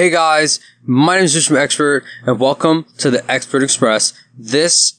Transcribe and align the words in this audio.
Hey 0.00 0.08
guys, 0.08 0.60
my 0.82 1.16
name 1.16 1.26
is 1.26 1.34
Vishnu 1.34 1.58
Expert, 1.58 2.04
and 2.24 2.40
welcome 2.40 2.86
to 2.96 3.10
the 3.10 3.30
Expert 3.30 3.62
Express. 3.62 4.14
This 4.34 4.98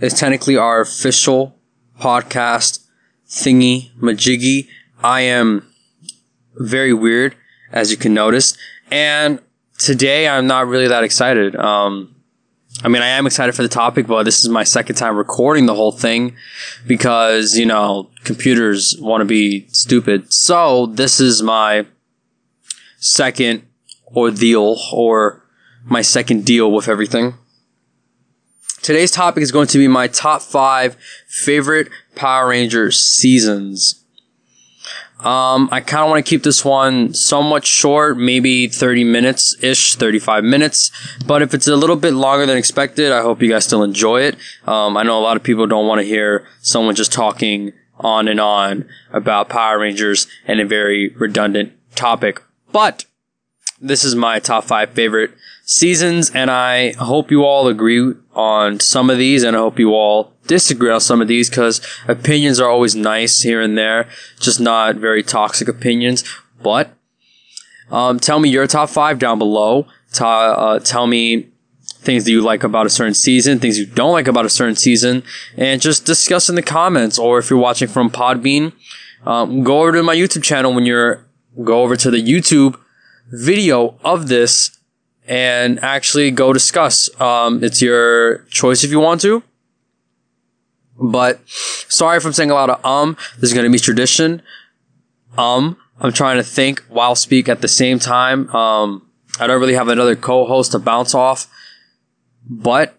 is 0.00 0.12
technically 0.12 0.56
our 0.56 0.80
official 0.80 1.56
podcast 2.00 2.84
thingy 3.28 3.92
majiggy. 4.00 4.66
I 5.04 5.20
am 5.20 5.72
very 6.56 6.92
weird, 6.92 7.36
as 7.70 7.92
you 7.92 7.96
can 7.96 8.12
notice, 8.12 8.58
and 8.90 9.40
today 9.78 10.26
I'm 10.26 10.48
not 10.48 10.66
really 10.66 10.88
that 10.88 11.04
excited. 11.04 11.54
Um, 11.54 12.16
I 12.82 12.88
mean, 12.88 13.02
I 13.02 13.06
am 13.06 13.28
excited 13.28 13.54
for 13.54 13.62
the 13.62 13.68
topic, 13.68 14.08
but 14.08 14.24
this 14.24 14.40
is 14.40 14.48
my 14.48 14.64
second 14.64 14.96
time 14.96 15.14
recording 15.14 15.66
the 15.66 15.76
whole 15.76 15.92
thing 15.92 16.34
because, 16.88 17.56
you 17.56 17.66
know, 17.66 18.10
computers 18.24 18.96
want 18.98 19.20
to 19.20 19.26
be 19.26 19.68
stupid. 19.68 20.32
So 20.32 20.86
this 20.86 21.20
is 21.20 21.40
my 21.40 21.86
second 22.98 23.62
ordeal 24.14 24.76
or 24.92 25.44
my 25.84 26.02
second 26.02 26.44
deal 26.44 26.70
with 26.70 26.88
everything. 26.88 27.34
Today's 28.82 29.10
topic 29.10 29.42
is 29.42 29.52
going 29.52 29.66
to 29.68 29.78
be 29.78 29.88
my 29.88 30.06
top 30.06 30.40
five 30.40 30.96
favorite 31.26 31.88
Power 32.14 32.48
Rangers 32.48 32.98
seasons. 32.98 34.02
Um, 35.18 35.68
I 35.70 35.80
kind 35.80 36.02
of 36.02 36.08
want 36.08 36.24
to 36.24 36.28
keep 36.28 36.44
this 36.44 36.64
one 36.64 37.12
somewhat 37.12 37.66
short, 37.66 38.16
maybe 38.16 38.68
30 38.68 39.04
minutes 39.04 39.54
ish, 39.62 39.96
35 39.96 40.44
minutes. 40.44 40.90
But 41.26 41.42
if 41.42 41.52
it's 41.52 41.68
a 41.68 41.76
little 41.76 41.96
bit 41.96 42.14
longer 42.14 42.46
than 42.46 42.56
expected, 42.56 43.12
I 43.12 43.20
hope 43.20 43.42
you 43.42 43.50
guys 43.50 43.66
still 43.66 43.82
enjoy 43.82 44.22
it. 44.22 44.36
Um, 44.66 44.96
I 44.96 45.02
know 45.02 45.18
a 45.18 45.20
lot 45.20 45.36
of 45.36 45.42
people 45.42 45.66
don't 45.66 45.86
want 45.86 46.00
to 46.00 46.06
hear 46.06 46.46
someone 46.62 46.94
just 46.94 47.12
talking 47.12 47.74
on 47.98 48.28
and 48.28 48.40
on 48.40 48.88
about 49.12 49.50
Power 49.50 49.78
Rangers 49.78 50.26
and 50.46 50.58
a 50.58 50.64
very 50.64 51.10
redundant 51.10 51.74
topic. 51.94 52.42
But 52.72 53.04
this 53.80 54.04
is 54.04 54.14
my 54.14 54.38
top 54.38 54.64
five 54.64 54.90
favorite 54.90 55.30
seasons, 55.64 56.30
and 56.30 56.50
I 56.50 56.92
hope 56.92 57.30
you 57.30 57.44
all 57.44 57.68
agree 57.68 58.14
on 58.34 58.80
some 58.80 59.10
of 59.10 59.18
these, 59.18 59.42
and 59.42 59.56
I 59.56 59.60
hope 59.60 59.78
you 59.78 59.94
all 59.94 60.32
disagree 60.46 60.90
on 60.90 61.00
some 61.00 61.22
of 61.22 61.28
these 61.28 61.48
because 61.48 61.80
opinions 62.08 62.60
are 62.60 62.68
always 62.68 62.94
nice 62.94 63.42
here 63.42 63.60
and 63.60 63.78
there, 63.78 64.08
just 64.38 64.60
not 64.60 64.96
very 64.96 65.22
toxic 65.22 65.68
opinions. 65.68 66.24
But 66.62 66.92
um, 67.90 68.20
tell 68.20 68.38
me 68.38 68.48
your 68.48 68.66
top 68.66 68.90
five 68.90 69.18
down 69.18 69.38
below. 69.38 69.86
Ta- 70.12 70.52
uh, 70.52 70.78
tell 70.80 71.06
me 71.06 71.46
things 71.82 72.24
that 72.24 72.30
you 72.30 72.40
like 72.40 72.64
about 72.64 72.86
a 72.86 72.90
certain 72.90 73.14
season, 73.14 73.60
things 73.60 73.78
you 73.78 73.86
don't 73.86 74.12
like 74.12 74.26
about 74.26 74.44
a 74.44 74.50
certain 74.50 74.76
season, 74.76 75.22
and 75.56 75.80
just 75.80 76.04
discuss 76.04 76.48
in 76.48 76.54
the 76.54 76.62
comments. 76.62 77.18
Or 77.18 77.38
if 77.38 77.48
you're 77.48 77.58
watching 77.58 77.88
from 77.88 78.10
Podbean, 78.10 78.72
um, 79.24 79.62
go 79.62 79.80
over 79.80 79.92
to 79.92 80.02
my 80.02 80.16
YouTube 80.16 80.42
channel 80.42 80.74
when 80.74 80.84
you're 80.84 81.26
go 81.64 81.82
over 81.82 81.96
to 81.96 82.10
the 82.10 82.22
YouTube 82.22 82.78
video 83.30 83.98
of 84.04 84.28
this 84.28 84.78
and 85.26 85.82
actually 85.82 86.30
go 86.30 86.52
discuss. 86.52 87.08
Um, 87.20 87.62
it's 87.62 87.80
your 87.80 88.38
choice 88.50 88.84
if 88.84 88.90
you 88.90 89.00
want 89.00 89.20
to. 89.22 89.42
But 90.98 91.40
sorry 91.48 92.18
if 92.18 92.26
I'm 92.26 92.32
saying 92.32 92.50
a 92.50 92.54
lot 92.54 92.68
of 92.70 92.84
um. 92.84 93.16
This 93.36 93.50
is 93.50 93.54
going 93.54 93.64
to 93.64 93.72
be 93.72 93.78
tradition. 93.78 94.42
Um, 95.38 95.76
I'm 96.00 96.12
trying 96.12 96.36
to 96.36 96.42
think 96.42 96.80
while 96.88 97.14
speak 97.14 97.48
at 97.48 97.62
the 97.62 97.68
same 97.68 97.98
time. 97.98 98.54
Um, 98.54 99.06
I 99.38 99.46
don't 99.46 99.60
really 99.60 99.74
have 99.74 99.88
another 99.88 100.16
co-host 100.16 100.72
to 100.72 100.78
bounce 100.78 101.14
off, 101.14 101.46
but 102.46 102.98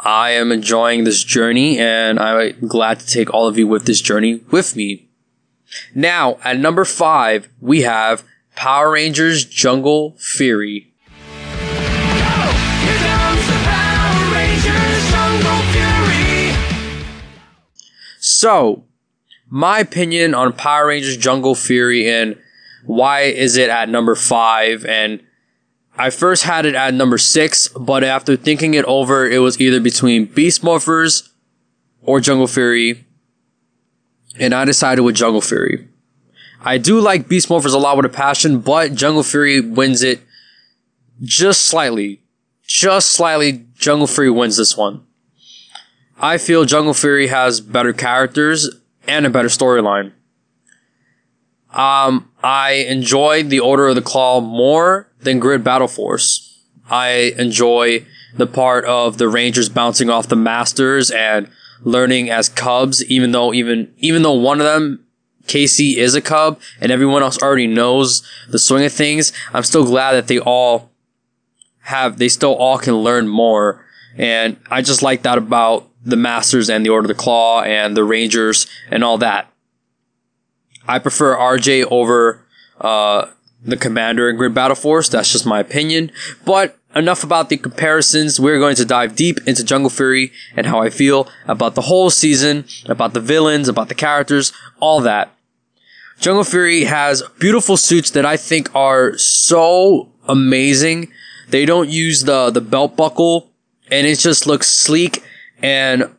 I 0.00 0.30
am 0.30 0.52
enjoying 0.52 1.04
this 1.04 1.22
journey 1.22 1.78
and 1.78 2.18
I'm 2.18 2.66
glad 2.66 3.00
to 3.00 3.06
take 3.06 3.32
all 3.32 3.46
of 3.46 3.58
you 3.58 3.66
with 3.66 3.84
this 3.84 4.00
journey 4.00 4.40
with 4.50 4.74
me. 4.74 5.08
Now, 5.94 6.38
at 6.44 6.58
number 6.58 6.84
five, 6.84 7.48
we 7.60 7.82
have 7.82 8.24
Power 8.58 8.90
Rangers 8.90 9.44
Jungle 9.44 10.16
Fury. 10.18 10.92
So, 18.18 18.82
my 19.48 19.78
opinion 19.78 20.34
on 20.34 20.52
Power 20.54 20.88
Rangers 20.88 21.16
Jungle 21.16 21.54
Fury 21.54 22.10
and 22.10 22.36
why 22.84 23.20
is 23.20 23.56
it 23.56 23.70
at 23.70 23.88
number 23.88 24.16
five? 24.16 24.84
And 24.86 25.22
I 25.96 26.10
first 26.10 26.42
had 26.42 26.66
it 26.66 26.74
at 26.74 26.94
number 26.94 27.16
six, 27.16 27.68
but 27.68 28.02
after 28.02 28.34
thinking 28.34 28.74
it 28.74 28.84
over, 28.86 29.24
it 29.24 29.38
was 29.38 29.60
either 29.60 29.78
between 29.78 30.24
Beast 30.24 30.62
Morphers 30.62 31.28
or 32.02 32.18
Jungle 32.18 32.48
Fury. 32.48 33.06
And 34.36 34.52
I 34.52 34.64
decided 34.64 35.02
with 35.02 35.14
Jungle 35.14 35.42
Fury. 35.42 35.86
I 36.60 36.78
do 36.78 37.00
like 37.00 37.28
Beast 37.28 37.48
Morphers 37.48 37.74
a 37.74 37.78
lot 37.78 37.96
with 37.96 38.06
a 38.06 38.10
passion, 38.10 38.60
but 38.60 38.94
Jungle 38.94 39.22
Fury 39.22 39.60
wins 39.60 40.02
it 40.02 40.20
just 41.22 41.62
slightly. 41.66 42.22
Just 42.66 43.10
slightly, 43.12 43.66
Jungle 43.78 44.06
Fury 44.06 44.30
wins 44.30 44.56
this 44.56 44.76
one. 44.76 45.04
I 46.20 46.38
feel 46.38 46.64
Jungle 46.64 46.94
Fury 46.94 47.28
has 47.28 47.60
better 47.60 47.92
characters 47.92 48.68
and 49.06 49.24
a 49.24 49.30
better 49.30 49.48
storyline. 49.48 50.12
Um, 51.72 52.30
I 52.42 52.86
enjoyed 52.88 53.50
the 53.50 53.60
Order 53.60 53.88
of 53.88 53.94
the 53.94 54.02
Claw 54.02 54.40
more 54.40 55.08
than 55.20 55.38
Grid 55.38 55.62
Battle 55.62 55.88
Force. 55.88 56.44
I 56.90 57.34
enjoy 57.38 58.06
the 58.36 58.46
part 58.46 58.84
of 58.84 59.18
the 59.18 59.28
Rangers 59.28 59.68
bouncing 59.68 60.10
off 60.10 60.28
the 60.28 60.36
Masters 60.36 61.10
and 61.10 61.48
learning 61.82 62.30
as 62.30 62.48
Cubs, 62.48 63.04
even 63.04 63.32
though 63.32 63.52
even 63.52 63.92
even 63.98 64.22
though 64.22 64.32
one 64.32 64.60
of 64.60 64.66
them, 64.66 65.04
Casey, 65.48 65.98
is 65.98 66.14
a 66.14 66.20
Cub, 66.20 66.60
and 66.80 66.92
everyone 66.92 67.22
else 67.22 67.38
already 67.42 67.66
knows 67.66 68.22
the 68.48 68.58
swing 68.58 68.84
of 68.84 68.92
things. 68.92 69.32
I'm 69.52 69.64
still 69.64 69.84
glad 69.84 70.12
that 70.12 70.28
they 70.28 70.38
all 70.38 70.90
have 71.80 72.18
they 72.18 72.28
still 72.28 72.54
all 72.54 72.78
can 72.78 72.96
learn 72.96 73.26
more, 73.26 73.84
and 74.16 74.56
I 74.70 74.82
just 74.82 75.02
like 75.02 75.22
that 75.22 75.38
about 75.38 75.88
the 76.04 76.16
Masters 76.16 76.70
and 76.70 76.84
the 76.84 76.90
Order 76.90 77.06
of 77.10 77.16
the 77.16 77.22
Claw 77.22 77.62
and 77.62 77.96
the 77.96 78.04
Rangers 78.04 78.66
and 78.90 79.02
all 79.02 79.18
that. 79.18 79.50
I 80.86 80.98
prefer 80.98 81.36
RJ 81.36 81.86
over 81.90 82.46
uh, 82.80 83.26
the 83.62 83.76
Commander 83.76 84.30
in 84.30 84.36
Grid 84.36 84.54
Battle 84.54 84.76
Force. 84.76 85.08
That's 85.08 85.32
just 85.32 85.44
my 85.44 85.60
opinion. 85.60 86.10
But 86.44 86.78
enough 86.94 87.22
about 87.22 87.48
the 87.48 87.56
comparisons. 87.56 88.40
We're 88.40 88.58
going 88.58 88.76
to 88.76 88.84
dive 88.84 89.16
deep 89.16 89.38
into 89.46 89.64
Jungle 89.64 89.90
Fury 89.90 90.32
and 90.56 90.66
how 90.66 90.80
I 90.80 90.90
feel 90.90 91.28
about 91.46 91.74
the 91.74 91.82
whole 91.82 92.10
season, 92.10 92.64
about 92.86 93.12
the 93.12 93.20
villains, 93.20 93.68
about 93.68 93.88
the 93.88 93.94
characters, 93.94 94.52
all 94.80 95.00
that. 95.02 95.34
Jungle 96.18 96.44
Fury 96.44 96.84
has 96.84 97.22
beautiful 97.38 97.76
suits 97.76 98.10
that 98.10 98.26
I 98.26 98.36
think 98.36 98.74
are 98.74 99.16
so 99.16 100.10
amazing. 100.26 101.12
They 101.48 101.64
don't 101.64 101.88
use 101.88 102.24
the, 102.24 102.50
the 102.50 102.60
belt 102.60 102.96
buckle 102.96 103.52
and 103.90 104.06
it 104.06 104.18
just 104.18 104.46
looks 104.46 104.68
sleek 104.68 105.22
and 105.62 106.14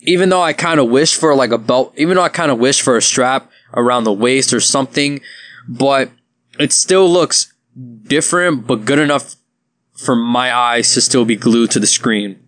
even 0.00 0.28
though 0.28 0.42
I 0.42 0.52
kind 0.52 0.78
of 0.78 0.88
wish 0.88 1.16
for 1.16 1.34
like 1.34 1.50
a 1.50 1.58
belt, 1.58 1.92
even 1.96 2.16
though 2.16 2.22
I 2.22 2.28
kind 2.28 2.52
of 2.52 2.58
wish 2.58 2.80
for 2.80 2.96
a 2.96 3.02
strap 3.02 3.50
around 3.74 4.04
the 4.04 4.12
waist 4.12 4.52
or 4.52 4.60
something, 4.60 5.20
but 5.68 6.10
it 6.60 6.72
still 6.72 7.10
looks 7.10 7.52
different, 8.04 8.66
but 8.66 8.84
good 8.84 9.00
enough 9.00 9.34
for 9.94 10.14
my 10.14 10.54
eyes 10.54 10.94
to 10.94 11.00
still 11.00 11.24
be 11.24 11.36
glued 11.36 11.72
to 11.72 11.80
the 11.80 11.86
screen. 11.86 12.40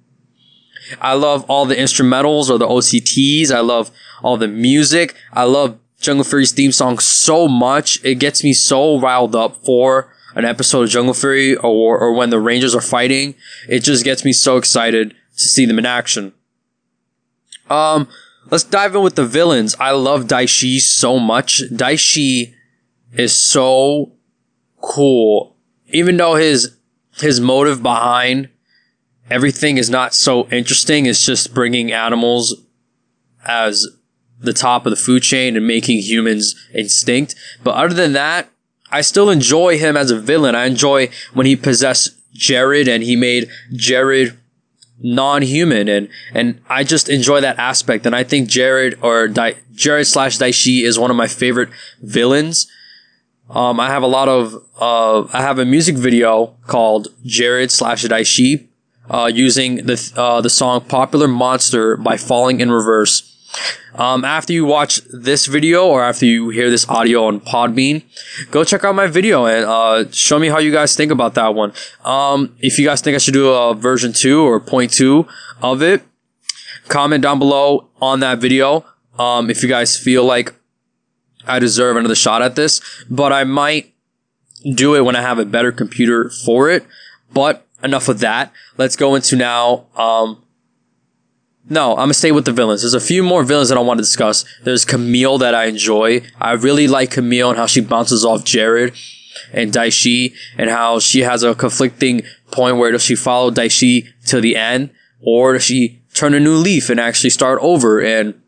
I 1.00 1.14
love 1.14 1.44
all 1.48 1.66
the 1.66 1.74
instrumentals 1.74 2.48
or 2.48 2.58
the 2.58 2.66
OSTs. 2.68 3.50
I 3.50 3.60
love 3.60 3.90
all 4.22 4.36
the 4.36 4.48
music. 4.48 5.14
I 5.32 5.44
love 5.44 5.78
Jungle 6.00 6.24
Fury's 6.24 6.52
theme 6.52 6.72
song 6.72 6.98
so 6.98 7.48
much. 7.48 8.02
It 8.04 8.16
gets 8.16 8.44
me 8.44 8.52
so 8.52 8.98
riled 9.00 9.34
up 9.34 9.56
for 9.64 10.12
an 10.34 10.44
episode 10.44 10.84
of 10.84 10.90
Jungle 10.90 11.14
Fury 11.14 11.56
or, 11.56 11.98
or 11.98 12.14
when 12.14 12.30
the 12.30 12.40
Rangers 12.40 12.74
are 12.74 12.80
fighting. 12.80 13.34
It 13.68 13.80
just 13.80 14.04
gets 14.04 14.24
me 14.24 14.32
so 14.32 14.56
excited 14.56 15.10
to 15.36 15.42
see 15.42 15.66
them 15.66 15.78
in 15.78 15.86
action. 15.86 16.32
Um, 17.68 18.08
let's 18.50 18.64
dive 18.64 18.94
in 18.94 19.02
with 19.02 19.16
the 19.16 19.26
villains. 19.26 19.74
I 19.80 19.90
love 19.90 20.26
Daishi 20.26 20.78
so 20.78 21.18
much. 21.18 21.62
Daishi 21.70 22.54
is 23.12 23.32
so 23.32 24.12
cool. 24.80 25.56
Even 25.88 26.16
though 26.16 26.34
his 26.36 26.76
his 27.16 27.40
motive 27.40 27.82
behind 27.82 28.48
everything 29.28 29.76
is 29.76 29.90
not 29.90 30.14
so 30.14 30.46
interesting, 30.48 31.06
it's 31.06 31.26
just 31.26 31.52
bringing 31.52 31.90
animals 31.90 32.62
as 33.44 33.86
the 34.40 34.52
top 34.52 34.86
of 34.86 34.90
the 34.90 34.96
food 34.96 35.22
chain 35.22 35.56
and 35.56 35.66
making 35.66 35.98
humans 35.98 36.54
extinct. 36.72 37.34
But 37.62 37.74
other 37.74 37.94
than 37.94 38.12
that, 38.12 38.48
I 38.90 39.00
still 39.02 39.30
enjoy 39.30 39.78
him 39.78 39.96
as 39.96 40.10
a 40.10 40.18
villain. 40.18 40.54
I 40.54 40.66
enjoy 40.66 41.10
when 41.34 41.46
he 41.46 41.56
possessed 41.56 42.10
Jared 42.32 42.88
and 42.88 43.02
he 43.02 43.16
made 43.16 43.48
Jared 43.72 44.38
non-human 45.00 45.88
and 45.88 46.08
and 46.34 46.60
I 46.68 46.82
just 46.82 47.08
enjoy 47.08 47.40
that 47.40 47.58
aspect 47.58 48.04
and 48.04 48.16
I 48.16 48.24
think 48.24 48.48
Jared 48.48 48.98
or 49.00 49.28
Di- 49.28 49.54
Jared 49.72 50.08
slash 50.08 50.38
Daishi 50.38 50.82
is 50.82 50.98
one 50.98 51.10
of 51.10 51.16
my 51.16 51.28
favorite 51.28 51.68
villains. 52.02 52.66
Um, 53.48 53.80
I 53.80 53.88
have 53.88 54.02
a 54.02 54.08
lot 54.08 54.28
of 54.28 54.54
uh, 54.80 55.28
I 55.32 55.42
have 55.42 55.58
a 55.58 55.64
music 55.64 55.96
video 55.96 56.54
called 56.66 57.08
Jared 57.24 57.70
slash 57.70 58.04
Daishi 58.04 58.66
uh, 59.08 59.30
using 59.32 59.86
the 59.86 60.12
uh, 60.16 60.40
the 60.40 60.50
song 60.50 60.80
"Popular 60.82 61.28
Monster" 61.28 61.96
by 61.96 62.16
Falling 62.16 62.60
in 62.60 62.70
Reverse. 62.70 63.34
Um, 63.94 64.24
after 64.24 64.52
you 64.52 64.64
watch 64.64 65.00
this 65.12 65.46
video 65.46 65.86
or 65.86 66.04
after 66.04 66.26
you 66.26 66.50
hear 66.50 66.70
this 66.70 66.88
audio 66.88 67.24
on 67.24 67.40
Podbean, 67.40 68.02
go 68.50 68.62
check 68.62 68.84
out 68.84 68.94
my 68.94 69.06
video 69.06 69.46
and 69.46 69.64
uh, 69.64 70.10
show 70.12 70.38
me 70.38 70.48
how 70.48 70.58
you 70.58 70.70
guys 70.70 70.94
think 70.94 71.10
about 71.10 71.34
that 71.34 71.54
one. 71.54 71.72
Um, 72.04 72.54
if 72.60 72.78
you 72.78 72.84
guys 72.84 73.00
think 73.00 73.14
I 73.14 73.18
should 73.18 73.34
do 73.34 73.48
a 73.48 73.74
version 73.74 74.12
two 74.12 74.42
or 74.42 74.60
point 74.60 74.92
two 74.92 75.26
of 75.62 75.82
it, 75.82 76.02
comment 76.88 77.22
down 77.22 77.38
below 77.38 77.88
on 78.00 78.20
that 78.20 78.38
video. 78.38 78.84
Um, 79.18 79.50
if 79.50 79.62
you 79.62 79.68
guys 79.68 79.96
feel 79.96 80.24
like 80.24 80.54
I 81.46 81.58
deserve 81.58 81.96
another 81.96 82.14
shot 82.14 82.42
at 82.42 82.54
this, 82.54 82.80
but 83.10 83.32
I 83.32 83.44
might 83.44 83.94
do 84.74 84.94
it 84.94 85.00
when 85.00 85.16
I 85.16 85.22
have 85.22 85.38
a 85.38 85.44
better 85.44 85.72
computer 85.72 86.30
for 86.30 86.70
it. 86.70 86.86
But 87.32 87.66
enough 87.82 88.08
of 88.08 88.20
that. 88.20 88.52
Let's 88.76 88.96
go 88.96 89.14
into 89.14 89.36
now. 89.36 89.86
No, 91.70 91.92
I'm 91.92 91.96
gonna 91.98 92.14
stay 92.14 92.32
with 92.32 92.46
the 92.46 92.52
villains. 92.52 92.82
There's 92.82 92.94
a 92.94 93.00
few 93.00 93.22
more 93.22 93.44
villains 93.44 93.68
that 93.68 93.78
I 93.78 93.82
want 93.82 93.98
to 93.98 94.02
discuss. 94.02 94.44
There's 94.64 94.84
Camille 94.84 95.38
that 95.38 95.54
I 95.54 95.66
enjoy. 95.66 96.22
I 96.40 96.52
really 96.52 96.88
like 96.88 97.10
Camille 97.10 97.50
and 97.50 97.58
how 97.58 97.66
she 97.66 97.80
bounces 97.80 98.24
off 98.24 98.44
Jared 98.44 98.94
and 99.52 99.72
Daishi 99.72 100.34
and 100.56 100.70
how 100.70 100.98
she 100.98 101.20
has 101.20 101.42
a 101.42 101.54
conflicting 101.54 102.22
point 102.50 102.78
where 102.78 102.90
does 102.92 103.04
she 103.04 103.14
follow 103.14 103.50
Daishi 103.50 104.08
to 104.26 104.40
the 104.40 104.56
end 104.56 104.90
or 105.20 105.54
does 105.54 105.64
she 105.64 106.00
turn 106.14 106.34
a 106.34 106.40
new 106.40 106.54
leaf 106.54 106.90
and 106.90 106.98
actually 106.98 107.30
start 107.30 107.58
over 107.62 108.00
and 108.00 108.40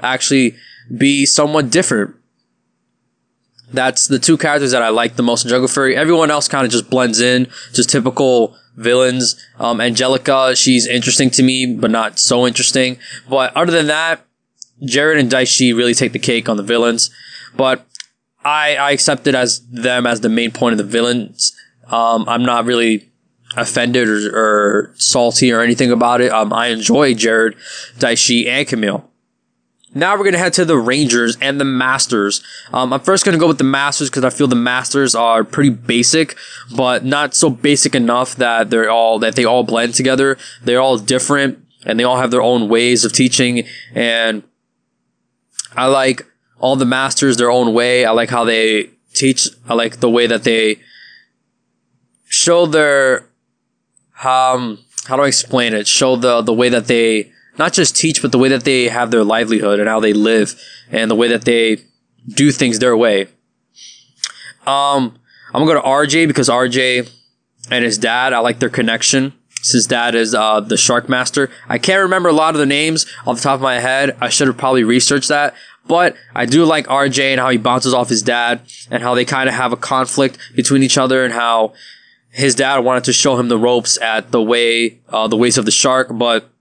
actually 0.00 0.56
be 0.96 1.26
somewhat 1.26 1.70
different. 1.70 2.14
That's 3.72 4.06
the 4.06 4.18
two 4.18 4.36
characters 4.36 4.72
that 4.72 4.82
I 4.82 4.90
like 4.90 5.16
the 5.16 5.22
most 5.22 5.44
in 5.44 5.50
Jungle 5.50 5.68
Fury. 5.68 5.96
Everyone 5.96 6.30
else 6.30 6.48
kind 6.48 6.64
of 6.64 6.70
just 6.70 6.90
blends 6.90 7.20
in, 7.20 7.48
just 7.72 7.90
typical 7.90 8.56
villains. 8.76 9.42
Um, 9.58 9.80
Angelica, 9.80 10.54
she's 10.56 10.86
interesting 10.86 11.30
to 11.30 11.42
me, 11.42 11.74
but 11.74 11.90
not 11.90 12.18
so 12.18 12.46
interesting. 12.46 12.98
But 13.28 13.54
other 13.56 13.72
than 13.72 13.86
that, 13.86 14.24
Jared 14.84 15.18
and 15.18 15.30
Daishi 15.30 15.74
really 15.74 15.94
take 15.94 16.12
the 16.12 16.18
cake 16.18 16.48
on 16.48 16.56
the 16.56 16.62
villains. 16.62 17.10
But 17.56 17.86
I, 18.44 18.76
I 18.76 18.90
accept 18.92 19.26
it 19.26 19.34
as 19.34 19.60
them 19.68 20.06
as 20.06 20.20
the 20.20 20.28
main 20.28 20.50
point 20.50 20.72
of 20.72 20.78
the 20.78 20.84
villains. 20.84 21.56
Um, 21.86 22.28
I'm 22.28 22.44
not 22.44 22.64
really 22.64 23.10
offended 23.56 24.08
or, 24.08 24.36
or, 24.36 24.94
salty 24.96 25.52
or 25.52 25.60
anything 25.60 25.90
about 25.90 26.20
it. 26.20 26.32
Um, 26.32 26.52
I 26.52 26.68
enjoy 26.68 27.14
Jared, 27.14 27.54
Daishi, 27.98 28.46
and 28.46 28.66
Camille. 28.66 29.11
Now 29.94 30.12
we're 30.14 30.24
going 30.24 30.32
to 30.32 30.38
head 30.38 30.54
to 30.54 30.64
the 30.64 30.78
Rangers 30.78 31.36
and 31.40 31.60
the 31.60 31.64
Masters. 31.64 32.42
Um, 32.72 32.92
I'm 32.92 33.00
first 33.00 33.24
going 33.24 33.34
to 33.34 33.38
go 33.38 33.46
with 33.46 33.58
the 33.58 33.64
Masters 33.64 34.08
because 34.08 34.24
I 34.24 34.30
feel 34.30 34.46
the 34.46 34.56
Masters 34.56 35.14
are 35.14 35.44
pretty 35.44 35.70
basic, 35.70 36.36
but 36.74 37.04
not 37.04 37.34
so 37.34 37.50
basic 37.50 37.94
enough 37.94 38.36
that 38.36 38.70
they're 38.70 38.90
all, 38.90 39.18
that 39.18 39.36
they 39.36 39.44
all 39.44 39.64
blend 39.64 39.94
together. 39.94 40.38
They're 40.62 40.80
all 40.80 40.96
different 40.96 41.64
and 41.84 41.98
they 41.98 42.04
all 42.04 42.16
have 42.16 42.30
their 42.30 42.42
own 42.42 42.68
ways 42.68 43.04
of 43.04 43.12
teaching. 43.12 43.64
And 43.94 44.42
I 45.76 45.86
like 45.86 46.26
all 46.58 46.76
the 46.76 46.86
Masters 46.86 47.36
their 47.36 47.50
own 47.50 47.74
way. 47.74 48.06
I 48.06 48.12
like 48.12 48.30
how 48.30 48.44
they 48.44 48.90
teach. 49.12 49.48
I 49.68 49.74
like 49.74 50.00
the 50.00 50.10
way 50.10 50.26
that 50.26 50.44
they 50.44 50.80
show 52.24 52.64
their, 52.64 53.28
um, 54.24 54.78
how 55.04 55.16
do 55.16 55.22
I 55.22 55.26
explain 55.26 55.74
it? 55.74 55.86
Show 55.86 56.16
the, 56.16 56.40
the 56.40 56.54
way 56.54 56.68
that 56.70 56.86
they, 56.86 57.31
not 57.58 57.72
just 57.72 57.96
teach, 57.96 58.22
but 58.22 58.32
the 58.32 58.38
way 58.38 58.48
that 58.48 58.64
they 58.64 58.88
have 58.88 59.10
their 59.10 59.24
livelihood 59.24 59.80
and 59.80 59.88
how 59.88 60.00
they 60.00 60.12
live 60.12 60.60
and 60.90 61.10
the 61.10 61.14
way 61.14 61.28
that 61.28 61.44
they 61.44 61.78
do 62.28 62.50
things 62.50 62.78
their 62.78 62.96
way. 62.96 63.22
Um, 64.66 65.18
I'm 65.52 65.64
gonna 65.64 65.66
go 65.66 65.74
to 65.74 65.80
RJ 65.80 66.26
because 66.28 66.48
RJ 66.48 67.10
and 67.70 67.84
his 67.84 67.98
dad, 67.98 68.32
I 68.32 68.38
like 68.38 68.58
their 68.58 68.70
connection. 68.70 69.32
His 69.64 69.86
dad 69.86 70.14
is 70.14 70.34
uh, 70.34 70.60
the 70.60 70.76
Shark 70.76 71.08
Master. 71.08 71.50
I 71.68 71.78
can't 71.78 72.02
remember 72.02 72.28
a 72.28 72.32
lot 72.32 72.54
of 72.54 72.58
the 72.58 72.66
names 72.66 73.06
off 73.26 73.36
the 73.36 73.42
top 73.42 73.56
of 73.56 73.60
my 73.60 73.78
head. 73.78 74.16
I 74.20 74.28
should 74.28 74.48
have 74.48 74.56
probably 74.56 74.82
researched 74.82 75.28
that. 75.28 75.54
But 75.86 76.16
I 76.34 76.46
do 76.46 76.64
like 76.64 76.86
RJ 76.86 77.32
and 77.32 77.40
how 77.40 77.50
he 77.50 77.58
bounces 77.58 77.94
off 77.94 78.08
his 78.08 78.22
dad 78.22 78.62
and 78.90 79.02
how 79.02 79.14
they 79.14 79.24
kind 79.24 79.48
of 79.48 79.54
have 79.54 79.72
a 79.72 79.76
conflict 79.76 80.38
between 80.54 80.82
each 80.82 80.98
other 80.98 81.24
and 81.24 81.32
how 81.32 81.74
his 82.30 82.54
dad 82.54 82.78
wanted 82.78 83.04
to 83.04 83.12
show 83.12 83.38
him 83.38 83.48
the 83.48 83.58
ropes 83.58 84.00
at 84.00 84.30
the 84.30 84.42
way, 84.42 85.00
uh, 85.08 85.28
the 85.28 85.36
ways 85.36 85.58
of 85.58 85.64
the 85.64 85.70
shark, 85.70 86.08
but 86.12 86.51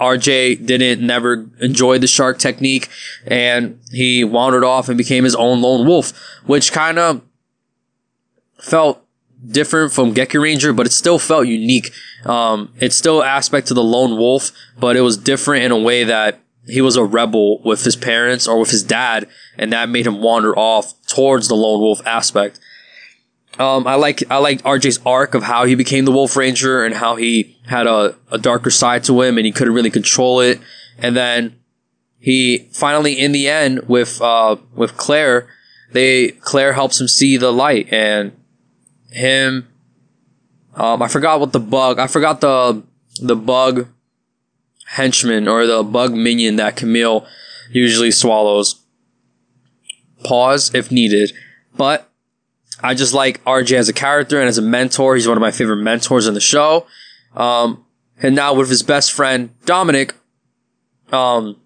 RJ 0.00 0.64
didn't 0.64 1.06
never 1.06 1.46
enjoy 1.60 1.98
the 1.98 2.06
shark 2.06 2.38
technique 2.38 2.88
and 3.26 3.78
he 3.92 4.24
wandered 4.24 4.64
off 4.64 4.88
and 4.88 4.96
became 4.96 5.24
his 5.24 5.34
own 5.34 5.60
lone 5.60 5.86
wolf, 5.86 6.12
which 6.46 6.72
kind 6.72 6.98
of 6.98 7.22
felt 8.58 9.04
different 9.46 9.92
from 9.92 10.14
Gekiranger, 10.14 10.74
but 10.74 10.86
it 10.86 10.92
still 10.92 11.18
felt 11.18 11.46
unique. 11.46 11.92
Um, 12.24 12.72
it's 12.78 12.96
still 12.96 13.22
aspect 13.22 13.68
to 13.68 13.74
the 13.74 13.82
lone 13.82 14.16
wolf, 14.16 14.52
but 14.78 14.96
it 14.96 15.00
was 15.00 15.16
different 15.16 15.64
in 15.64 15.72
a 15.72 15.78
way 15.78 16.04
that 16.04 16.40
he 16.66 16.80
was 16.80 16.96
a 16.96 17.04
rebel 17.04 17.60
with 17.62 17.84
his 17.84 17.96
parents 17.96 18.46
or 18.46 18.58
with 18.58 18.70
his 18.70 18.82
dad, 18.82 19.28
and 19.56 19.72
that 19.72 19.88
made 19.88 20.06
him 20.06 20.20
wander 20.20 20.56
off 20.56 20.94
towards 21.06 21.48
the 21.48 21.54
lone 21.54 21.80
wolf 21.80 22.06
aspect. 22.06 22.60
Um, 23.58 23.86
I 23.86 23.96
like 23.96 24.22
I 24.30 24.38
like 24.38 24.62
RJ's 24.62 25.00
arc 25.04 25.34
of 25.34 25.42
how 25.42 25.64
he 25.64 25.74
became 25.74 26.04
the 26.04 26.12
Wolf 26.12 26.36
Ranger 26.36 26.84
and 26.84 26.94
how 26.94 27.16
he 27.16 27.56
had 27.66 27.86
a, 27.86 28.14
a 28.30 28.38
darker 28.38 28.70
side 28.70 29.04
to 29.04 29.20
him 29.22 29.36
and 29.36 29.44
he 29.44 29.52
couldn't 29.52 29.74
really 29.74 29.90
control 29.90 30.40
it. 30.40 30.60
And 30.98 31.16
then 31.16 31.56
he 32.18 32.68
finally, 32.72 33.18
in 33.18 33.32
the 33.32 33.48
end, 33.48 33.88
with 33.88 34.20
uh, 34.20 34.56
with 34.74 34.96
Claire, 34.96 35.48
they 35.92 36.28
Claire 36.28 36.74
helps 36.74 37.00
him 37.00 37.08
see 37.08 37.36
the 37.36 37.52
light 37.52 37.92
and 37.92 38.32
him. 39.10 39.66
Um, 40.74 41.02
I 41.02 41.08
forgot 41.08 41.40
what 41.40 41.52
the 41.52 41.60
bug. 41.60 41.98
I 41.98 42.06
forgot 42.06 42.40
the 42.40 42.82
the 43.20 43.36
bug 43.36 43.88
henchman 44.86 45.48
or 45.48 45.66
the 45.66 45.82
bug 45.82 46.12
minion 46.12 46.56
that 46.56 46.76
Camille 46.76 47.26
usually 47.70 48.10
swallows. 48.10 48.80
Pause 50.22 50.74
if 50.74 50.92
needed, 50.92 51.32
but 51.74 52.09
I 52.82 52.94
just 52.94 53.14
like 53.14 53.42
RJ 53.44 53.76
as 53.76 53.88
a 53.88 53.92
character 53.92 54.40
and 54.40 54.48
as 54.48 54.58
a 54.58 54.62
mentor. 54.62 55.14
He's 55.14 55.28
one 55.28 55.36
of 55.36 55.40
my 55.40 55.50
favorite 55.50 55.76
mentors 55.82 56.26
in 56.26 56.34
the 56.34 56.40
show. 56.40 56.86
Um, 57.34 57.84
and 58.22 58.34
now 58.34 58.54
with 58.54 58.68
his 58.68 58.82
best 58.82 59.12
friend 59.12 59.50
Dominic, 59.64 60.14
um, 61.12 61.56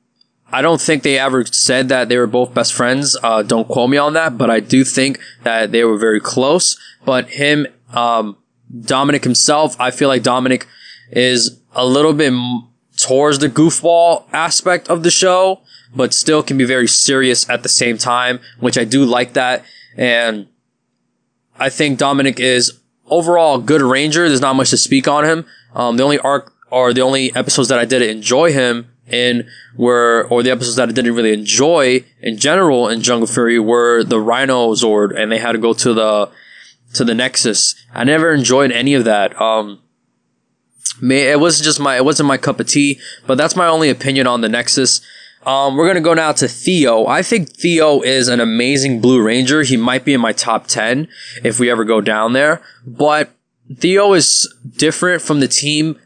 I 0.52 0.62
don't 0.62 0.80
think 0.80 1.02
they 1.02 1.18
ever 1.18 1.44
said 1.46 1.88
that 1.88 2.08
they 2.08 2.16
were 2.16 2.26
both 2.26 2.54
best 2.54 2.72
friends. 2.74 3.16
Uh, 3.22 3.42
don't 3.42 3.66
quote 3.66 3.90
me 3.90 3.96
on 3.96 4.12
that, 4.12 4.38
but 4.38 4.50
I 4.50 4.60
do 4.60 4.84
think 4.84 5.18
that 5.42 5.72
they 5.72 5.84
were 5.84 5.98
very 5.98 6.20
close. 6.20 6.78
But 7.04 7.30
him, 7.30 7.66
um, 7.92 8.36
Dominic 8.80 9.24
himself, 9.24 9.78
I 9.80 9.90
feel 9.90 10.08
like 10.08 10.22
Dominic 10.22 10.66
is 11.10 11.60
a 11.72 11.84
little 11.84 12.12
bit 12.12 12.32
towards 12.96 13.40
the 13.40 13.48
goofball 13.48 14.26
aspect 14.32 14.88
of 14.88 15.02
the 15.02 15.10
show, 15.10 15.60
but 15.94 16.14
still 16.14 16.42
can 16.42 16.56
be 16.56 16.64
very 16.64 16.88
serious 16.88 17.48
at 17.50 17.62
the 17.62 17.68
same 17.68 17.98
time, 17.98 18.40
which 18.60 18.78
I 18.78 18.84
do 18.84 19.04
like 19.04 19.32
that. 19.32 19.64
And 19.96 20.46
I 21.58 21.70
think 21.70 21.98
Dominic 21.98 22.40
is 22.40 22.80
overall 23.06 23.58
a 23.58 23.62
good 23.62 23.82
ranger. 23.82 24.28
There's 24.28 24.40
not 24.40 24.56
much 24.56 24.70
to 24.70 24.76
speak 24.76 25.06
on 25.08 25.24
him. 25.24 25.46
Um, 25.74 25.96
the 25.96 26.02
only 26.02 26.18
arc 26.18 26.52
or 26.70 26.92
the 26.92 27.02
only 27.02 27.34
episodes 27.34 27.68
that 27.68 27.78
I 27.78 27.84
did 27.84 28.02
enjoy 28.02 28.52
him 28.52 28.90
in 29.06 29.48
were, 29.76 30.26
or 30.30 30.42
the 30.42 30.50
episodes 30.50 30.76
that 30.76 30.88
I 30.88 30.92
didn't 30.92 31.14
really 31.14 31.32
enjoy 31.32 32.04
in 32.20 32.38
general 32.38 32.88
in 32.88 33.02
Jungle 33.02 33.26
Fury 33.26 33.58
were 33.58 34.02
the 34.02 34.20
Rhino 34.20 34.72
Zord 34.74 35.16
and 35.16 35.30
they 35.30 35.38
had 35.38 35.52
to 35.52 35.58
go 35.58 35.72
to 35.74 35.94
the, 35.94 36.30
to 36.94 37.04
the 37.04 37.14
Nexus. 37.14 37.74
I 37.92 38.04
never 38.04 38.32
enjoyed 38.32 38.72
any 38.72 38.94
of 38.94 39.04
that. 39.04 39.40
Um, 39.40 39.80
it 41.02 41.38
was 41.38 41.60
just 41.60 41.80
my, 41.80 41.96
it 41.96 42.04
wasn't 42.04 42.28
my 42.28 42.38
cup 42.38 42.60
of 42.60 42.68
tea, 42.68 43.00
but 43.26 43.36
that's 43.36 43.56
my 43.56 43.66
only 43.66 43.90
opinion 43.90 44.26
on 44.26 44.40
the 44.40 44.48
Nexus. 44.48 45.00
Um, 45.46 45.76
we're 45.76 45.86
gonna 45.86 46.00
go 46.00 46.14
now 46.14 46.32
to 46.32 46.48
Theo. 46.48 47.06
I 47.06 47.22
think 47.22 47.50
Theo 47.50 48.00
is 48.00 48.28
an 48.28 48.40
amazing 48.40 49.00
Blue 49.00 49.22
Ranger. 49.22 49.62
He 49.62 49.76
might 49.76 50.04
be 50.04 50.14
in 50.14 50.20
my 50.20 50.32
top 50.32 50.66
ten 50.66 51.08
if 51.42 51.60
we 51.60 51.70
ever 51.70 51.84
go 51.84 52.00
down 52.00 52.32
there. 52.32 52.62
But 52.86 53.30
Theo 53.76 54.14
is 54.14 54.52
different 54.76 55.22
from 55.22 55.40
the 55.40 55.48
team, 55.48 55.98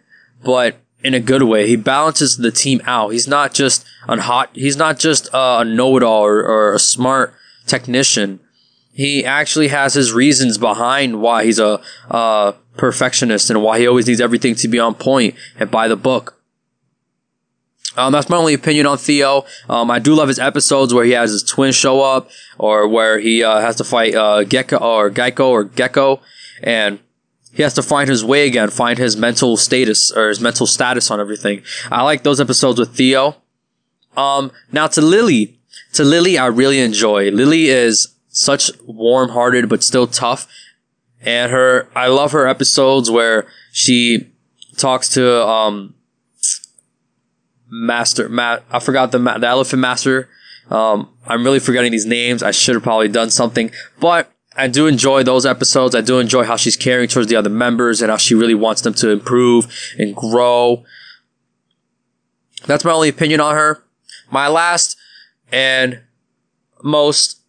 but 0.45 0.77
in 1.05 1.15
a 1.15 1.21
good 1.21 1.45
way. 1.45 1.69
He 1.69 1.77
balances 1.77 2.37
the 2.37 2.51
team 2.51 2.81
out. 2.85 3.11
He's 3.11 3.29
not 3.29 3.55
just 3.55 3.87
a 4.09 4.21
hot. 4.21 4.51
He's 4.55 4.77
not 4.77 4.99
just 4.99 5.29
a 5.33 5.65
know-it-all 5.65 6.25
or, 6.25 6.43
or 6.43 6.75
a 6.75 6.79
smart 6.79 7.35
technician. 7.67 8.41
He 8.93 9.25
actually 9.25 9.69
has 9.69 9.95
his 9.95 10.13
reasons 10.13 10.59
behind 10.59 11.21
why 11.21 11.45
he's 11.45 11.61
a, 11.61 11.81
a 12.11 12.55
perfectionist 12.77 13.49
and 13.51 13.63
why 13.63 13.79
he 13.79 13.87
always 13.87 14.09
needs 14.09 14.21
everything 14.21 14.57
to 14.57 14.67
be 14.67 14.81
on 14.81 14.95
point 14.95 15.37
and 15.57 15.71
by 15.71 15.87
the 15.87 15.97
book. 15.97 16.38
Um, 17.99 18.13
that's 18.13 18.29
my 18.29 18.37
only 18.37 18.55
opinion 18.55 18.87
on 18.87 18.97
Theo. 18.97 19.45
Um, 19.69 19.91
I 19.91 19.99
do 19.99 20.15
love 20.15 20.29
his 20.29 20.39
episodes 20.39 20.95
where 20.95 21.05
he 21.05 21.11
has 21.11 21.33
his 21.33 21.43
twin 21.43 21.73
show 21.73 22.01
up, 22.01 22.31
or 22.57 22.87
where 22.87 23.19
he 23.19 23.43
uh, 23.43 23.61
has 23.61 23.77
to 23.77 23.85
fight 23.85 24.15
uh, 24.15 24.45
Gecko 24.45 24.79
or 24.79 25.11
Geico 25.11 25.49
or 25.49 25.65
Gecko, 25.65 26.21
and 26.63 27.01
he 27.53 27.65
has 27.65 27.75
to 27.75 27.83
find 27.83 28.09
his 28.09 28.25
way 28.25 28.47
again, 28.47 28.71
find 28.71 28.99
his 28.99 29.17
mental 29.17 29.57
status 29.57 30.13
or 30.13 30.29
his 30.29 30.41
mental 30.41 30.67
status 30.67 31.11
on 31.11 31.19
everything. 31.19 31.63
I 31.91 32.05
like 32.05 32.23
those 32.23 32.41
episodes 32.41 32.79
with 32.79 32.95
Theo. 32.95 33.37
Um, 34.17 34.53
now 34.71 34.87
to 34.87 35.01
Lily, 35.01 35.59
to 35.95 36.05
Lily, 36.05 36.39
I 36.39 36.47
really 36.47 36.79
enjoy. 36.79 37.31
Lily 37.33 37.67
is 37.67 38.15
such 38.29 38.71
warm-hearted 38.87 39.69
but 39.69 39.83
still 39.83 40.07
tough, 40.07 40.47
and 41.21 41.51
her, 41.51 41.89
I 41.97 42.07
love 42.07 42.31
her 42.31 42.47
episodes 42.47 43.11
where 43.11 43.49
she 43.73 44.29
talks 44.77 45.09
to 45.15 45.45
um 45.45 45.95
master. 47.71 48.29
Ma- 48.29 48.59
I 48.71 48.79
forgot 48.79 49.13
the 49.13 49.19
the 49.19 49.47
elephant 49.47 49.81
master. 49.81 50.29
Um, 50.71 51.09
I'm 51.27 51.45
really 51.45 51.61
forgetting 51.61 51.93
these 51.93 52.07
names. 52.07 52.43
I 52.43 52.51
should 52.51 52.75
have 52.75 52.83
probably 52.83 53.09
done 53.09 53.31
something, 53.31 53.71
but 54.01 54.31
I 54.57 54.67
do 54.69 54.87
enjoy 54.87 55.23
those 55.23 55.47
episodes. 55.47 55.95
I 55.95 56.01
do 56.01 56.19
enjoy 56.19 56.45
how 56.45 56.57
she's 56.57 56.77
caring 56.77 57.09
towards 57.09 57.29
the 57.29 57.37
other 57.37 57.49
members 57.51 58.03
and 58.03 58.11
how 58.11 58.17
she 58.17 58.35
really 58.35 58.55
wants 58.55 58.83
them 58.83 58.93
to 58.95 59.11
improve 59.11 59.67
and 59.99 60.15
grow. 60.15 60.85
That's 62.67 62.85
my 62.85 62.93
only 62.93 63.09
opinion 63.09 63.41
on 63.41 63.55
her. 63.55 63.85
My 64.31 64.49
last 64.49 64.99
and 65.53 66.01
most 66.83 67.41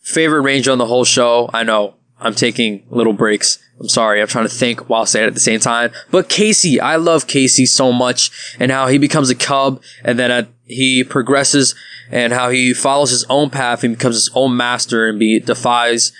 favorite 0.00 0.42
ranger 0.42 0.70
on 0.70 0.78
the 0.78 0.86
whole 0.86 1.04
show. 1.04 1.50
I 1.52 1.64
know 1.64 1.94
I'm 2.24 2.34
taking 2.34 2.86
little 2.88 3.12
breaks. 3.12 3.58
I'm 3.78 3.88
sorry. 3.88 4.20
I'm 4.20 4.26
trying 4.26 4.46
to 4.46 4.54
think 4.54 4.88
while 4.88 5.04
saying 5.04 5.24
it 5.24 5.28
at 5.28 5.34
the 5.34 5.40
same 5.40 5.60
time. 5.60 5.92
But 6.10 6.30
Casey, 6.30 6.80
I 6.80 6.96
love 6.96 7.26
Casey 7.26 7.66
so 7.66 7.92
much 7.92 8.56
and 8.58 8.72
how 8.72 8.86
he 8.86 8.96
becomes 8.96 9.28
a 9.28 9.34
cub 9.34 9.82
and 10.02 10.18
then 10.18 10.30
uh, 10.30 10.46
he 10.64 11.04
progresses 11.04 11.74
and 12.10 12.32
how 12.32 12.48
he 12.48 12.72
follows 12.72 13.10
his 13.10 13.24
own 13.28 13.50
path 13.50 13.84
and 13.84 13.96
becomes 13.96 14.16
his 14.16 14.30
own 14.34 14.56
master 14.56 15.06
and 15.06 15.18
be 15.18 15.38
defies 15.38 16.12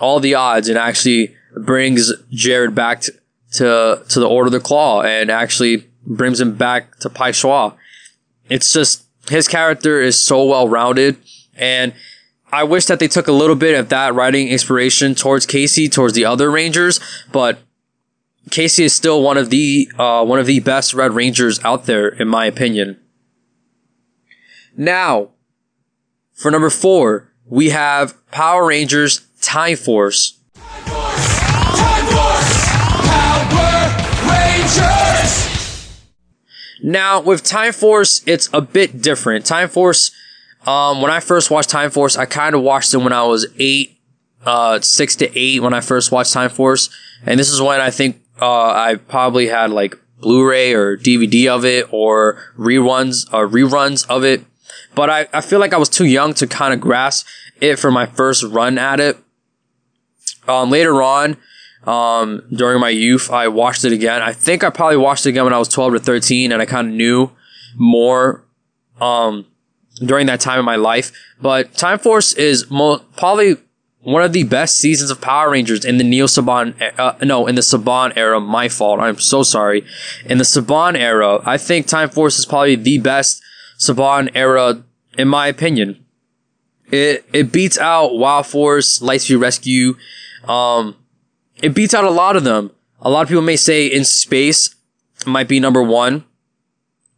all 0.00 0.20
the 0.20 0.34
odds 0.34 0.68
and 0.68 0.78
actually 0.78 1.34
brings 1.56 2.12
Jared 2.30 2.74
back 2.74 3.00
to, 3.00 3.12
to, 3.54 4.04
to 4.08 4.20
the 4.20 4.28
Order 4.28 4.46
of 4.46 4.52
the 4.52 4.60
Claw 4.60 5.02
and 5.02 5.28
actually 5.28 5.88
brings 6.06 6.40
him 6.40 6.54
back 6.54 6.96
to 7.00 7.10
Pai 7.10 7.32
Sha. 7.32 7.72
It's 8.48 8.72
just, 8.72 9.04
his 9.28 9.48
character 9.48 10.00
is 10.00 10.20
so 10.20 10.44
well 10.44 10.68
rounded 10.68 11.16
and 11.56 11.94
I 12.50 12.64
wish 12.64 12.86
that 12.86 12.98
they 12.98 13.08
took 13.08 13.28
a 13.28 13.32
little 13.32 13.56
bit 13.56 13.78
of 13.78 13.90
that 13.90 14.14
writing 14.14 14.48
inspiration 14.48 15.14
towards 15.14 15.44
Casey, 15.44 15.88
towards 15.88 16.14
the 16.14 16.24
other 16.24 16.50
Rangers, 16.50 16.98
but 17.30 17.58
Casey 18.50 18.84
is 18.84 18.94
still 18.94 19.22
one 19.22 19.36
of 19.36 19.50
the 19.50 19.90
uh, 19.98 20.24
one 20.24 20.38
of 20.38 20.46
the 20.46 20.60
best 20.60 20.94
Red 20.94 21.12
Rangers 21.12 21.62
out 21.62 21.84
there, 21.84 22.08
in 22.08 22.26
my 22.26 22.46
opinion. 22.46 22.98
Now, 24.76 25.30
for 26.32 26.50
number 26.50 26.70
four, 26.70 27.30
we 27.44 27.70
have 27.70 28.14
Power 28.30 28.66
Rangers 28.66 29.26
Time 29.42 29.76
Force. 29.76 30.38
Now, 36.80 37.20
with 37.20 37.42
Time 37.42 37.72
Force, 37.72 38.22
it's 38.24 38.48
a 38.52 38.62
bit 38.62 39.02
different. 39.02 39.44
Time 39.44 39.68
Force 39.68 40.12
um, 40.68 41.00
when 41.00 41.10
I 41.10 41.20
first 41.20 41.50
watched 41.50 41.70
Time 41.70 41.90
Force, 41.90 42.18
I 42.18 42.26
kind 42.26 42.54
of 42.54 42.60
watched 42.60 42.92
it 42.92 42.98
when 42.98 43.14
I 43.14 43.22
was 43.22 43.46
eight, 43.58 43.98
uh, 44.44 44.80
six 44.80 45.16
to 45.16 45.38
eight 45.38 45.62
when 45.62 45.72
I 45.72 45.80
first 45.80 46.12
watched 46.12 46.34
Time 46.34 46.50
Force, 46.50 46.90
and 47.24 47.40
this 47.40 47.48
is 47.48 47.62
when 47.62 47.80
I 47.80 47.88
think 47.90 48.20
uh, 48.38 48.72
I 48.72 48.96
probably 48.96 49.46
had 49.46 49.70
like 49.70 49.96
Blu-ray 50.20 50.74
or 50.74 50.98
DVD 50.98 51.46
of 51.46 51.64
it 51.64 51.90
or 51.90 52.52
reruns 52.58 53.32
or 53.32 53.48
reruns 53.48 54.06
of 54.10 54.24
it. 54.24 54.44
But 54.94 55.08
I, 55.08 55.26
I 55.32 55.40
feel 55.40 55.58
like 55.58 55.72
I 55.72 55.78
was 55.78 55.88
too 55.88 56.04
young 56.04 56.34
to 56.34 56.46
kind 56.46 56.74
of 56.74 56.82
grasp 56.82 57.26
it 57.62 57.76
for 57.76 57.90
my 57.90 58.04
first 58.04 58.42
run 58.42 58.76
at 58.76 59.00
it. 59.00 59.16
Um, 60.46 60.70
later 60.70 61.02
on, 61.02 61.38
um, 61.84 62.42
during 62.52 62.78
my 62.78 62.90
youth, 62.90 63.30
I 63.30 63.48
watched 63.48 63.86
it 63.86 63.92
again. 63.92 64.20
I 64.20 64.34
think 64.34 64.62
I 64.62 64.68
probably 64.68 64.98
watched 64.98 65.24
it 65.24 65.30
again 65.30 65.44
when 65.44 65.54
I 65.54 65.58
was 65.58 65.68
12 65.68 65.94
to 65.94 66.00
13 66.00 66.52
and 66.52 66.60
I 66.60 66.66
kind 66.66 66.88
of 66.88 66.94
knew 66.94 67.30
more, 67.74 68.44
um, 69.00 69.46
during 69.98 70.26
that 70.26 70.40
time 70.40 70.58
in 70.58 70.64
my 70.64 70.76
life. 70.76 71.12
But 71.40 71.74
Time 71.74 71.98
Force 71.98 72.32
is 72.32 72.70
mo- 72.70 73.00
probably 73.16 73.56
one 74.00 74.22
of 74.22 74.32
the 74.32 74.44
best 74.44 74.78
seasons 74.78 75.10
of 75.10 75.20
Power 75.20 75.50
Rangers 75.50 75.84
in 75.84 75.98
the 75.98 76.04
Neo 76.04 76.26
Saban, 76.26 76.74
uh, 76.98 77.14
no, 77.22 77.46
in 77.46 77.54
the 77.56 77.60
Saban 77.60 78.16
era. 78.16 78.40
My 78.40 78.68
fault. 78.68 79.00
I'm 79.00 79.18
so 79.18 79.42
sorry. 79.42 79.84
In 80.24 80.38
the 80.38 80.44
Saban 80.44 80.96
era, 80.96 81.40
I 81.44 81.58
think 81.58 81.86
Time 81.86 82.08
Force 82.08 82.38
is 82.38 82.46
probably 82.46 82.76
the 82.76 82.98
best 82.98 83.42
Saban 83.78 84.30
era, 84.34 84.82
in 85.16 85.28
my 85.28 85.46
opinion. 85.48 86.04
It 86.90 87.26
it 87.32 87.52
beats 87.52 87.78
out 87.78 88.16
Wild 88.16 88.46
Force, 88.46 89.00
Lightspeed 89.00 89.40
Rescue. 89.40 89.94
Um, 90.44 90.96
it 91.62 91.74
beats 91.74 91.92
out 91.92 92.04
a 92.04 92.10
lot 92.10 92.36
of 92.36 92.44
them. 92.44 92.70
A 93.00 93.10
lot 93.10 93.22
of 93.22 93.28
people 93.28 93.42
may 93.42 93.56
say 93.56 93.86
in 93.86 94.04
space 94.04 94.74
might 95.26 95.48
be 95.48 95.60
number 95.60 95.82
one. 95.82 96.24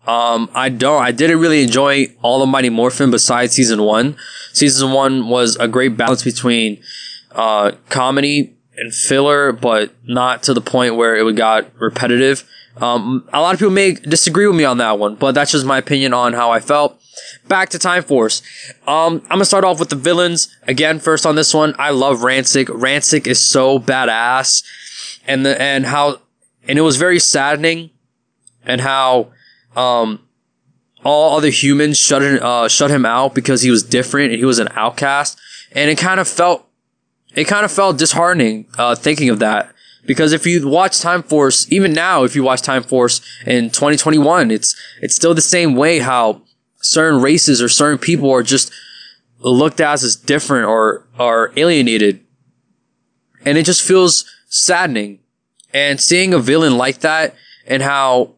Um, 0.06 0.50
I 0.54 0.70
don't. 0.70 1.02
I 1.02 1.12
didn't 1.12 1.40
really 1.40 1.62
enjoy 1.62 2.06
all 2.22 2.42
of 2.42 2.48
Mighty 2.48 2.70
Morphin 2.70 3.10
besides 3.10 3.52
season 3.52 3.82
one. 3.82 4.16
Season 4.52 4.92
one 4.92 5.28
was 5.28 5.56
a 5.56 5.68
great 5.68 5.96
balance 5.96 6.24
between 6.24 6.82
uh, 7.32 7.72
comedy 7.88 8.56
and 8.76 8.94
filler, 8.94 9.52
but 9.52 9.92
not 10.04 10.42
to 10.44 10.54
the 10.54 10.60
point 10.60 10.96
where 10.96 11.16
it 11.16 11.22
would 11.22 11.36
got 11.36 11.70
repetitive. 11.78 12.48
Um, 12.78 13.28
a 13.32 13.40
lot 13.40 13.52
of 13.52 13.60
people 13.60 13.72
may 13.72 13.92
disagree 13.92 14.46
with 14.46 14.56
me 14.56 14.64
on 14.64 14.78
that 14.78 14.98
one, 14.98 15.16
but 15.16 15.32
that's 15.32 15.52
just 15.52 15.66
my 15.66 15.78
opinion 15.78 16.14
on 16.14 16.32
how 16.32 16.50
I 16.50 16.60
felt. 16.60 16.98
Back 17.46 17.68
to 17.70 17.78
Time 17.78 18.02
Force. 18.02 18.42
Um, 18.86 19.20
I'm 19.24 19.28
gonna 19.28 19.44
start 19.44 19.64
off 19.64 19.78
with 19.78 19.90
the 19.90 19.96
villains 19.96 20.56
again. 20.66 20.98
First 20.98 21.26
on 21.26 21.34
this 21.34 21.52
one, 21.52 21.74
I 21.78 21.90
love 21.90 22.20
Ransik. 22.20 22.66
Ransik 22.66 23.26
is 23.26 23.38
so 23.38 23.78
badass, 23.78 24.64
and 25.26 25.44
the 25.44 25.60
and 25.60 25.84
how 25.84 26.20
and 26.66 26.78
it 26.78 26.82
was 26.82 26.96
very 26.96 27.18
saddening, 27.18 27.90
and 28.64 28.80
how 28.80 29.32
um, 29.76 30.20
all 31.04 31.36
other 31.36 31.48
humans 31.48 31.98
shut 31.98 32.22
him, 32.22 32.38
uh, 32.42 32.68
shut 32.68 32.90
him 32.90 33.06
out 33.06 33.34
because 33.34 33.62
he 33.62 33.70
was 33.70 33.82
different 33.82 34.32
and 34.32 34.38
he 34.38 34.44
was 34.44 34.58
an 34.58 34.68
outcast. 34.72 35.38
And 35.72 35.90
it 35.90 35.98
kind 35.98 36.20
of 36.20 36.28
felt, 36.28 36.66
it 37.34 37.44
kind 37.44 37.64
of 37.64 37.72
felt 37.72 37.98
disheartening, 37.98 38.66
uh, 38.76 38.94
thinking 38.94 39.30
of 39.30 39.38
that. 39.38 39.72
Because 40.06 40.32
if 40.32 40.46
you 40.46 40.66
watch 40.66 41.00
Time 41.00 41.22
Force, 41.22 41.70
even 41.70 41.92
now, 41.92 42.24
if 42.24 42.34
you 42.34 42.42
watch 42.42 42.62
Time 42.62 42.82
Force 42.82 43.20
in 43.46 43.70
2021, 43.70 44.50
it's, 44.50 44.74
it's 45.00 45.14
still 45.14 45.34
the 45.34 45.42
same 45.42 45.74
way 45.74 45.98
how 45.98 46.42
certain 46.80 47.20
races 47.20 47.60
or 47.60 47.68
certain 47.68 47.98
people 47.98 48.30
are 48.30 48.42
just 48.42 48.72
looked 49.38 49.80
at 49.80 50.02
as 50.02 50.16
different 50.16 50.66
or 50.66 51.06
are 51.18 51.52
alienated. 51.56 52.20
And 53.44 53.56
it 53.56 53.64
just 53.64 53.86
feels 53.86 54.24
saddening. 54.48 55.20
And 55.72 56.00
seeing 56.00 56.34
a 56.34 56.38
villain 56.40 56.76
like 56.76 57.00
that 57.00 57.36
and 57.66 57.82
how 57.82 58.34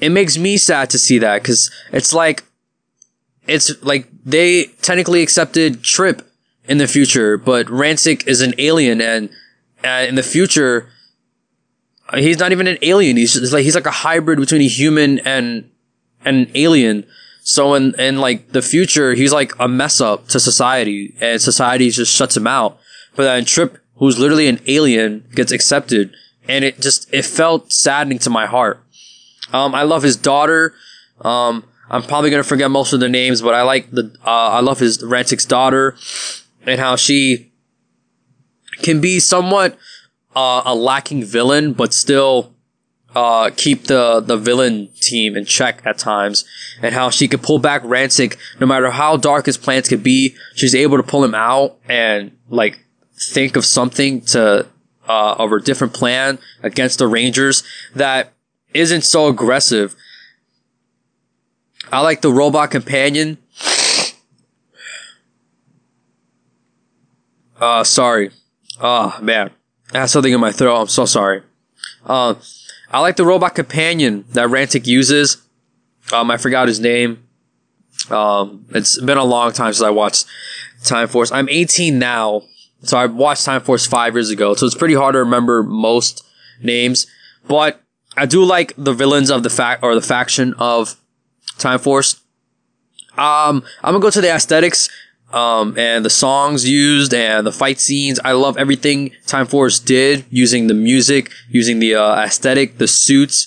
it 0.00 0.10
makes 0.10 0.36
me 0.36 0.56
sad 0.56 0.90
to 0.90 0.98
see 0.98 1.18
that 1.18 1.42
because 1.42 1.70
it's 1.92 2.12
like 2.12 2.44
it's 3.46 3.82
like 3.82 4.08
they 4.24 4.64
technically 4.82 5.22
accepted 5.22 5.82
Trip 5.82 6.22
in 6.66 6.78
the 6.78 6.86
future, 6.86 7.36
but 7.36 7.66
Ransik 7.66 8.26
is 8.26 8.40
an 8.40 8.54
alien, 8.58 9.00
and 9.00 9.28
uh, 9.84 10.06
in 10.08 10.14
the 10.14 10.22
future, 10.22 10.88
he's 12.14 12.38
not 12.38 12.52
even 12.52 12.66
an 12.66 12.78
alien. 12.82 13.16
He's 13.16 13.52
like 13.52 13.64
he's 13.64 13.74
like 13.74 13.86
a 13.86 13.90
hybrid 13.90 14.38
between 14.38 14.62
a 14.62 14.68
human 14.68 15.18
and 15.20 15.70
an 16.24 16.50
alien. 16.54 17.06
So 17.42 17.74
in 17.74 17.98
in 18.00 18.18
like 18.18 18.52
the 18.52 18.62
future, 18.62 19.14
he's 19.14 19.32
like 19.32 19.52
a 19.58 19.68
mess 19.68 20.00
up 20.00 20.28
to 20.28 20.40
society, 20.40 21.14
and 21.20 21.40
society 21.40 21.90
just 21.90 22.14
shuts 22.14 22.36
him 22.36 22.46
out. 22.46 22.78
But 23.14 23.24
then 23.24 23.44
Trip, 23.44 23.78
who's 23.96 24.18
literally 24.18 24.48
an 24.48 24.60
alien, 24.66 25.28
gets 25.34 25.52
accepted, 25.52 26.14
and 26.48 26.64
it 26.64 26.80
just 26.80 27.12
it 27.12 27.24
felt 27.24 27.72
saddening 27.72 28.18
to 28.20 28.30
my 28.30 28.46
heart. 28.46 28.83
Um, 29.54 29.72
I 29.72 29.84
love 29.84 30.02
his 30.02 30.16
daughter. 30.16 30.74
Um, 31.20 31.64
I'm 31.88 32.02
probably 32.02 32.30
gonna 32.30 32.42
forget 32.42 32.70
most 32.72 32.92
of 32.92 32.98
the 32.98 33.08
names, 33.08 33.40
but 33.40 33.54
I 33.54 33.62
like 33.62 33.90
the 33.92 34.12
uh, 34.26 34.48
I 34.48 34.60
love 34.60 34.80
his 34.80 34.98
Ransik's 34.98 35.44
daughter 35.44 35.96
and 36.66 36.80
how 36.80 36.96
she 36.96 37.52
can 38.82 39.00
be 39.00 39.20
somewhat 39.20 39.78
uh, 40.34 40.62
a 40.64 40.74
lacking 40.74 41.22
villain, 41.22 41.72
but 41.72 41.94
still 41.94 42.52
uh, 43.14 43.50
keep 43.56 43.84
the 43.84 44.18
the 44.18 44.36
villain 44.36 44.88
team 45.00 45.36
in 45.36 45.44
check 45.44 45.82
at 45.84 45.98
times, 45.98 46.44
and 46.82 46.92
how 46.92 47.08
she 47.10 47.28
could 47.28 47.42
pull 47.42 47.60
back 47.60 47.82
Ransik 47.84 48.36
no 48.58 48.66
matter 48.66 48.90
how 48.90 49.16
dark 49.16 49.46
his 49.46 49.56
plans 49.56 49.88
could 49.88 50.02
be. 50.02 50.34
She's 50.56 50.74
able 50.74 50.96
to 50.96 51.04
pull 51.04 51.22
him 51.22 51.34
out 51.34 51.78
and 51.88 52.36
like 52.48 52.80
think 53.14 53.54
of 53.54 53.64
something 53.64 54.22
to 54.22 54.66
uh, 55.08 55.34
of 55.38 55.52
a 55.52 55.60
different 55.60 55.92
plan 55.92 56.40
against 56.64 56.98
the 56.98 57.06
Rangers 57.06 57.62
that 57.94 58.33
isn't 58.74 59.02
so 59.02 59.28
aggressive. 59.28 59.94
I 61.92 62.00
like 62.00 62.20
the 62.20 62.32
robot 62.32 62.70
companion. 62.70 63.38
Uh, 67.60 67.84
sorry. 67.84 68.30
Oh, 68.80 69.16
man. 69.22 69.50
I 69.92 70.00
have 70.00 70.10
something 70.10 70.32
in 70.32 70.40
my 70.40 70.50
throat. 70.50 70.80
I'm 70.80 70.88
so 70.88 71.06
sorry. 71.06 71.42
Uh, 72.04 72.34
I 72.90 73.00
like 73.00 73.16
the 73.16 73.24
robot 73.24 73.54
companion 73.54 74.24
that 74.30 74.48
Ransik 74.48 74.86
uses. 74.86 75.42
Um, 76.12 76.30
I 76.30 76.36
forgot 76.36 76.68
his 76.68 76.80
name. 76.80 77.26
Um, 78.10 78.66
it's 78.70 79.00
been 79.00 79.18
a 79.18 79.24
long 79.24 79.52
time 79.52 79.72
since 79.72 79.86
I 79.86 79.90
watched 79.90 80.26
Time 80.82 81.08
Force. 81.08 81.32
I'm 81.32 81.48
18 81.48 81.98
now, 81.98 82.42
so 82.82 82.98
I 82.98 83.06
watched 83.06 83.44
Time 83.44 83.62
Force 83.62 83.86
five 83.86 84.14
years 84.14 84.30
ago, 84.30 84.54
so 84.54 84.66
it's 84.66 84.74
pretty 84.74 84.94
hard 84.94 85.14
to 85.14 85.20
remember 85.20 85.62
most 85.62 86.24
names. 86.60 87.06
But 87.46 87.83
I 88.16 88.26
do 88.26 88.44
like 88.44 88.72
the 88.76 88.92
villains 88.92 89.30
of 89.30 89.42
the 89.42 89.50
fact 89.50 89.82
or 89.82 89.94
the 89.94 90.02
faction 90.02 90.54
of 90.58 90.96
Time 91.58 91.78
Force. 91.78 92.20
Um, 93.16 93.62
I'm 93.82 93.92
gonna 93.92 94.00
go 94.00 94.10
to 94.10 94.20
the 94.20 94.30
aesthetics, 94.30 94.88
um, 95.32 95.78
and 95.78 96.04
the 96.04 96.10
songs 96.10 96.68
used 96.68 97.14
and 97.14 97.46
the 97.46 97.52
fight 97.52 97.80
scenes. 97.80 98.20
I 98.24 98.32
love 98.32 98.56
everything 98.56 99.12
Time 99.26 99.46
Force 99.46 99.78
did 99.78 100.24
using 100.30 100.66
the 100.66 100.74
music, 100.74 101.30
using 101.48 101.78
the 101.78 101.96
uh, 101.96 102.16
aesthetic, 102.16 102.78
the 102.78 102.88
suits. 102.88 103.46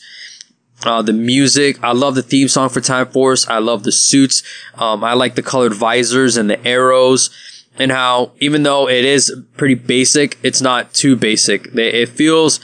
Uh, 0.86 1.02
the 1.02 1.12
music, 1.12 1.84
I 1.84 1.92
love 1.94 2.14
the 2.14 2.22
theme 2.22 2.48
song 2.48 2.70
for 2.70 2.82
Time 2.82 3.08
Force. 3.08 3.48
I 3.48 3.58
love 3.58 3.82
the 3.82 3.92
suits. 3.92 4.44
Um, 4.76 5.04
I 5.04 5.14
like 5.14 5.34
the 5.34 5.42
colored 5.42 5.74
visors 5.74 6.38
and 6.38 6.48
the 6.48 6.66
arrows 6.68 7.32
and 7.80 7.92
how 7.92 8.32
even 8.40 8.64
though 8.64 8.90
it 8.90 9.06
is 9.06 9.34
pretty 9.56 9.76
basic, 9.76 10.38
it's 10.44 10.62
not 10.62 10.94
too 10.94 11.16
basic. 11.16 11.68
It 11.76 12.10
feels 12.10 12.60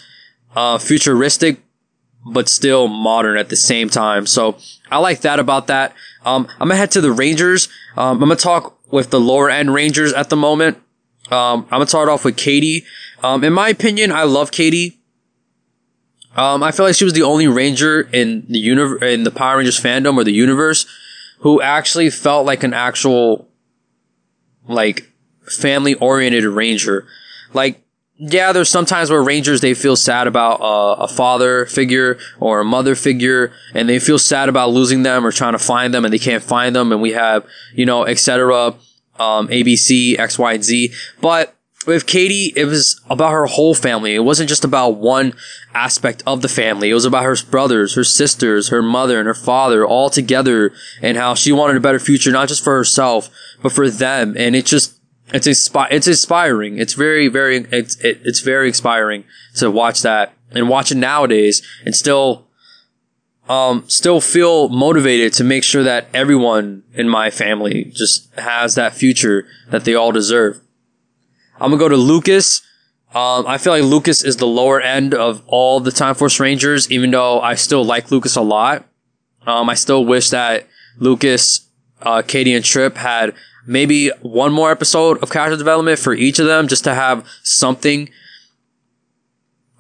uh, 0.56 0.78
futuristic, 0.78 1.60
but 2.26 2.48
still 2.48 2.88
modern 2.88 3.38
at 3.38 3.50
the 3.50 3.56
same 3.56 3.90
time. 3.90 4.26
So 4.26 4.58
I 4.90 4.98
like 5.00 5.22
that 5.22 5.40
about 5.40 5.68
that. 5.68 5.94
Um, 6.26 6.48
I'm 6.60 6.68
gonna 6.68 6.78
head 6.78 6.92
to 6.92 7.02
the 7.02 7.12
Rangers. 7.12 7.68
Um, 7.98 8.22
I'm 8.22 8.30
gonna 8.30 8.36
talk 8.36 8.78
with 8.92 9.10
the 9.10 9.20
lower 9.20 9.50
end 9.50 9.74
Rangers 9.74 10.14
at 10.14 10.30
the 10.30 10.36
moment. 10.36 10.78
Um, 11.32 11.64
I'm 11.64 11.80
gonna 11.80 11.88
start 11.88 12.10
off 12.10 12.26
with 12.26 12.38
Katie. 12.38 12.86
Um, 13.24 13.44
in 13.44 13.54
my 13.54 13.70
opinion, 13.70 14.12
I 14.12 14.24
love 14.24 14.52
Katie. 14.52 15.00
Um, 16.36 16.64
I 16.64 16.72
feel 16.72 16.86
like 16.86 16.96
she 16.96 17.06
was 17.06 17.14
the 17.14 17.22
only 17.22 17.48
Ranger 17.48 18.02
in 18.02 18.46
the 18.50 18.58
universe, 18.58 19.04
in 19.04 19.24
the 19.24 19.32
Power 19.32 19.58
Rangers 19.58 19.80
fandom 19.80 20.18
or 20.18 20.24
the 20.24 20.34
universe, 20.34 20.86
who 21.40 21.62
actually 21.62 22.10
felt 22.10 22.46
like 22.46 22.64
an 22.64 22.74
actual, 22.74 23.48
like, 24.68 25.12
family 25.46 25.94
oriented 25.96 26.46
Ranger. 26.46 27.06
Like, 27.54 27.83
yeah, 28.18 28.52
there's 28.52 28.70
sometimes 28.70 29.10
where 29.10 29.24
Rangers 29.24 29.62
they 29.62 29.74
feel 29.74 29.96
sad 29.96 30.28
about 30.28 30.62
uh, 30.62 31.04
a 31.04 31.08
father 31.08 31.66
figure 31.66 32.20
or 32.40 32.60
a 32.60 32.66
mother 32.66 32.96
figure, 32.96 33.52
and 33.74 33.90
they 33.90 34.00
feel 34.00 34.20
sad 34.20 34.50
about 34.50 34.70
losing 34.70 35.04
them 35.04 35.26
or 35.26 35.32
trying 35.32 35.54
to 35.54 35.60
find 35.60 35.94
them, 35.94 36.06
and 36.06 36.14
they 36.14 36.20
can't 36.20 36.44
find 36.44 36.76
them, 36.76 36.92
and 36.92 37.02
we 37.02 37.12
have 37.12 37.46
you 37.74 37.86
know 37.86 38.06
etc. 38.06 38.76
Um, 39.20 39.48
ABC 39.48 40.18
X 40.18 40.40
Y 40.40 40.54
and 40.54 40.64
Z, 40.64 40.94
but 41.22 41.56
with 41.86 42.06
Katie, 42.06 42.54
it 42.56 42.66
was 42.66 43.00
about 43.10 43.32
her 43.32 43.46
whole 43.46 43.76
family. 43.76 44.16
It 44.16 44.20
wasn't 44.20 44.50
just 44.50 44.64
about 44.64 44.92
one 44.98 45.34
aspect 45.74 46.24
of 46.26 46.42
the 46.42 46.48
family. 46.48 46.90
It 46.90 46.94
was 46.94 47.06
about 47.06 47.24
her 47.24 47.36
brothers, 47.50 47.96
her 47.96 48.04
sisters, 48.04 48.70
her 48.70 48.82
mother, 48.82 49.20
and 49.20 49.28
her 49.28 49.34
father 49.34 49.86
all 49.86 50.10
together, 50.10 50.72
and 51.02 51.18
how 51.18 51.36
she 51.36 51.52
wanted 51.52 51.78
a 51.78 51.82
better 51.82 52.00
future, 52.00 52.32
not 52.32 52.48
just 52.48 52.64
for 52.64 52.76
herself, 52.76 53.30
but 53.62 53.72
for 53.72 53.90
them. 53.90 54.36
And 54.38 54.56
it 54.56 54.66
just 54.66 55.00
it's 55.28 55.48
inspi- 55.48 55.88
it's 55.92 56.08
inspiring. 56.08 56.78
It's 56.78 56.94
very 56.94 57.28
very 57.28 57.58
it's 57.72 57.96
it, 57.98 58.22
it's 58.24 58.42
very 58.42 58.68
inspiring 58.68 59.24
to 59.56 59.72
watch 59.72 60.02
that 60.02 60.34
and 60.52 60.70
watch 60.70 60.92
it 60.92 60.96
nowadays 60.96 61.62
and 61.86 61.96
still 61.96 62.48
um 63.50 63.84
still 63.88 64.22
feel 64.22 64.70
motivated 64.70 65.34
to 65.34 65.44
make 65.44 65.64
sure 65.64 65.84
that 65.84 66.08
everyone 66.14 66.84
in 66.94 67.10
my 67.10 67.30
family 67.30 67.86
just 67.86 68.34
has 68.36 68.76
that 68.76 68.94
future 68.94 69.48
that 69.70 69.86
they 69.86 69.96
all 69.96 70.12
deserve. 70.12 70.60
I'm 71.56 71.72
gonna 71.72 71.78
go 71.78 71.90
to 71.90 71.98
Lucas. 71.98 72.62
Um, 73.14 73.46
I 73.46 73.60
feel 73.60 73.74
like 73.74 73.84
Lucas 73.84 74.24
is 74.24 74.38
the 74.38 74.48
lower 74.48 74.82
end 74.82 75.14
of 75.14 75.44
all 75.46 75.80
the 75.80 75.92
Time 75.92 76.16
Force 76.16 76.40
Rangers, 76.40 76.92
even 76.92 77.12
though 77.12 77.40
I 77.40 77.54
still 77.54 77.86
like 77.86 78.10
Lucas 78.10 78.36
a 78.36 78.42
lot. 78.42 78.86
Um, 79.46 79.70
I 79.70 79.76
still 79.76 80.04
wish 80.04 80.32
that 80.32 80.68
Lucas, 80.98 81.68
uh, 82.02 82.24
Katie, 82.26 82.56
and 82.56 82.66
Trip 82.66 82.96
had 82.96 83.36
maybe 83.66 84.10
one 84.22 84.52
more 84.52 84.72
episode 84.72 85.22
of 85.24 85.30
character 85.32 85.58
development 85.58 86.00
for 86.00 86.14
each 86.14 86.40
of 86.40 86.46
them 86.46 86.68
just 86.68 86.84
to 86.84 86.94
have 86.94 87.26
something. 87.44 88.10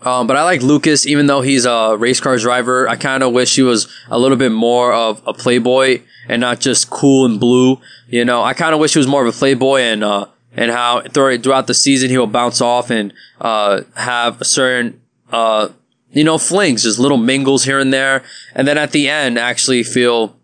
Um, 0.01 0.27
but 0.27 0.35
I 0.35 0.43
like 0.43 0.61
Lucas, 0.61 1.07
even 1.07 1.27
though 1.27 1.41
he's 1.41 1.65
a 1.65 1.95
race 1.97 2.19
car 2.19 2.37
driver. 2.37 2.89
I 2.89 2.95
kind 2.97 3.23
of 3.23 3.31
wish 3.31 3.55
he 3.55 3.61
was 3.61 3.87
a 4.09 4.19
little 4.19 4.37
bit 4.37 4.51
more 4.51 4.93
of 4.93 5.21
a 5.25 5.33
playboy 5.33 6.01
and 6.27 6.41
not 6.41 6.59
just 6.59 6.89
cool 6.89 7.25
and 7.25 7.39
blue. 7.39 7.79
You 8.07 8.25
know, 8.25 8.43
I 8.43 8.53
kind 8.53 8.73
of 8.73 8.79
wish 8.79 8.93
he 8.93 8.99
was 8.99 9.07
more 9.07 9.25
of 9.25 9.33
a 9.33 9.37
playboy 9.37 9.81
and, 9.81 10.03
uh, 10.03 10.27
and 10.55 10.71
how 10.71 11.01
throughout 11.01 11.67
the 11.67 11.73
season 11.73 12.09
he 12.09 12.17
will 12.17 12.27
bounce 12.27 12.61
off 12.61 12.91
and, 12.91 13.13
uh, 13.39 13.81
have 13.95 14.41
a 14.41 14.45
certain, 14.45 15.01
uh, 15.31 15.69
you 16.11 16.23
know, 16.23 16.37
flings, 16.37 16.83
just 16.83 16.99
little 16.99 17.17
mingles 17.17 17.63
here 17.63 17.79
and 17.79 17.93
there. 17.93 18.23
And 18.53 18.67
then 18.67 18.77
at 18.77 18.91
the 18.91 19.09
end, 19.09 19.39
actually 19.39 19.83
feel 19.83 20.35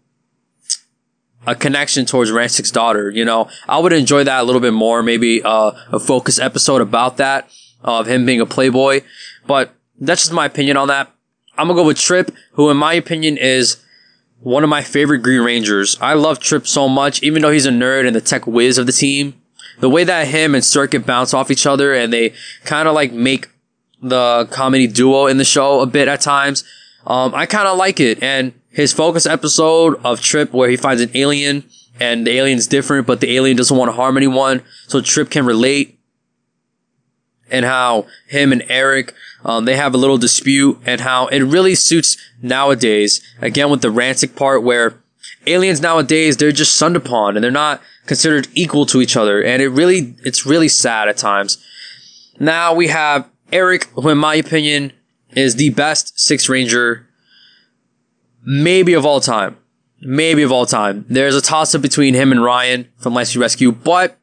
a 1.47 1.55
connection 1.55 2.05
towards 2.05 2.31
Ransik's 2.31 2.71
daughter. 2.71 3.09
You 3.09 3.25
know, 3.25 3.49
I 3.67 3.79
would 3.79 3.93
enjoy 3.93 4.23
that 4.23 4.41
a 4.41 4.43
little 4.43 4.61
bit 4.61 4.73
more. 4.73 5.01
Maybe 5.03 5.41
uh, 5.43 5.71
a 5.91 5.99
focus 5.99 6.39
episode 6.39 6.81
about 6.81 7.17
that 7.17 7.49
of 7.83 8.07
him 8.07 8.25
being 8.25 8.41
a 8.41 8.45
playboy. 8.45 9.01
But 9.47 9.73
that's 9.99 10.21
just 10.21 10.33
my 10.33 10.45
opinion 10.45 10.77
on 10.77 10.87
that. 10.89 11.11
I'm 11.57 11.67
gonna 11.67 11.79
go 11.79 11.87
with 11.87 11.97
Trip, 11.97 12.31
who 12.53 12.69
in 12.69 12.77
my 12.77 12.93
opinion 12.93 13.37
is 13.37 13.83
one 14.39 14.63
of 14.63 14.69
my 14.69 14.81
favorite 14.81 15.19
Green 15.19 15.41
Rangers. 15.41 15.97
I 15.99 16.13
love 16.13 16.39
Trip 16.39 16.65
so 16.65 16.87
much, 16.87 17.21
even 17.23 17.41
though 17.41 17.51
he's 17.51 17.65
a 17.65 17.71
nerd 17.71 18.07
and 18.07 18.15
the 18.15 18.21
tech 18.21 18.47
whiz 18.47 18.77
of 18.77 18.85
the 18.85 18.93
team. 18.93 19.41
The 19.79 19.89
way 19.89 20.03
that 20.03 20.27
him 20.27 20.55
and 20.55 20.63
Circuit 20.63 21.05
bounce 21.05 21.33
off 21.33 21.51
each 21.51 21.65
other 21.65 21.93
and 21.93 22.11
they 22.11 22.33
kind 22.63 22.87
of 22.87 22.93
like 22.93 23.11
make 23.11 23.49
the 24.01 24.47
comedy 24.51 24.87
duo 24.87 25.27
in 25.27 25.37
the 25.37 25.45
show 25.45 25.81
a 25.81 25.85
bit 25.85 26.07
at 26.07 26.21
times. 26.21 26.63
Um, 27.09 27.33
I 27.33 27.47
kind 27.47 27.67
of 27.67 27.77
like 27.77 27.99
it. 27.99 28.21
And 28.21 28.53
his 28.69 28.93
focus 28.93 29.25
episode 29.25 29.99
of 30.05 30.21
Trip 30.21 30.53
where 30.53 30.69
he 30.69 30.77
finds 30.77 31.01
an 31.01 31.09
alien 31.15 31.63
and 31.99 32.25
the 32.25 32.31
alien's 32.31 32.67
different, 32.67 33.07
but 33.07 33.19
the 33.19 33.35
alien 33.35 33.57
doesn't 33.57 33.75
want 33.75 33.89
to 33.89 33.95
harm 33.95 34.15
anyone. 34.15 34.61
So 34.87 35.01
Trip 35.01 35.29
can 35.29 35.45
relate 35.45 35.99
and 37.51 37.65
how 37.65 38.05
him 38.27 38.51
and 38.51 38.63
Eric, 38.69 39.15
um, 39.43 39.65
they 39.65 39.75
have 39.75 39.95
a 39.95 39.97
little 39.97 40.19
dispute 40.19 40.79
and 40.85 41.01
how 41.01 41.27
it 41.27 41.39
really 41.39 41.73
suits 41.73 42.15
nowadays. 42.43 43.21
Again, 43.41 43.71
with 43.71 43.81
the 43.81 43.87
Ransik 43.87 44.35
part 44.35 44.63
where 44.63 45.01
aliens 45.47 45.81
nowadays, 45.81 46.37
they're 46.37 46.51
just 46.51 46.75
sunned 46.75 46.95
upon 46.95 47.35
and 47.35 47.43
they're 47.43 47.51
not 47.51 47.81
considered 48.05 48.47
equal 48.53 48.85
to 48.85 49.01
each 49.01 49.17
other. 49.17 49.43
And 49.43 49.63
it 49.63 49.69
really, 49.69 50.15
it's 50.23 50.45
really 50.45 50.67
sad 50.67 51.07
at 51.07 51.17
times. 51.17 51.57
Now 52.39 52.75
we 52.75 52.87
have 52.87 53.27
Eric, 53.51 53.85
who 53.95 54.09
in 54.09 54.19
my 54.19 54.35
opinion 54.35 54.93
is 55.35 55.55
the 55.55 55.69
best 55.71 56.19
Six 56.19 56.49
Ranger 56.49 57.07
maybe 58.43 58.93
of 58.93 59.05
all 59.05 59.19
time. 59.19 59.57
Maybe 60.01 60.43
of 60.43 60.51
all 60.51 60.65
time. 60.65 61.05
There's 61.09 61.35
a 61.35 61.41
toss 61.41 61.75
up 61.75 61.81
between 61.81 62.13
him 62.13 62.31
and 62.31 62.41
Ryan 62.41 62.87
from 62.97 63.13
Lightspeed 63.13 63.41
Rescue, 63.41 63.71
but 63.71 64.17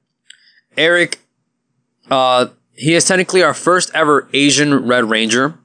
Eric, 0.77 1.19
uh, 2.11 2.47
he 2.75 2.95
is 2.95 3.05
technically 3.05 3.43
our 3.43 3.55
first 3.55 3.91
ever 3.95 4.29
Asian 4.33 4.87
Red 4.87 5.05
Ranger. 5.05 5.59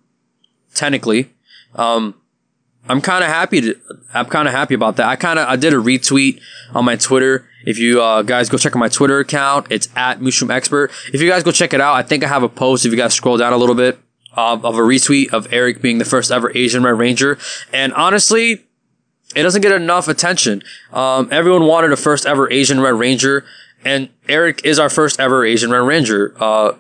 Technically. 0.75 1.29
Um, 1.75 2.15
I'm 2.89 3.01
kind 3.01 3.23
of 3.23 3.29
happy 3.29 3.61
to, 3.61 3.75
I'm 4.13 4.25
kind 4.25 4.47
of 4.47 4.53
happy 4.53 4.73
about 4.73 4.97
that. 4.97 5.07
I 5.07 5.15
kind 5.15 5.39
of, 5.39 5.47
I 5.47 5.55
did 5.55 5.73
a 5.73 5.77
retweet 5.77 6.41
on 6.73 6.83
my 6.83 6.95
Twitter. 6.95 7.47
If 7.65 7.77
you, 7.77 8.01
uh, 8.01 8.23
guys 8.23 8.49
go 8.49 8.57
check 8.57 8.75
out 8.75 8.79
my 8.79 8.89
Twitter 8.89 9.19
account, 9.19 9.67
it's 9.69 9.87
at 9.95 10.21
Mushroom 10.21 10.51
Expert. 10.51 10.91
If 11.13 11.21
you 11.21 11.29
guys 11.29 11.43
go 11.43 11.51
check 11.51 11.73
it 11.73 11.81
out, 11.81 11.93
I 11.93 12.01
think 12.03 12.23
I 12.23 12.27
have 12.27 12.43
a 12.43 12.49
post. 12.49 12.85
If 12.85 12.91
you 12.91 12.97
guys 12.97 13.13
scroll 13.13 13.37
down 13.37 13.53
a 13.53 13.57
little 13.57 13.75
bit, 13.75 13.99
of, 14.33 14.65
of 14.65 14.75
a 14.75 14.81
retweet 14.81 15.33
of 15.33 15.51
Eric 15.51 15.81
being 15.81 15.97
the 15.97 16.05
first 16.05 16.31
ever 16.31 16.51
Asian 16.55 16.83
Red 16.83 16.97
Ranger. 16.97 17.37
And 17.73 17.93
honestly, 17.93 18.65
it 19.35 19.43
doesn't 19.43 19.61
get 19.61 19.71
enough 19.71 20.07
attention. 20.07 20.63
Um, 20.91 21.29
everyone 21.31 21.65
wanted 21.65 21.91
a 21.91 21.97
first 21.97 22.25
ever 22.25 22.51
Asian 22.51 22.79
Red 22.79 22.95
Ranger, 22.95 23.45
and 23.83 24.09
Eric 24.27 24.61
is 24.63 24.79
our 24.79 24.89
first 24.89 25.19
ever 25.19 25.45
Asian 25.45 25.71
Red 25.71 25.79
Ranger. 25.79 26.35
Uh, 26.39 26.73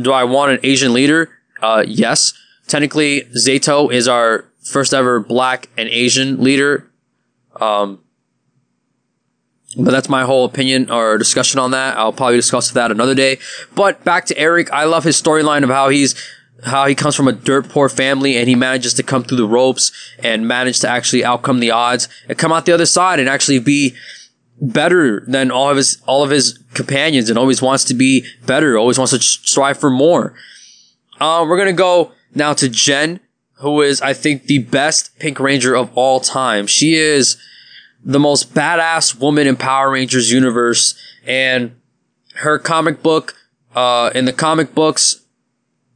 do 0.00 0.12
I 0.12 0.24
want 0.24 0.52
an 0.52 0.60
Asian 0.62 0.92
leader? 0.92 1.30
Uh, 1.60 1.84
yes. 1.86 2.32
Technically, 2.66 3.22
Zayto 3.36 3.92
is 3.92 4.06
our 4.06 4.46
first 4.62 4.94
ever 4.94 5.20
black 5.20 5.68
and 5.76 5.88
Asian 5.88 6.42
leader. 6.42 6.90
Um, 7.60 8.00
but 9.76 9.90
that's 9.90 10.08
my 10.08 10.24
whole 10.24 10.44
opinion 10.44 10.90
or 10.90 11.16
discussion 11.18 11.60
on 11.60 11.70
that. 11.72 11.96
I'll 11.96 12.12
probably 12.12 12.36
discuss 12.36 12.70
that 12.72 12.90
another 12.90 13.14
day. 13.14 13.38
But 13.74 14.04
back 14.04 14.24
to 14.26 14.38
Eric, 14.38 14.72
I 14.72 14.84
love 14.84 15.04
his 15.04 15.20
storyline 15.20 15.62
of 15.62 15.70
how 15.70 15.88
he's 15.88 16.14
how 16.64 16.86
he 16.86 16.94
comes 16.94 17.14
from 17.14 17.28
a 17.28 17.32
dirt 17.32 17.68
poor 17.68 17.88
family 17.88 18.36
and 18.36 18.48
he 18.48 18.54
manages 18.54 18.94
to 18.94 19.02
come 19.02 19.22
through 19.22 19.36
the 19.36 19.46
ropes 19.46 19.92
and 20.22 20.46
manage 20.46 20.80
to 20.80 20.88
actually 20.88 21.24
outcome 21.24 21.60
the 21.60 21.70
odds 21.70 22.08
and 22.28 22.38
come 22.38 22.52
out 22.52 22.66
the 22.66 22.72
other 22.72 22.86
side 22.86 23.18
and 23.18 23.28
actually 23.28 23.58
be 23.58 23.94
better 24.60 25.24
than 25.26 25.50
all 25.50 25.70
of 25.70 25.76
his 25.76 26.02
all 26.06 26.22
of 26.22 26.30
his 26.30 26.58
companions 26.74 27.30
and 27.30 27.38
always 27.38 27.62
wants 27.62 27.84
to 27.84 27.94
be 27.94 28.24
better, 28.46 28.76
always 28.76 28.98
wants 28.98 29.12
to 29.12 29.20
strive 29.20 29.78
for 29.78 29.90
more. 29.90 30.34
Uh, 31.18 31.44
we're 31.48 31.58
gonna 31.58 31.72
go 31.72 32.12
now 32.34 32.52
to 32.52 32.68
Jen, 32.68 33.20
who 33.54 33.80
is 33.80 34.00
I 34.02 34.12
think 34.12 34.44
the 34.44 34.58
best 34.58 35.18
Pink 35.18 35.40
Ranger 35.40 35.74
of 35.74 35.90
all 35.94 36.20
time. 36.20 36.66
She 36.66 36.94
is 36.94 37.36
the 38.04 38.20
most 38.20 38.54
badass 38.54 39.18
woman 39.18 39.46
in 39.46 39.56
Power 39.56 39.90
Rangers 39.90 40.32
universe, 40.32 40.94
and 41.26 41.74
her 42.36 42.58
comic 42.58 43.02
book, 43.02 43.34
uh, 43.74 44.10
in 44.14 44.24
the 44.24 44.32
comic 44.32 44.74
books, 44.74 45.22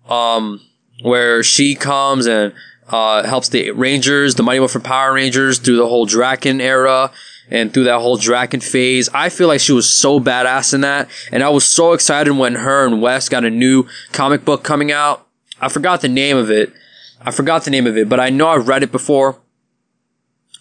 um, 0.08 0.60
where 1.02 1.42
she 1.42 1.74
comes 1.74 2.26
and 2.26 2.52
uh, 2.88 3.26
helps 3.26 3.48
the 3.48 3.70
Rangers, 3.70 4.34
the 4.34 4.42
Mighty 4.42 4.60
Morphin 4.60 4.82
Power 4.82 5.12
Rangers, 5.12 5.58
through 5.58 5.76
the 5.76 5.88
whole 5.88 6.06
Drakkon 6.06 6.60
era 6.60 7.10
and 7.50 7.72
through 7.72 7.84
that 7.84 8.00
whole 8.00 8.16
Drakkon 8.16 8.62
phase. 8.62 9.08
I 9.12 9.28
feel 9.28 9.48
like 9.48 9.60
she 9.60 9.72
was 9.72 9.88
so 9.88 10.20
badass 10.20 10.74
in 10.74 10.82
that, 10.82 11.08
and 11.32 11.42
I 11.42 11.48
was 11.48 11.64
so 11.64 11.92
excited 11.92 12.32
when 12.32 12.54
her 12.54 12.86
and 12.86 13.02
Wes 13.02 13.28
got 13.28 13.44
a 13.44 13.50
new 13.50 13.86
comic 14.12 14.44
book 14.44 14.62
coming 14.62 14.92
out. 14.92 15.26
I 15.60 15.68
forgot 15.68 16.00
the 16.00 16.08
name 16.08 16.36
of 16.36 16.50
it. 16.50 16.72
I 17.20 17.30
forgot 17.30 17.64
the 17.64 17.70
name 17.70 17.86
of 17.86 17.96
it, 17.96 18.08
but 18.08 18.20
I 18.20 18.30
know 18.30 18.48
I've 18.48 18.68
read 18.68 18.82
it 18.82 18.92
before, 18.92 19.38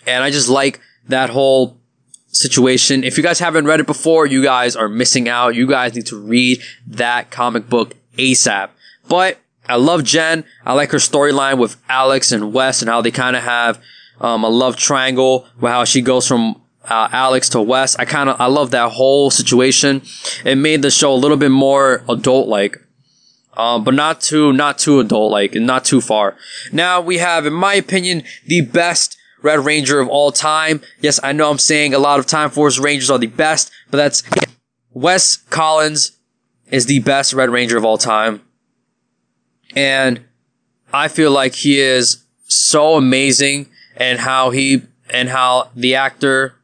and 0.08 0.24
I 0.24 0.30
just 0.30 0.50
like 0.50 0.80
that 1.08 1.30
whole 1.30 1.78
situation. 2.28 3.04
If 3.04 3.18
you 3.18 3.24
guys 3.24 3.40
haven't 3.40 3.66
read 3.66 3.80
it 3.80 3.88
before, 3.88 4.26
you 4.26 4.42
guys 4.44 4.76
are 4.76 4.90
missing 4.90 5.28
out. 5.28 5.56
You 5.56 5.68
guys 5.68 5.94
need 5.96 6.06
to 6.08 6.18
read 6.18 6.62
that 6.88 7.32
comic 7.32 7.70
book 7.70 7.96
ASAP. 8.18 8.70
But 9.08 9.40
I 9.68 9.76
love 9.76 10.04
Jen. 10.04 10.44
I 10.66 10.74
like 10.74 10.92
her 10.92 10.98
storyline 10.98 11.58
with 11.58 11.78
Alex 11.88 12.32
and 12.32 12.54
Wes 12.54 12.82
and 12.82 12.90
how 12.90 13.02
they 13.02 13.12
kind 13.12 13.36
of 13.36 13.44
have 13.44 13.82
um, 14.20 14.44
a 14.44 14.50
love 14.50 14.76
triangle 14.76 15.48
where 15.60 15.72
how 15.72 15.86
she 15.86 16.02
goes 16.02 16.28
from 16.28 16.62
uh, 16.86 17.10
Alex 17.12 17.50
to 17.50 17.62
Wes. 17.62 17.96
I 17.96 18.06
kind 18.06 18.30
of 18.30 18.40
I 18.40 18.48
love 18.48 18.72
that 18.72 18.92
whole 18.92 19.30
situation. 19.30 20.02
It 20.44 20.56
made 20.56 20.82
the 20.82 20.92
show 20.92 21.14
a 21.14 21.16
little 21.16 21.38
bit 21.38 21.52
more 21.52 22.04
adult 22.10 22.48
like. 22.48 22.80
Um, 23.56 23.84
but 23.84 23.94
not 23.94 24.20
too, 24.20 24.52
not 24.52 24.80
too 24.80 25.00
adult 25.00 25.32
like, 25.32 25.54
and 25.54 25.68
not 25.68 25.86
too 25.86 26.02
far. 26.02 26.36
Now 26.72 27.00
we 27.02 27.20
have, 27.20 27.46
in 27.46 27.54
my 27.54 27.76
opinion, 27.76 28.24
the 28.48 28.62
best 28.62 29.16
Red 29.44 29.64
Ranger 29.64 30.00
of 30.00 30.08
all 30.08 30.32
time. 30.32 30.82
Yes, 31.02 31.20
I 31.22 31.34
know 31.34 31.52
I'm 31.52 31.60
saying 31.60 31.94
a 31.94 32.00
lot 32.00 32.18
of 32.18 32.26
Time 32.26 32.50
Force 32.50 32.80
Rangers 32.80 33.12
are 33.12 33.20
the 33.20 33.28
best, 33.28 33.72
but 33.92 33.98
that's 33.98 34.24
Wes 34.92 35.38
Collins 35.38 36.18
is 36.72 36.88
the 36.88 37.00
best 37.00 37.34
Red 37.34 37.52
Ranger 37.52 37.78
of 37.78 37.86
all 37.86 38.00
time. 38.00 38.42
And 39.76 40.24
I 40.94 41.08
feel 41.08 41.32
like 41.32 41.56
he 41.56 41.80
is 41.80 42.24
so 42.48 42.96
amazing 42.96 43.68
and 43.98 44.20
how 44.20 44.52
he 44.52 44.84
and 45.10 45.30
how 45.30 45.70
the 45.76 45.96
actor 45.96 46.56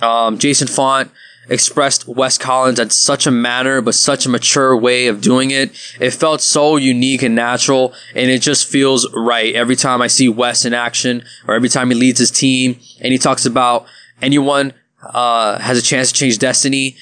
um, 0.00 0.38
Jason 0.38 0.68
Faunt 0.68 1.10
expressed 1.48 2.06
Wes 2.06 2.38
Collins 2.38 2.78
at 2.78 2.92
such 2.92 3.26
a 3.26 3.30
manner, 3.30 3.80
but 3.80 3.94
such 3.94 4.24
a 4.24 4.28
mature 4.28 4.76
way 4.76 5.08
of 5.08 5.20
doing 5.20 5.50
it. 5.50 5.72
It 6.00 6.12
felt 6.12 6.40
so 6.40 6.76
unique 6.76 7.22
and 7.22 7.34
natural, 7.34 7.92
and 8.14 8.30
it 8.30 8.40
just 8.40 8.68
feels 8.68 9.12
right 9.12 9.54
every 9.54 9.76
time 9.76 10.00
I 10.00 10.06
see 10.06 10.28
Wes 10.28 10.64
in 10.64 10.72
action, 10.72 11.24
or 11.46 11.54
every 11.54 11.68
time 11.68 11.90
he 11.90 11.96
leads 11.96 12.20
his 12.20 12.30
team, 12.30 12.78
and 13.00 13.12
he 13.12 13.18
talks 13.18 13.46
about 13.46 13.86
anyone 14.22 14.72
uh, 15.02 15.58
has 15.58 15.76
a 15.76 15.82
chance 15.82 16.12
to 16.12 16.18
change 16.18 16.38
destiny, 16.38 16.96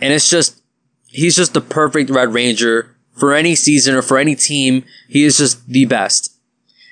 and 0.00 0.12
it's 0.12 0.30
just 0.30 0.62
he's 1.08 1.34
just 1.34 1.52
the 1.52 1.60
perfect 1.60 2.10
Red 2.10 2.32
Ranger 2.32 2.94
for 3.20 3.34
any 3.34 3.54
season 3.54 3.94
or 3.94 4.02
for 4.02 4.18
any 4.18 4.34
team. 4.34 4.84
He 5.08 5.22
is 5.24 5.38
just 5.38 5.68
the 5.68 5.84
best. 5.84 6.34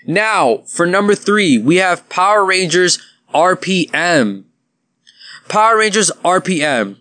Now, 0.07 0.59
for 0.67 0.87
number 0.87 1.15
three, 1.15 1.59
we 1.59 1.77
have 1.77 2.09
Power 2.09 2.45
Rangers 2.45 2.99
RPM. 3.35 4.45
Power 5.49 5.79
Rangers 5.79 6.11
RPM. 6.25 6.99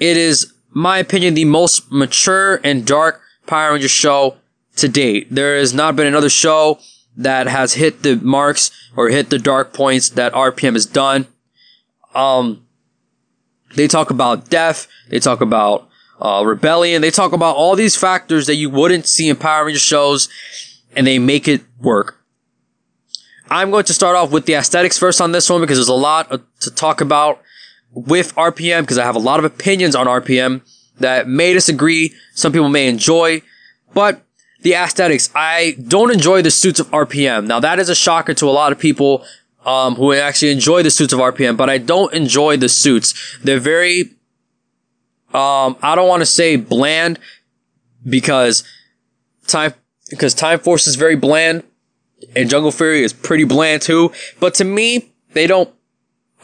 It 0.00 0.16
is, 0.16 0.52
my 0.70 0.98
opinion, 0.98 1.34
the 1.34 1.44
most 1.44 1.90
mature 1.92 2.60
and 2.64 2.84
dark 2.84 3.22
Power 3.46 3.72
Rangers 3.72 3.90
show 3.90 4.36
to 4.76 4.88
date. 4.88 5.28
There 5.30 5.56
has 5.56 5.72
not 5.72 5.96
been 5.96 6.06
another 6.06 6.28
show 6.28 6.80
that 7.16 7.46
has 7.46 7.74
hit 7.74 8.02
the 8.02 8.16
marks 8.16 8.70
or 8.96 9.08
hit 9.08 9.30
the 9.30 9.38
dark 9.38 9.72
points 9.72 10.10
that 10.10 10.32
RPM 10.32 10.72
has 10.72 10.86
done. 10.86 11.26
Um, 12.14 12.63
they 13.74 13.88
talk 13.88 14.10
about 14.10 14.50
death. 14.50 14.86
They 15.08 15.18
talk 15.18 15.40
about 15.40 15.88
uh, 16.20 16.42
rebellion. 16.44 17.02
They 17.02 17.10
talk 17.10 17.32
about 17.32 17.56
all 17.56 17.76
these 17.76 17.96
factors 17.96 18.46
that 18.46 18.56
you 18.56 18.70
wouldn't 18.70 19.06
see 19.06 19.28
in 19.28 19.36
Power 19.36 19.66
Rangers 19.66 19.82
shows, 19.82 20.28
and 20.96 21.06
they 21.06 21.18
make 21.18 21.48
it 21.48 21.62
work. 21.80 22.20
I'm 23.50 23.70
going 23.70 23.84
to 23.84 23.94
start 23.94 24.16
off 24.16 24.30
with 24.30 24.46
the 24.46 24.54
aesthetics 24.54 24.98
first 24.98 25.20
on 25.20 25.32
this 25.32 25.50
one 25.50 25.60
because 25.60 25.76
there's 25.76 25.88
a 25.88 25.94
lot 25.94 26.30
to 26.60 26.70
talk 26.70 27.00
about 27.00 27.40
with 27.92 28.34
RPM 28.34 28.82
because 28.82 28.98
I 28.98 29.04
have 29.04 29.16
a 29.16 29.20
lot 29.20 29.38
of 29.38 29.44
opinions 29.44 29.94
on 29.94 30.06
RPM 30.06 30.62
that 30.98 31.28
may 31.28 31.52
disagree. 31.52 32.14
Some 32.34 32.52
people 32.52 32.68
may 32.68 32.88
enjoy, 32.88 33.42
but 33.92 34.22
the 34.62 34.74
aesthetics, 34.74 35.30
I 35.34 35.76
don't 35.86 36.10
enjoy 36.10 36.40
the 36.40 36.50
suits 36.50 36.80
of 36.80 36.90
RPM. 36.90 37.46
Now 37.46 37.60
that 37.60 37.78
is 37.78 37.88
a 37.88 37.94
shocker 37.94 38.34
to 38.34 38.48
a 38.48 38.50
lot 38.50 38.72
of 38.72 38.78
people 38.78 39.24
um, 39.64 39.94
who 39.94 40.12
actually 40.12 40.52
enjoy 40.52 40.82
the 40.82 40.90
suits 40.90 41.12
of 41.12 41.18
RPM, 41.18 41.56
but 41.56 41.70
I 41.70 41.78
don't 41.78 42.12
enjoy 42.12 42.56
the 42.56 42.68
suits. 42.68 43.38
They're 43.42 43.60
very, 43.60 44.02
um, 45.32 45.76
I 45.82 45.94
don't 45.94 46.08
want 46.08 46.20
to 46.20 46.26
say 46.26 46.56
bland 46.56 47.18
because 48.08 48.64
time, 49.46 49.74
because 50.10 50.34
Time 50.34 50.58
Force 50.58 50.86
is 50.86 50.96
very 50.96 51.16
bland 51.16 51.64
and 52.36 52.50
Jungle 52.50 52.70
Fury 52.70 53.02
is 53.02 53.12
pretty 53.12 53.44
bland 53.44 53.82
too. 53.82 54.12
But 54.40 54.54
to 54.54 54.64
me, 54.64 55.10
they 55.32 55.46
don't, 55.46 55.70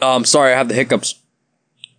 um, 0.01 0.25
sorry, 0.25 0.53
I 0.53 0.57
have 0.57 0.67
the 0.67 0.73
hiccups. 0.73 1.15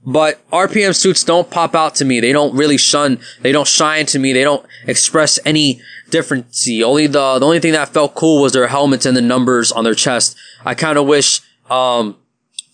But 0.04 0.40
RPM 0.50 0.96
suits 0.96 1.22
don't 1.22 1.48
pop 1.48 1.76
out 1.76 1.94
to 1.96 2.04
me. 2.04 2.18
They 2.18 2.32
don't 2.32 2.54
really 2.56 2.76
shun, 2.76 3.20
they 3.42 3.52
don't 3.52 3.68
shine 3.68 4.06
to 4.06 4.18
me. 4.18 4.32
They 4.32 4.42
don't 4.42 4.66
express 4.86 5.38
any 5.44 5.80
difference. 6.10 6.68
Only 6.84 7.06
the, 7.06 7.38
the 7.38 7.46
only 7.46 7.60
thing 7.60 7.72
that 7.72 7.88
felt 7.90 8.14
cool 8.14 8.42
was 8.42 8.52
their 8.52 8.66
helmets 8.66 9.06
and 9.06 9.16
the 9.16 9.20
numbers 9.20 9.70
on 9.70 9.84
their 9.84 9.94
chest. 9.94 10.36
I 10.64 10.74
kind 10.74 10.98
of 10.98 11.06
wish, 11.06 11.40
um, 11.70 12.16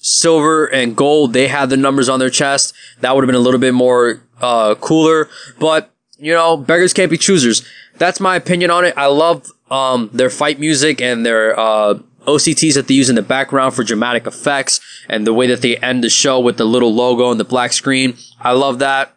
silver 0.01 0.67
and 0.67 0.97
gold, 0.97 1.33
they 1.33 1.49
had 1.49 1.71
the 1.71 1.77
numbers 1.77 2.09
on 2.09 2.19
their 2.19 2.31
chest. 2.31 2.73
That 3.01 3.15
would 3.15 3.25
have 3.25 3.29
been 3.29 3.35
a 3.35 3.41
little 3.41 3.61
bit 3.61 3.75
more, 3.75 4.23
uh, 4.41 4.75
cooler. 4.77 5.29
But, 5.59 5.91
you 6.19 6.33
know, 6.33 6.57
beggars 6.57 6.93
can't 6.93 7.11
be 7.11 7.19
choosers. 7.19 7.67
That's 7.97 8.21
my 8.21 8.37
opinion 8.37 8.71
on 8.71 8.85
it. 8.85 8.95
I 8.97 9.07
love, 9.07 9.51
um, 9.71 10.11
their 10.13 10.31
fight 10.31 10.61
music 10.61 11.01
and 11.01 11.27
their, 11.27 11.59
uh, 11.59 11.99
OSTs 12.27 12.75
that 12.75 12.89
they 12.89 12.95
use 12.95 13.09
in 13.09 13.17
the 13.17 13.23
background 13.23 13.75
for 13.75 13.83
dramatic 13.83 14.27
effects 14.27 14.81
and 15.09 15.27
the 15.27 15.33
way 15.33 15.47
that 15.47 15.63
they 15.63 15.77
end 15.79 16.05
the 16.05 16.11
show 16.11 16.39
with 16.39 16.59
the 16.59 16.65
little 16.65 16.95
logo 16.95 17.31
and 17.31 17.41
the 17.41 17.45
black 17.45 17.73
screen. 17.73 18.17
I 18.41 18.53
love 18.53 18.81
that. 18.81 19.15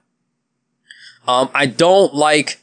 Um, 1.28 1.50
I 1.54 1.66
don't 1.66 2.14
like, 2.14 2.60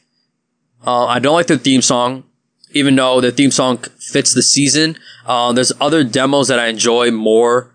uh, 0.85 1.05
I 1.05 1.19
don't 1.19 1.35
like 1.35 1.47
the 1.47 1.57
theme 1.57 1.81
song, 1.81 2.23
even 2.71 2.95
though 2.95 3.21
the 3.21 3.31
theme 3.31 3.51
song 3.51 3.77
fits 3.99 4.33
the 4.33 4.43
season. 4.43 4.95
Uh, 5.25 5.51
there's 5.53 5.71
other 5.79 6.03
demos 6.03 6.47
that 6.47 6.59
I 6.59 6.67
enjoy 6.67 7.11
more 7.11 7.71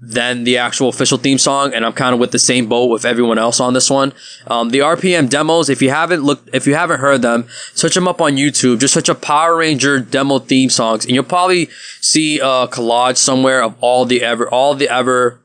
than 0.00 0.44
the 0.44 0.58
actual 0.58 0.88
official 0.88 1.18
theme 1.18 1.38
song, 1.38 1.72
and 1.72 1.84
I'm 1.84 1.92
kind 1.92 2.12
of 2.12 2.20
with 2.20 2.30
the 2.30 2.38
same 2.38 2.68
boat 2.68 2.86
with 2.90 3.04
everyone 3.04 3.38
else 3.38 3.58
on 3.60 3.72
this 3.72 3.88
one. 3.88 4.12
Um, 4.46 4.70
the 4.70 4.80
RPM 4.80 5.30
demos, 5.30 5.70
if 5.70 5.80
you 5.80 5.90
haven't 5.90 6.22
looked, 6.22 6.50
if 6.52 6.66
you 6.66 6.74
haven't 6.74 7.00
heard 7.00 7.22
them, 7.22 7.46
search 7.74 7.94
them 7.94 8.06
up 8.06 8.20
on 8.20 8.36
YouTube. 8.36 8.80
Just 8.80 8.94
search 8.94 9.08
a 9.08 9.14
Power 9.14 9.56
Ranger 9.56 10.00
demo 10.00 10.38
theme 10.38 10.68
songs, 10.68 11.04
and 11.04 11.14
you'll 11.14 11.24
probably 11.24 11.70
see 12.00 12.38
a 12.38 12.68
collage 12.68 13.16
somewhere 13.16 13.62
of 13.62 13.74
all 13.80 14.04
the 14.04 14.22
ever, 14.22 14.48
all 14.48 14.74
the 14.74 14.88
ever, 14.88 15.40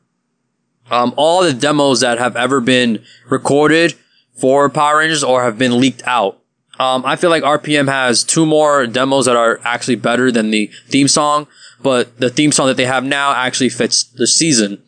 um, 0.90 1.14
all 1.16 1.42
the 1.42 1.54
demos 1.54 2.00
that 2.00 2.18
have 2.18 2.36
ever 2.36 2.60
been 2.60 3.02
recorded 3.28 3.94
for 4.34 4.68
Power 4.68 4.98
Rangers 4.98 5.24
or 5.24 5.42
have 5.42 5.58
been 5.58 5.80
leaked 5.80 6.02
out. 6.04 6.39
Um, 6.80 7.04
I 7.04 7.16
feel 7.16 7.30
like 7.30 7.42
RPM 7.42 7.88
has 7.88 8.24
two 8.24 8.46
more 8.46 8.86
demos 8.86 9.26
that 9.26 9.36
are 9.36 9.60
actually 9.64 9.96
better 9.96 10.32
than 10.32 10.50
the 10.50 10.70
theme 10.88 11.08
song 11.08 11.46
but 11.82 12.18
the 12.18 12.30
theme 12.30 12.52
song 12.52 12.66
that 12.66 12.76
they 12.76 12.84
have 12.84 13.04
now 13.04 13.34
actually 13.34 13.68
fits 13.68 14.04
the 14.04 14.26
season. 14.26 14.82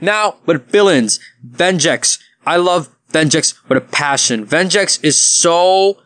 Now, 0.00 0.36
with 0.46 0.68
villains, 0.68 1.20
Venjix. 1.46 2.20
I 2.46 2.56
love 2.56 2.94
Venjix 3.12 3.54
with 3.68 3.78
a 3.78 3.82
passion. 3.82 4.46
Venjix 4.46 5.02
is 5.04 5.16
so 5.16 5.98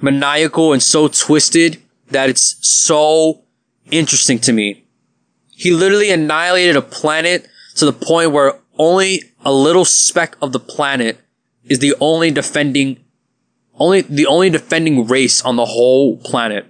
maniacal 0.00 0.72
and 0.72 0.82
so 0.82 1.08
twisted 1.08 1.82
that 2.10 2.28
it's 2.28 2.56
so 2.66 3.42
interesting 3.90 4.38
to 4.40 4.52
me. 4.52 4.84
He 5.50 5.72
literally 5.72 6.10
annihilated 6.10 6.76
a 6.76 6.82
planet 6.82 7.48
to 7.76 7.84
the 7.84 7.92
point 7.92 8.32
where 8.32 8.58
only 8.78 9.22
a 9.44 9.52
little 9.52 9.84
speck 9.84 10.36
of 10.42 10.52
the 10.52 10.60
planet 10.60 11.18
is 11.64 11.78
the 11.78 11.94
only 11.98 12.30
defending, 12.30 12.98
only, 13.78 14.02
the 14.02 14.26
only 14.26 14.50
defending 14.50 15.06
race 15.06 15.42
on 15.42 15.56
the 15.56 15.64
whole 15.66 16.18
planet. 16.18 16.66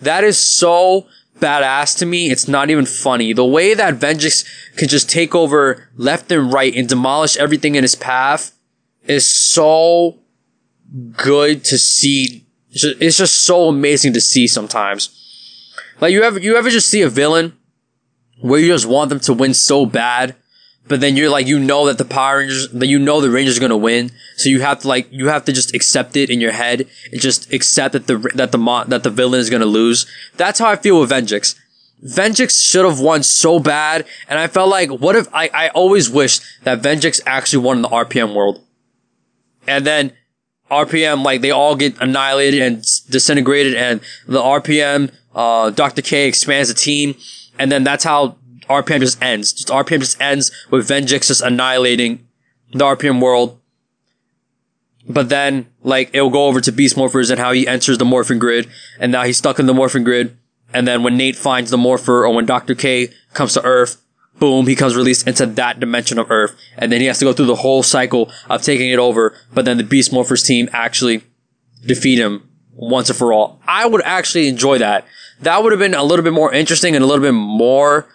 That 0.00 0.24
is 0.24 0.38
so 0.38 1.06
badass 1.40 1.98
to 1.98 2.06
me. 2.06 2.30
It's 2.30 2.48
not 2.48 2.70
even 2.70 2.86
funny. 2.86 3.32
The 3.32 3.44
way 3.44 3.74
that 3.74 3.94
Venjix 3.94 4.44
can 4.76 4.88
just 4.88 5.08
take 5.08 5.34
over 5.34 5.88
left 5.96 6.30
and 6.32 6.52
right 6.52 6.74
and 6.74 6.88
demolish 6.88 7.36
everything 7.36 7.74
in 7.74 7.82
his 7.82 7.94
path 7.94 8.52
is 9.06 9.26
so 9.26 10.18
good 11.16 11.64
to 11.64 11.78
see. 11.78 12.46
It's 12.70 13.18
just 13.18 13.42
so 13.42 13.68
amazing 13.68 14.14
to 14.14 14.20
see 14.20 14.46
sometimes. 14.46 15.10
Like 16.00 16.12
you 16.12 16.22
ever, 16.22 16.40
you 16.40 16.56
ever 16.56 16.70
just 16.70 16.88
see 16.88 17.02
a 17.02 17.08
villain 17.08 17.56
where 18.40 18.60
you 18.60 18.68
just 18.68 18.86
want 18.86 19.10
them 19.10 19.20
to 19.20 19.32
win 19.32 19.54
so 19.54 19.86
bad 19.86 20.34
but 20.86 21.00
then 21.00 21.16
you're 21.16 21.30
like, 21.30 21.46
you 21.46 21.58
know 21.58 21.86
that 21.86 21.98
the 21.98 22.04
Power 22.04 22.38
Rangers, 22.38 22.68
that 22.70 22.86
you 22.86 22.98
know 22.98 23.20
the 23.20 23.30
Rangers 23.30 23.56
are 23.56 23.60
gonna 23.60 23.76
win, 23.76 24.10
so 24.36 24.48
you 24.48 24.60
have 24.60 24.80
to 24.80 24.88
like, 24.88 25.08
you 25.10 25.28
have 25.28 25.44
to 25.46 25.52
just 25.52 25.74
accept 25.74 26.16
it 26.16 26.30
in 26.30 26.40
your 26.40 26.52
head 26.52 26.86
and 27.10 27.20
just 27.20 27.52
accept 27.52 27.92
that 27.94 28.06
the 28.06 28.18
that 28.34 28.52
the 28.52 28.58
mo- 28.58 28.84
that 28.84 29.02
the 29.02 29.10
villain 29.10 29.40
is 29.40 29.50
gonna 29.50 29.64
lose. 29.64 30.06
That's 30.36 30.58
how 30.58 30.68
I 30.68 30.76
feel 30.76 31.00
with 31.00 31.10
Venjix. 31.10 31.54
Venjix 32.04 32.62
should 32.62 32.84
have 32.84 33.00
won 33.00 33.22
so 33.22 33.58
bad, 33.58 34.04
and 34.28 34.38
I 34.38 34.46
felt 34.46 34.68
like, 34.68 34.90
what 34.90 35.16
if 35.16 35.26
I 35.32 35.48
I 35.54 35.68
always 35.68 36.10
wished 36.10 36.42
that 36.64 36.82
Venjix 36.82 37.20
actually 37.24 37.64
won 37.64 37.76
in 37.78 37.82
the 37.82 37.88
RPM 37.88 38.34
world, 38.34 38.62
and 39.66 39.86
then 39.86 40.12
RPM 40.70 41.24
like 41.24 41.40
they 41.40 41.50
all 41.50 41.76
get 41.76 41.98
annihilated 42.00 42.60
and 42.60 42.84
disintegrated, 43.08 43.74
and 43.74 44.00
the 44.26 44.40
RPM 44.40 45.12
uh 45.34 45.70
Dr. 45.70 46.02
K 46.02 46.28
expands 46.28 46.68
the 46.68 46.74
team, 46.74 47.14
and 47.58 47.72
then 47.72 47.84
that's 47.84 48.04
how 48.04 48.36
RPM 48.68 49.00
just 49.00 49.22
ends. 49.22 49.52
Just 49.52 49.68
RPM 49.68 50.00
just 50.00 50.20
ends 50.20 50.50
with 50.70 50.88
Venjix 50.88 51.28
just 51.28 51.42
annihilating 51.42 52.26
the 52.72 52.84
RPM 52.84 53.20
world. 53.20 53.60
But 55.08 55.28
then, 55.28 55.66
like, 55.82 56.10
it'll 56.12 56.30
go 56.30 56.46
over 56.46 56.60
to 56.60 56.72
Beast 56.72 56.96
Morphers 56.96 57.30
and 57.30 57.38
how 57.38 57.52
he 57.52 57.68
enters 57.68 57.98
the 57.98 58.04
Morphin 58.04 58.38
Grid, 58.38 58.68
and 58.98 59.12
now 59.12 59.24
he's 59.24 59.36
stuck 59.36 59.58
in 59.58 59.66
the 59.66 59.74
Morphin 59.74 60.02
Grid. 60.02 60.36
And 60.72 60.88
then 60.88 61.02
when 61.02 61.16
Nate 61.16 61.36
finds 61.36 61.70
the 61.70 61.76
Morpher, 61.76 62.24
or 62.24 62.34
when 62.34 62.46
Dr. 62.46 62.74
K 62.74 63.10
comes 63.34 63.52
to 63.54 63.62
Earth, 63.62 64.02
boom, 64.38 64.66
he 64.66 64.74
comes 64.74 64.96
released 64.96 65.28
into 65.28 65.46
that 65.46 65.78
dimension 65.78 66.18
of 66.18 66.30
Earth. 66.30 66.56
And 66.76 66.90
then 66.90 67.00
he 67.00 67.06
has 67.06 67.18
to 67.18 67.24
go 67.24 67.32
through 67.32 67.46
the 67.46 67.54
whole 67.54 67.82
cycle 67.82 68.32
of 68.48 68.62
taking 68.62 68.90
it 68.90 68.98
over. 68.98 69.36
But 69.52 69.66
then 69.66 69.76
the 69.76 69.84
Beast 69.84 70.10
Morphers 70.10 70.44
team 70.44 70.68
actually 70.72 71.22
defeat 71.86 72.18
him 72.18 72.48
once 72.72 73.08
and 73.08 73.16
for 73.16 73.32
all. 73.32 73.60
I 73.66 73.86
would 73.86 74.02
actually 74.02 74.48
enjoy 74.48 74.78
that. 74.78 75.06
That 75.40 75.62
would 75.62 75.72
have 75.72 75.78
been 75.78 75.94
a 75.94 76.02
little 76.02 76.24
bit 76.24 76.32
more 76.32 76.52
interesting 76.52 76.96
and 76.96 77.04
a 77.04 77.06
little 77.06 77.22
bit 77.22 77.32
more 77.32 78.08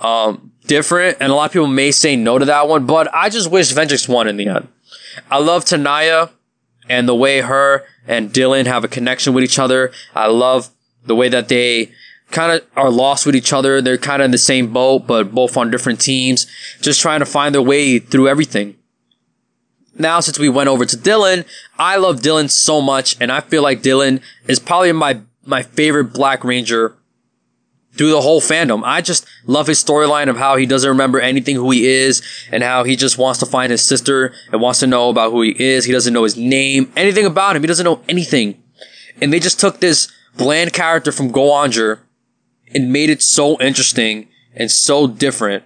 um, 0.00 0.52
different. 0.66 1.18
And 1.20 1.30
a 1.30 1.34
lot 1.34 1.46
of 1.46 1.52
people 1.52 1.66
may 1.66 1.90
say 1.90 2.16
no 2.16 2.38
to 2.38 2.44
that 2.46 2.68
one, 2.68 2.86
but 2.86 3.12
I 3.14 3.28
just 3.28 3.50
wish 3.50 3.72
Venjix 3.72 4.08
won 4.08 4.28
in 4.28 4.36
the 4.36 4.48
end. 4.48 4.68
I 5.30 5.38
love 5.38 5.64
Tenaya 5.64 6.30
and 6.88 7.08
the 7.08 7.14
way 7.14 7.40
her 7.40 7.84
and 8.06 8.32
Dylan 8.32 8.66
have 8.66 8.84
a 8.84 8.88
connection 8.88 9.34
with 9.34 9.44
each 9.44 9.58
other. 9.58 9.92
I 10.14 10.26
love 10.26 10.70
the 11.04 11.14
way 11.14 11.28
that 11.28 11.48
they 11.48 11.92
kind 12.30 12.52
of 12.52 12.66
are 12.76 12.90
lost 12.90 13.26
with 13.26 13.36
each 13.36 13.52
other. 13.52 13.80
They're 13.80 13.98
kind 13.98 14.22
of 14.22 14.26
in 14.26 14.30
the 14.30 14.38
same 14.38 14.72
boat, 14.72 15.06
but 15.06 15.32
both 15.32 15.56
on 15.56 15.70
different 15.70 16.00
teams, 16.00 16.46
just 16.80 17.00
trying 17.00 17.20
to 17.20 17.26
find 17.26 17.54
their 17.54 17.62
way 17.62 17.98
through 17.98 18.28
everything. 18.28 18.76
Now, 19.98 20.20
since 20.20 20.38
we 20.38 20.48
went 20.48 20.68
over 20.68 20.86
to 20.86 20.96
Dylan, 20.96 21.44
I 21.78 21.96
love 21.96 22.20
Dylan 22.20 22.48
so 22.50 22.80
much, 22.80 23.16
and 23.20 23.30
I 23.30 23.40
feel 23.40 23.62
like 23.62 23.82
Dylan 23.82 24.22
is 24.46 24.58
probably 24.58 24.92
my 24.92 25.20
my 25.44 25.62
favorite 25.62 26.12
Black 26.12 26.44
Ranger 26.44 26.94
through 27.94 28.10
the 28.10 28.20
whole 28.20 28.40
fandom. 28.40 28.82
I 28.84 29.00
just 29.00 29.26
love 29.46 29.66
his 29.66 29.82
storyline 29.82 30.28
of 30.28 30.36
how 30.36 30.56
he 30.56 30.66
doesn't 30.66 30.88
remember 30.88 31.20
anything 31.20 31.56
who 31.56 31.70
he 31.70 31.86
is 31.86 32.22
and 32.52 32.62
how 32.62 32.84
he 32.84 32.96
just 32.96 33.18
wants 33.18 33.40
to 33.40 33.46
find 33.46 33.70
his 33.70 33.82
sister 33.82 34.32
and 34.52 34.60
wants 34.60 34.80
to 34.80 34.86
know 34.86 35.10
about 35.10 35.32
who 35.32 35.42
he 35.42 35.50
is. 35.58 35.84
He 35.84 35.92
doesn't 35.92 36.12
know 36.12 36.24
his 36.24 36.36
name, 36.36 36.92
anything 36.96 37.26
about 37.26 37.56
him. 37.56 37.62
He 37.62 37.66
doesn't 37.66 37.84
know 37.84 38.00
anything. 38.08 38.62
And 39.20 39.32
they 39.32 39.40
just 39.40 39.60
took 39.60 39.80
this 39.80 40.10
bland 40.36 40.72
character 40.72 41.12
from 41.12 41.32
Go-Onger 41.32 41.98
and 42.74 42.92
made 42.92 43.10
it 43.10 43.22
so 43.22 43.60
interesting 43.60 44.28
and 44.54 44.70
so 44.70 45.06
different 45.06 45.64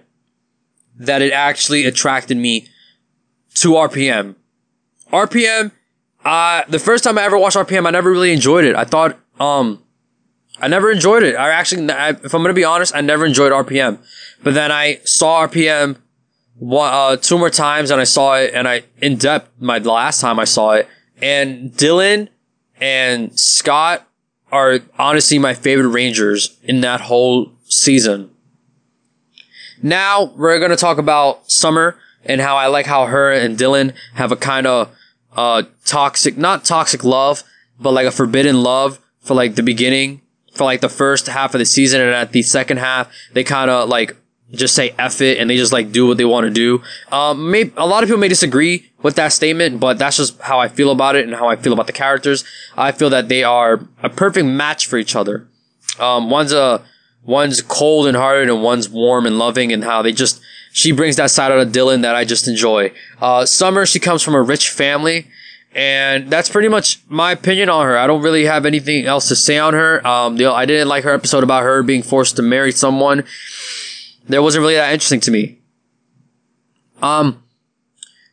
that 0.97 1.21
it 1.21 1.31
actually 1.31 1.85
attracted 1.85 2.37
me 2.37 2.67
to 3.55 3.73
RPM. 3.73 4.35
RPM, 5.11 5.71
uh, 6.23 6.63
the 6.67 6.79
first 6.79 7.03
time 7.03 7.17
I 7.17 7.23
ever 7.23 7.37
watched 7.37 7.55
RPM, 7.55 7.87
I 7.87 7.91
never 7.91 8.11
really 8.11 8.33
enjoyed 8.33 8.65
it. 8.65 8.75
I 8.75 8.83
thought, 8.83 9.17
um, 9.39 9.83
I 10.61 10.67
never 10.67 10.91
enjoyed 10.91 11.23
it. 11.23 11.35
I 11.35 11.49
actually, 11.49 11.89
I, 11.91 12.09
if 12.09 12.33
I'm 12.33 12.41
gonna 12.41 12.53
be 12.53 12.63
honest, 12.63 12.95
I 12.95 13.01
never 13.01 13.25
enjoyed 13.25 13.51
RPM. 13.51 13.99
But 14.43 14.53
then 14.53 14.71
I 14.71 14.99
saw 15.03 15.45
RPM 15.47 15.97
one, 16.57 16.93
uh, 16.93 17.17
two 17.17 17.37
more 17.37 17.49
times, 17.49 17.91
and 17.91 17.99
I 17.99 18.05
saw 18.05 18.35
it, 18.35 18.53
and 18.53 18.67
I 18.67 18.83
in 19.01 19.17
depth 19.17 19.51
my 19.59 19.79
last 19.79 20.21
time 20.21 20.39
I 20.39 20.45
saw 20.45 20.71
it. 20.71 20.87
And 21.21 21.71
Dylan 21.71 22.29
and 22.79 23.37
Scott 23.37 24.07
are 24.51 24.79
honestly 24.97 25.39
my 25.39 25.53
favorite 25.53 25.89
Rangers 25.89 26.57
in 26.63 26.81
that 26.81 27.01
whole 27.01 27.51
season. 27.65 28.31
Now 29.81 30.31
we're 30.35 30.59
gonna 30.59 30.77
talk 30.77 30.97
about 30.97 31.51
Summer 31.51 31.97
and 32.23 32.39
how 32.41 32.55
I 32.55 32.67
like 32.67 32.85
how 32.85 33.05
her 33.05 33.31
and 33.31 33.57
Dylan 33.57 33.93
have 34.13 34.31
a 34.31 34.37
kind 34.37 34.65
of 34.65 34.89
uh 35.35 35.63
toxic, 35.83 36.37
not 36.37 36.63
toxic 36.63 37.03
love, 37.03 37.43
but 37.79 37.91
like 37.91 38.07
a 38.07 38.11
forbidden 38.11 38.63
love 38.63 38.99
for 39.19 39.33
like 39.33 39.55
the 39.55 39.63
beginning, 39.63 40.21
for 40.55 40.63
like 40.63 40.81
the 40.81 40.89
first 40.89 41.27
half 41.27 41.53
of 41.53 41.59
the 41.59 41.65
season, 41.65 42.01
and 42.01 42.09
at 42.11 42.31
the 42.31 42.41
second 42.41 42.77
half 42.77 43.11
they 43.33 43.43
kind 43.43 43.69
of 43.69 43.89
like 43.89 44.15
just 44.51 44.75
say 44.75 44.93
F 44.97 45.21
it 45.21 45.39
and 45.39 45.49
they 45.49 45.57
just 45.57 45.73
like 45.73 45.91
do 45.91 46.07
what 46.07 46.17
they 46.17 46.25
want 46.25 46.45
to 46.45 46.51
do. 46.51 46.81
Um, 47.11 47.51
maybe 47.51 47.73
a 47.77 47.85
lot 47.85 48.03
of 48.03 48.09
people 48.09 48.19
may 48.19 48.27
disagree 48.27 48.91
with 49.01 49.15
that 49.15 49.33
statement, 49.33 49.79
but 49.79 49.97
that's 49.97 50.17
just 50.17 50.39
how 50.39 50.59
I 50.59 50.67
feel 50.67 50.91
about 50.91 51.15
it 51.15 51.25
and 51.25 51.35
how 51.35 51.47
I 51.47 51.55
feel 51.55 51.73
about 51.73 51.87
the 51.87 51.93
characters. 51.93 52.43
I 52.77 52.91
feel 52.91 53.09
that 53.09 53.27
they 53.27 53.43
are 53.43 53.87
a 54.03 54.09
perfect 54.09 54.45
match 54.45 54.87
for 54.87 54.97
each 54.97 55.15
other. 55.15 55.47
Um, 55.99 56.29
one's 56.29 56.53
a, 56.53 56.83
one's 57.23 57.61
cold 57.61 58.07
and 58.07 58.15
hearted 58.15 58.49
and 58.49 58.61
one's 58.61 58.87
warm 58.87 59.25
and 59.25 59.39
loving 59.39 59.73
and 59.73 59.83
how 59.83 60.03
they 60.03 60.11
just, 60.11 60.41
she 60.71 60.91
brings 60.91 61.15
that 61.15 61.31
side 61.31 61.51
out 61.51 61.59
of 61.59 61.69
Dylan 61.69 62.03
that 62.03 62.15
I 62.15 62.23
just 62.23 62.47
enjoy. 62.47 62.91
Uh, 63.19 63.45
Summer, 63.45 63.85
she 63.85 63.99
comes 63.99 64.21
from 64.21 64.35
a 64.35 64.41
rich 64.41 64.69
family. 64.69 65.27
And 65.75 66.29
that's 66.29 66.49
pretty 66.49 66.69
much 66.69 67.01
my 67.09 67.33
opinion 67.33 67.69
on 67.69 67.85
her. 67.85 67.97
I 67.97 68.07
don't 68.07 68.21
really 68.21 68.45
have 68.45 68.65
anything 68.65 69.05
else 69.05 69.27
to 69.27 69.35
say 69.35 69.59
on 69.59 69.73
her. 69.73 70.05
Um, 70.07 70.35
know, 70.35 70.53
I 70.53 70.65
didn't 70.65 70.87
like 70.87 71.03
her 71.03 71.13
episode 71.13 71.43
about 71.43 71.63
her 71.63 71.83
being 71.83 72.01
forced 72.01 72.37
to 72.37 72.41
marry 72.41 72.71
someone 72.71 73.25
there 74.27 74.41
wasn't 74.41 74.61
really 74.61 74.75
that 74.75 74.91
interesting 74.93 75.19
to 75.21 75.31
me. 75.31 75.57
Um, 77.01 77.43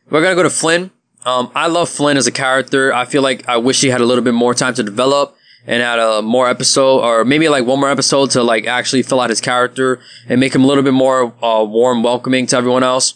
we're 0.09 0.21
gonna 0.21 0.35
go 0.35 0.43
to 0.43 0.49
Flynn. 0.49 0.91
Um, 1.25 1.51
I 1.55 1.67
love 1.67 1.89
Flynn 1.89 2.17
as 2.17 2.27
a 2.27 2.31
character. 2.31 2.93
I 2.93 3.05
feel 3.05 3.21
like 3.21 3.47
I 3.47 3.57
wish 3.57 3.81
he 3.81 3.89
had 3.89 4.01
a 4.01 4.05
little 4.05 4.23
bit 4.23 4.33
more 4.33 4.53
time 4.53 4.73
to 4.73 4.83
develop 4.83 5.37
and 5.65 5.81
had 5.81 5.99
a 5.99 6.21
more 6.21 6.49
episode, 6.49 6.99
or 6.99 7.23
maybe 7.23 7.47
like 7.47 7.65
one 7.65 7.79
more 7.79 7.89
episode 7.89 8.31
to 8.31 8.43
like 8.43 8.65
actually 8.65 9.03
fill 9.03 9.21
out 9.21 9.29
his 9.29 9.39
character 9.39 9.99
and 10.27 10.39
make 10.39 10.53
him 10.53 10.63
a 10.63 10.67
little 10.67 10.83
bit 10.83 10.93
more 10.93 11.33
uh, 11.41 11.63
warm, 11.63 12.03
welcoming 12.03 12.45
to 12.47 12.57
everyone 12.57 12.83
else. 12.83 13.13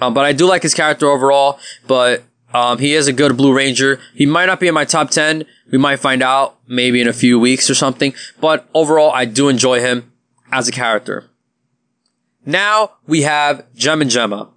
Um, 0.00 0.14
but 0.14 0.24
I 0.24 0.32
do 0.32 0.46
like 0.46 0.62
his 0.62 0.74
character 0.74 1.08
overall. 1.08 1.58
But 1.86 2.22
um, 2.52 2.78
he 2.78 2.94
is 2.94 3.08
a 3.08 3.12
good 3.12 3.36
Blue 3.36 3.54
Ranger. 3.54 4.00
He 4.14 4.26
might 4.26 4.46
not 4.46 4.60
be 4.60 4.68
in 4.68 4.74
my 4.74 4.84
top 4.84 5.10
ten. 5.10 5.44
We 5.70 5.78
might 5.78 5.96
find 5.96 6.22
out 6.22 6.58
maybe 6.66 7.00
in 7.00 7.08
a 7.08 7.12
few 7.12 7.38
weeks 7.38 7.70
or 7.70 7.74
something. 7.74 8.14
But 8.40 8.68
overall, 8.74 9.10
I 9.12 9.24
do 9.24 9.48
enjoy 9.48 9.80
him 9.80 10.12
as 10.50 10.68
a 10.68 10.72
character. 10.72 11.30
Now 12.44 12.92
we 13.06 13.22
have 13.22 13.64
Gem 13.74 14.02
and 14.02 14.10
Gemma. 14.10 14.50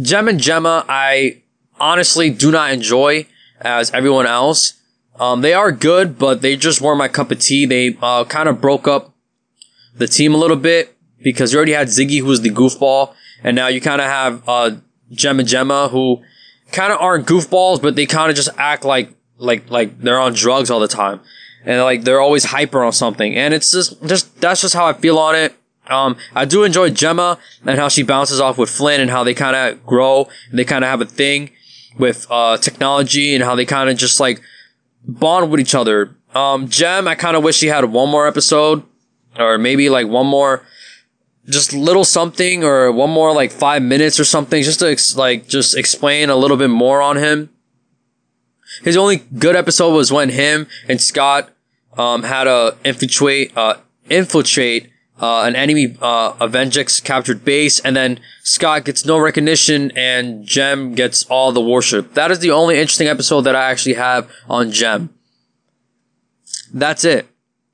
Gem 0.00 0.28
and 0.28 0.40
Gemma, 0.40 0.84
I 0.88 1.42
honestly 1.78 2.30
do 2.30 2.50
not 2.50 2.72
enjoy 2.72 3.26
as 3.60 3.90
everyone 3.90 4.26
else. 4.26 4.74
Um, 5.20 5.42
they 5.42 5.52
are 5.52 5.70
good, 5.72 6.18
but 6.18 6.40
they 6.40 6.56
just 6.56 6.80
weren't 6.80 6.98
my 6.98 7.08
cup 7.08 7.30
of 7.30 7.38
tea. 7.38 7.66
They 7.66 7.98
uh, 8.00 8.24
kind 8.24 8.48
of 8.48 8.60
broke 8.60 8.88
up 8.88 9.12
the 9.94 10.08
team 10.08 10.34
a 10.34 10.38
little 10.38 10.56
bit 10.56 10.96
because 11.22 11.52
you 11.52 11.58
already 11.58 11.72
had 11.72 11.88
Ziggy, 11.88 12.20
who 12.20 12.26
was 12.26 12.40
the 12.40 12.50
goofball, 12.50 13.14
and 13.44 13.54
now 13.54 13.68
you 13.68 13.80
kind 13.80 14.00
of 14.00 14.06
have 14.06 14.42
uh, 14.48 14.70
Gem 15.10 15.38
and 15.38 15.48
Gemma, 15.48 15.88
who 15.88 16.22
kind 16.72 16.92
of 16.92 17.00
aren't 17.00 17.26
goofballs, 17.26 17.80
but 17.80 17.96
they 17.96 18.06
kind 18.06 18.30
of 18.30 18.36
just 18.36 18.50
act 18.56 18.84
like 18.84 19.10
like 19.38 19.70
like 19.70 19.98
they're 20.00 20.18
on 20.18 20.32
drugs 20.32 20.70
all 20.70 20.80
the 20.80 20.88
time, 20.88 21.20
and 21.64 21.80
like 21.82 22.04
they're 22.04 22.20
always 22.20 22.44
hyper 22.44 22.82
on 22.82 22.92
something. 22.92 23.34
And 23.34 23.54
it's 23.54 23.70
just 23.70 24.02
just 24.04 24.40
that's 24.40 24.60
just 24.60 24.74
how 24.74 24.86
I 24.86 24.92
feel 24.92 25.18
on 25.18 25.34
it. 25.34 25.54
Um, 25.88 26.16
I 26.34 26.44
do 26.44 26.64
enjoy 26.64 26.90
Gemma 26.90 27.38
and 27.66 27.78
how 27.78 27.88
she 27.88 28.02
bounces 28.02 28.40
off 28.40 28.56
with 28.56 28.70
Flynn 28.70 29.00
and 29.00 29.10
how 29.10 29.24
they 29.24 29.34
kind 29.34 29.56
of 29.56 29.84
grow 29.84 30.28
and 30.48 30.58
they 30.58 30.64
kind 30.64 30.84
of 30.84 30.90
have 30.90 31.00
a 31.00 31.06
thing 31.06 31.50
with 31.98 32.26
uh, 32.30 32.56
technology 32.56 33.34
and 33.34 33.42
how 33.42 33.56
they 33.56 33.64
kind 33.64 33.90
of 33.90 33.96
just 33.96 34.20
like 34.20 34.40
bond 35.06 35.50
with 35.50 35.60
each 35.60 35.74
other. 35.74 36.14
Um, 36.34 36.68
Gem, 36.68 37.08
I 37.08 37.16
kind 37.16 37.36
of 37.36 37.42
wish 37.42 37.56
she 37.56 37.66
had 37.66 37.84
one 37.84 38.08
more 38.08 38.28
episode 38.28 38.84
or 39.38 39.58
maybe 39.58 39.88
like 39.88 40.06
one 40.06 40.26
more 40.26 40.64
just 41.48 41.72
little 41.72 42.04
something 42.04 42.64
or 42.64 42.92
one 42.92 43.10
more 43.10 43.34
like 43.34 43.50
five 43.50 43.82
minutes 43.82 44.20
or 44.20 44.24
something 44.24 44.62
just 44.62 44.80
to 44.80 44.90
ex- 44.90 45.16
like 45.16 45.48
just 45.48 45.76
explain 45.76 46.30
a 46.30 46.36
little 46.36 46.56
bit 46.56 46.70
more 46.70 47.02
on 47.02 47.16
him. 47.16 47.50
His 48.82 48.96
only 48.96 49.24
good 49.38 49.56
episode 49.56 49.92
was 49.94 50.12
when 50.12 50.30
him 50.30 50.66
and 50.88 51.00
Scott 51.00 51.50
um, 51.98 52.22
had 52.22 52.44
to 52.44 52.76
infiltrate 52.84 53.56
uh, 53.56 53.76
infiltrate 54.08 54.90
uh, 55.20 55.42
an 55.44 55.54
enemy 55.54 55.96
uh, 56.00 56.32
Avengix 56.34 57.02
captured 57.02 57.44
base, 57.44 57.78
and 57.80 57.94
then 57.94 58.18
Scott 58.42 58.84
gets 58.84 59.04
no 59.04 59.18
recognition, 59.18 59.92
and 59.94 60.44
Gem 60.44 60.94
gets 60.94 61.24
all 61.26 61.52
the 61.52 61.60
worship. 61.60 62.14
That 62.14 62.30
is 62.30 62.40
the 62.40 62.50
only 62.50 62.78
interesting 62.78 63.06
episode 63.08 63.42
that 63.42 63.54
I 63.54 63.70
actually 63.70 63.94
have 63.94 64.28
on 64.48 64.72
Gem. 64.72 65.10
That's 66.72 67.04
it. 67.04 67.28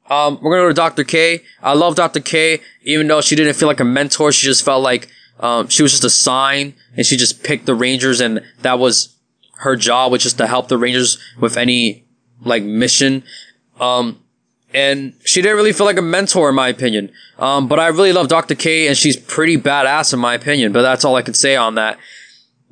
Um, 0.09 0.39
we're 0.41 0.53
gonna 0.53 0.65
go 0.65 0.69
to 0.69 0.75
Dr. 0.75 1.05
K. 1.05 1.43
I 1.63 1.75
love 1.75 1.95
Dr. 1.95 2.21
K, 2.21 2.61
even 2.83 3.07
though 3.07 3.21
she 3.21 3.37
didn't 3.37 3.55
feel 3.55 3.69
like 3.69 3.81
a 3.81 3.85
mentor. 3.85 4.33
She 4.33 4.47
just 4.47 4.65
felt 4.65 4.83
like 4.83 5.09
um, 5.41 5.69
she 5.69 5.83
was 5.83 5.93
just 5.93 6.05
a 6.05 6.11
sign, 6.11 6.75
and 6.97 7.05
she 7.05 7.17
just 7.17 7.43
picked 7.45 7.67
the 7.67 7.75
Rangers, 7.75 8.21
and 8.21 8.43
that 8.63 8.79
was 8.79 9.15
her 9.59 9.77
job, 9.77 10.13
which 10.13 10.25
is 10.25 10.35
to 10.35 10.47
help 10.47 10.69
the 10.69 10.79
Rangers 10.79 11.19
with 11.39 11.57
any 11.57 12.05
like 12.41 12.63
mission. 12.63 13.25
Um, 13.81 14.21
and 14.75 15.15
she 15.25 15.41
didn't 15.41 15.57
really 15.57 15.73
feel 15.73 15.87
like 15.87 15.99
a 15.99 16.03
mentor 16.03 16.51
in 16.51 16.55
my 16.55 16.69
opinion. 16.69 17.11
Um, 17.39 17.69
but 17.69 17.81
I 17.81 17.89
really 17.89 18.13
love 18.13 18.29
Dr. 18.29 18.55
K 18.55 18.89
and 18.89 18.97
she's 18.97 19.17
pretty 19.17 19.57
badass 19.57 20.13
in 20.13 20.19
my 20.19 20.35
opinion, 20.35 20.73
but 20.73 20.83
that's 20.83 21.05
all 21.05 21.17
I 21.17 21.23
can 21.23 21.35
say 21.35 21.57
on 21.57 21.75
that. 21.77 21.99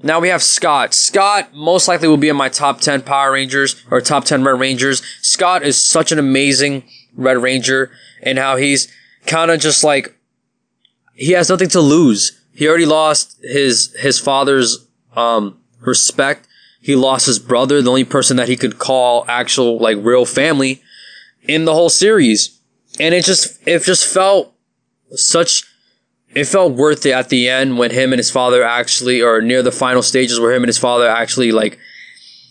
Now 0.02 0.20
we 0.20 0.28
have 0.28 0.42
Scott. 0.42 0.92
Scott 0.92 1.54
most 1.54 1.88
likely 1.88 2.06
will 2.06 2.18
be 2.18 2.28
in 2.28 2.36
my 2.36 2.50
top 2.50 2.80
10 2.80 3.02
Power 3.02 3.32
Rangers 3.32 3.82
or 3.90 4.00
top 4.00 4.24
10 4.24 4.44
Red 4.44 4.60
Rangers. 4.60 5.02
Scott 5.22 5.62
is 5.62 5.82
such 5.82 6.12
an 6.12 6.18
amazing 6.18 6.84
Red 7.16 7.38
Ranger 7.38 7.90
and 8.22 8.38
how 8.38 8.56
he's 8.56 8.92
kind 9.26 9.50
of 9.50 9.60
just 9.60 9.82
like, 9.82 10.16
he 11.14 11.32
has 11.32 11.48
nothing 11.48 11.68
to 11.70 11.80
lose. 11.80 12.40
He 12.54 12.68
already 12.68 12.86
lost 12.86 13.38
his, 13.42 13.94
his 13.98 14.18
father's, 14.18 14.86
um, 15.14 15.58
respect. 15.80 16.46
He 16.80 16.94
lost 16.94 17.26
his 17.26 17.38
brother, 17.38 17.82
the 17.82 17.90
only 17.90 18.04
person 18.04 18.36
that 18.36 18.48
he 18.48 18.56
could 18.56 18.78
call 18.78 19.24
actual, 19.28 19.78
like, 19.78 19.96
real 20.00 20.24
family 20.24 20.82
in 21.42 21.64
the 21.64 21.74
whole 21.74 21.88
series. 21.88 22.60
And 23.00 23.14
it 23.14 23.24
just, 23.24 23.60
it 23.66 23.82
just 23.82 24.12
felt 24.12 24.54
such, 25.12 25.64
it 26.34 26.44
felt 26.44 26.74
worth 26.74 27.04
it 27.06 27.12
at 27.12 27.28
the 27.28 27.48
end 27.48 27.78
when 27.78 27.90
him 27.90 28.12
and 28.12 28.18
his 28.18 28.30
father 28.30 28.62
actually, 28.62 29.20
or 29.20 29.40
near 29.40 29.62
the 29.62 29.72
final 29.72 30.02
stages 30.02 30.38
where 30.38 30.52
him 30.52 30.62
and 30.62 30.68
his 30.68 30.78
father 30.78 31.08
actually 31.08 31.52
like, 31.52 31.78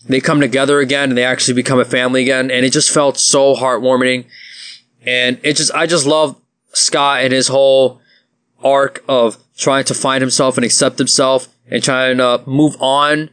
they 0.07 0.21
come 0.21 0.39
together 0.39 0.79
again 0.79 1.09
and 1.09 1.17
they 1.17 1.23
actually 1.23 1.55
become 1.55 1.79
a 1.79 1.85
family 1.85 2.21
again. 2.21 2.51
And 2.51 2.65
it 2.65 2.73
just 2.73 2.93
felt 2.93 3.17
so 3.17 3.55
heartwarming. 3.55 4.25
And 5.05 5.39
it 5.43 5.55
just, 5.55 5.71
I 5.73 5.85
just 5.85 6.05
love 6.05 6.39
Scott 6.73 7.21
and 7.21 7.31
his 7.31 7.47
whole, 7.47 8.01
arc 8.65 9.03
of 9.07 9.37
trying 9.55 9.85
to 9.85 9.93
find 9.93 10.21
himself 10.21 10.57
and 10.57 10.65
accept 10.65 10.97
himself 10.97 11.47
and 11.69 11.83
trying 11.83 12.17
to 12.17 12.41
move 12.45 12.75
on 12.81 13.29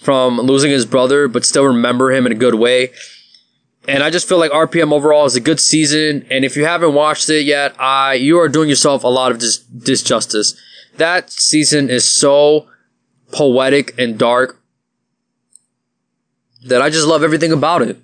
from 0.00 0.38
losing 0.38 0.70
his 0.70 0.86
brother, 0.86 1.28
but 1.28 1.44
still 1.44 1.64
remember 1.64 2.10
him 2.10 2.26
in 2.26 2.32
a 2.32 2.36
good 2.36 2.54
way. 2.54 2.90
And 3.86 4.02
I 4.02 4.10
just 4.10 4.28
feel 4.28 4.38
like 4.38 4.50
RPM 4.50 4.92
overall 4.92 5.26
is 5.26 5.36
a 5.36 5.40
good 5.40 5.60
season. 5.60 6.26
And 6.30 6.44
if 6.44 6.56
you 6.56 6.64
haven't 6.64 6.94
watched 6.94 7.28
it 7.30 7.44
yet, 7.44 7.74
I 7.78 8.14
you 8.14 8.38
are 8.38 8.48
doing 8.48 8.68
yourself 8.68 9.04
a 9.04 9.08
lot 9.08 9.32
of 9.32 9.38
dis- 9.38 9.64
disjustice. 9.64 10.56
That 10.96 11.30
season 11.30 11.88
is 11.90 12.04
so 12.04 12.68
poetic 13.32 13.98
and 13.98 14.18
dark 14.18 14.60
that 16.66 16.82
I 16.82 16.90
just 16.90 17.06
love 17.06 17.22
everything 17.22 17.52
about 17.52 17.82
it. 17.82 17.96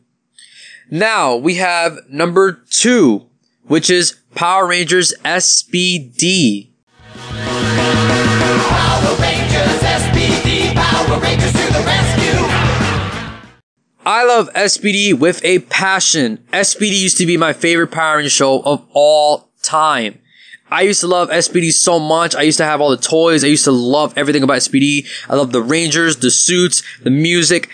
Now 0.90 1.36
we 1.36 1.54
have 1.54 1.98
number 2.10 2.62
two, 2.68 3.24
which 3.66 3.88
is 3.88 4.18
Power 4.34 4.66
Rangers 4.66 5.14
SPD. 5.24 6.68
Power 7.08 7.16
Rangers, 9.18 9.80
SPD, 9.80 10.74
Power 10.74 11.18
Rangers 11.20 11.52
to 11.52 11.72
the 11.72 11.82
rescue. 11.86 12.46
I 14.04 14.24
love 14.24 14.52
SPD 14.52 15.18
with 15.18 15.42
a 15.42 15.60
passion. 15.60 16.44
SPD 16.52 17.00
used 17.00 17.16
to 17.16 17.24
be 17.24 17.38
my 17.38 17.54
favorite 17.54 17.90
Power 17.90 18.16
Ranger 18.16 18.28
show 18.28 18.60
of 18.60 18.86
all 18.92 19.48
time. 19.62 20.18
I 20.70 20.82
used 20.82 21.00
to 21.00 21.06
love 21.06 21.30
SPD 21.30 21.72
so 21.72 21.98
much. 21.98 22.34
I 22.34 22.42
used 22.42 22.58
to 22.58 22.64
have 22.64 22.82
all 22.82 22.90
the 22.90 22.98
toys. 22.98 23.42
I 23.42 23.46
used 23.46 23.64
to 23.64 23.72
love 23.72 24.12
everything 24.18 24.42
about 24.42 24.58
SPD. 24.58 25.06
I 25.30 25.36
love 25.36 25.52
the 25.52 25.62
Rangers, 25.62 26.18
the 26.18 26.30
suits, 26.30 26.82
the 27.02 27.08
music, 27.10 27.70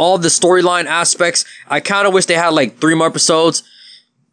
all 0.00 0.16
the 0.16 0.28
storyline 0.28 0.86
aspects. 0.86 1.44
I 1.68 1.80
kind 1.80 2.08
of 2.08 2.14
wish 2.14 2.24
they 2.24 2.34
had 2.34 2.54
like 2.54 2.78
three 2.78 2.94
more 2.94 3.06
episodes 3.06 3.62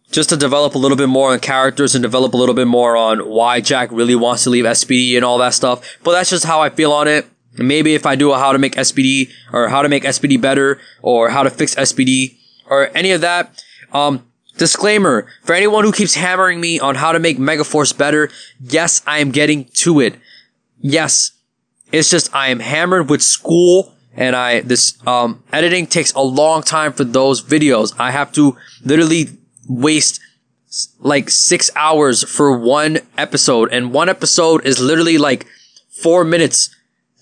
just 0.09 0.29
to 0.29 0.37
develop 0.37 0.75
a 0.75 0.77
little 0.77 0.95
bit 0.95 1.09
more 1.09 1.33
on 1.33 1.39
characters 1.41 1.93
and 1.93 2.01
develop 2.01 2.33
a 2.33 2.37
little 2.37 2.55
bit 2.55 2.67
more 2.67 2.95
on 2.95 3.19
why 3.19 3.59
Jack 3.59 3.91
really 3.91 4.15
wants 4.15 4.45
to 4.45 4.49
leave 4.49 4.63
SPD 4.63 5.17
and 5.17 5.25
all 5.25 5.37
that 5.39 5.53
stuff. 5.53 5.97
But 6.05 6.13
that's 6.13 6.29
just 6.29 6.45
how 6.45 6.61
I 6.61 6.69
feel 6.69 6.93
on 6.93 7.09
it. 7.09 7.25
Maybe 7.57 7.95
if 7.95 8.05
I 8.05 8.15
do 8.15 8.31
a 8.31 8.37
how 8.39 8.53
to 8.53 8.57
make 8.57 8.75
SPD 8.75 9.29
or 9.51 9.67
how 9.67 9.81
to 9.81 9.89
make 9.89 10.03
SPD 10.03 10.39
better 10.39 10.79
or 11.01 11.31
how 11.31 11.43
to 11.43 11.49
fix 11.49 11.75
SPD 11.75 12.37
or 12.69 12.89
any 12.95 13.11
of 13.11 13.19
that, 13.19 13.61
um, 13.91 14.25
disclaimer 14.57 15.27
for 15.43 15.53
anyone 15.53 15.83
who 15.83 15.91
keeps 15.91 16.15
hammering 16.15 16.61
me 16.61 16.79
on 16.79 16.95
how 16.95 17.11
to 17.11 17.19
make 17.19 17.39
Megaforce 17.39 17.95
better, 17.97 18.29
yes, 18.61 19.01
I 19.05 19.19
am 19.19 19.31
getting 19.31 19.65
to 19.83 19.99
it. 19.99 20.15
Yes, 20.79 21.31
it's 21.91 22.09
just 22.09 22.33
I 22.33 22.47
am 22.47 22.61
hammered 22.61 23.09
with 23.09 23.21
school 23.21 23.96
and 24.17 24.35
I 24.35 24.61
this 24.61 24.97
um 25.07 25.43
editing 25.53 25.87
takes 25.87 26.11
a 26.13 26.21
long 26.21 26.63
time 26.63 26.91
for 26.91 27.03
those 27.03 27.41
videos. 27.41 27.93
I 27.97 28.11
have 28.11 28.31
to 28.33 28.57
literally 28.83 29.29
waste 29.69 30.19
like 30.99 31.29
6 31.29 31.71
hours 31.75 32.23
for 32.23 32.57
one 32.57 32.99
episode 33.17 33.71
and 33.71 33.93
one 33.93 34.09
episode 34.09 34.65
is 34.65 34.81
literally 34.81 35.17
like 35.17 35.47
4 36.01 36.25
minutes. 36.25 36.75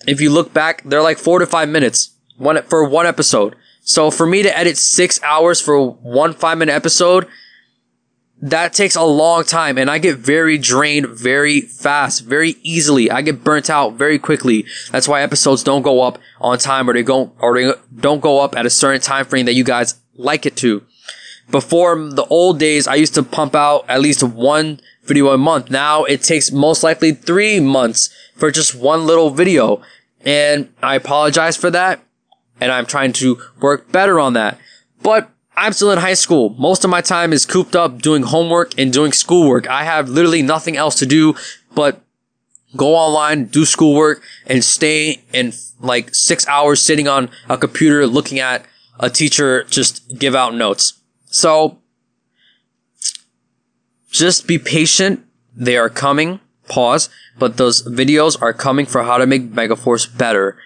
If 0.06 0.20
you 0.20 0.30
look 0.30 0.52
back, 0.52 0.82
they're 0.84 1.02
like 1.02 1.18
4 1.18 1.38
to 1.38 1.46
5 1.46 1.68
minutes 1.68 2.10
one 2.36 2.62
for 2.62 2.88
one 2.88 3.06
episode. 3.06 3.56
So 3.82 4.10
for 4.10 4.26
me 4.26 4.42
to 4.42 4.56
edit 4.56 4.76
6 4.76 5.22
hours 5.22 5.60
for 5.60 5.90
one 5.90 6.32
5 6.32 6.58
minute 6.58 6.72
episode, 6.72 7.26
that 8.42 8.74
takes 8.74 8.96
a 8.96 9.02
long 9.02 9.44
time 9.44 9.78
and 9.78 9.90
I 9.90 9.98
get 9.98 10.18
very 10.18 10.58
drained 10.58 11.06
very 11.08 11.62
fast, 11.62 12.24
very 12.24 12.56
easily. 12.62 13.10
I 13.10 13.22
get 13.22 13.42
burnt 13.42 13.70
out 13.70 13.94
very 13.94 14.18
quickly. 14.18 14.66
That's 14.92 15.08
why 15.08 15.22
episodes 15.22 15.62
don't 15.62 15.82
go 15.82 16.02
up 16.02 16.18
on 16.40 16.58
time 16.58 16.88
or 16.90 16.92
they 16.92 17.02
go 17.02 17.32
or 17.38 17.54
they 17.54 17.72
don't 17.94 18.20
go 18.20 18.40
up 18.40 18.56
at 18.56 18.66
a 18.66 18.70
certain 18.70 19.00
time 19.00 19.24
frame 19.24 19.46
that 19.46 19.54
you 19.54 19.64
guys 19.64 19.94
like 20.14 20.44
it 20.44 20.56
to. 20.56 20.84
Before 21.50 21.92
um, 21.92 22.10
the 22.10 22.24
old 22.26 22.58
days, 22.58 22.86
I 22.86 22.96
used 22.96 23.14
to 23.14 23.22
pump 23.22 23.54
out 23.54 23.84
at 23.88 24.00
least 24.00 24.22
one 24.22 24.80
video 25.04 25.28
a 25.28 25.38
month. 25.38 25.70
Now 25.70 26.04
it 26.04 26.22
takes 26.22 26.52
most 26.52 26.82
likely 26.82 27.12
three 27.12 27.60
months 27.60 28.10
for 28.34 28.50
just 28.50 28.74
one 28.74 29.06
little 29.06 29.30
video. 29.30 29.80
And 30.22 30.72
I 30.82 30.96
apologize 30.96 31.56
for 31.56 31.70
that. 31.70 32.00
And 32.60 32.72
I'm 32.72 32.86
trying 32.86 33.12
to 33.14 33.40
work 33.60 33.90
better 33.92 34.18
on 34.18 34.32
that. 34.32 34.58
But 35.02 35.30
I'm 35.56 35.72
still 35.72 35.90
in 35.90 35.98
high 35.98 36.14
school. 36.14 36.50
Most 36.58 36.84
of 36.84 36.90
my 36.90 37.00
time 37.00 37.32
is 37.32 37.46
cooped 37.46 37.74
up 37.74 38.02
doing 38.02 38.22
homework 38.22 38.78
and 38.78 38.92
doing 38.92 39.12
schoolwork. 39.12 39.68
I 39.68 39.84
have 39.84 40.08
literally 40.08 40.42
nothing 40.42 40.76
else 40.76 40.96
to 40.96 41.06
do 41.06 41.34
but 41.74 42.00
go 42.76 42.94
online, 42.94 43.46
do 43.46 43.64
schoolwork, 43.64 44.22
and 44.46 44.62
stay 44.62 45.22
in 45.32 45.52
like 45.80 46.14
six 46.14 46.46
hours 46.46 46.82
sitting 46.82 47.08
on 47.08 47.30
a 47.48 47.56
computer 47.56 48.06
looking 48.06 48.38
at 48.38 48.64
a 48.98 49.10
teacher 49.10 49.64
just 49.64 50.18
give 50.18 50.34
out 50.34 50.54
notes. 50.54 50.94
So 51.26 51.78
just 54.10 54.46
be 54.46 54.58
patient. 54.58 55.24
They 55.54 55.76
are 55.76 55.90
coming. 55.90 56.40
Pause. 56.68 57.08
But 57.38 57.56
those 57.56 57.82
videos 57.86 58.40
are 58.40 58.52
coming 58.52 58.86
for 58.86 59.02
how 59.02 59.18
to 59.18 59.26
make 59.26 59.52
Megaforce 59.52 60.06
better. 60.16 60.56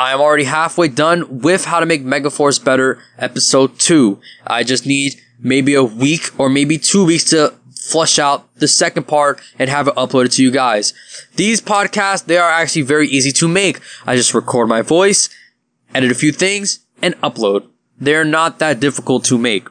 I 0.00 0.14
am 0.14 0.20
already 0.22 0.44
halfway 0.44 0.88
done 0.88 1.40
with 1.40 1.66
how 1.66 1.78
to 1.78 1.84
make 1.84 2.02
Megaforce 2.02 2.64
better 2.64 3.02
episode 3.18 3.78
2. 3.78 4.18
I 4.46 4.64
just 4.64 4.86
need 4.86 5.20
maybe 5.38 5.74
a 5.74 5.84
week 5.84 6.30
or 6.40 6.48
maybe 6.48 6.78
two 6.78 7.04
weeks 7.04 7.24
to 7.24 7.52
flush 7.74 8.18
out 8.18 8.48
the 8.54 8.66
second 8.66 9.06
part 9.06 9.42
and 9.58 9.68
have 9.68 9.88
it 9.88 9.94
uploaded 9.96 10.34
to 10.36 10.42
you 10.42 10.50
guys. 10.50 10.94
These 11.36 11.60
podcasts, 11.60 12.24
they 12.24 12.38
are 12.38 12.50
actually 12.50 12.80
very 12.80 13.08
easy 13.08 13.30
to 13.32 13.46
make. 13.46 13.80
I 14.06 14.16
just 14.16 14.32
record 14.32 14.70
my 14.70 14.80
voice, 14.80 15.28
edit 15.94 16.10
a 16.10 16.14
few 16.14 16.32
things, 16.32 16.78
and 17.02 17.14
upload. 17.16 17.68
They're 17.98 18.24
not 18.24 18.58
that 18.58 18.80
difficult 18.80 19.26
to 19.26 19.36
make. 19.36 19.68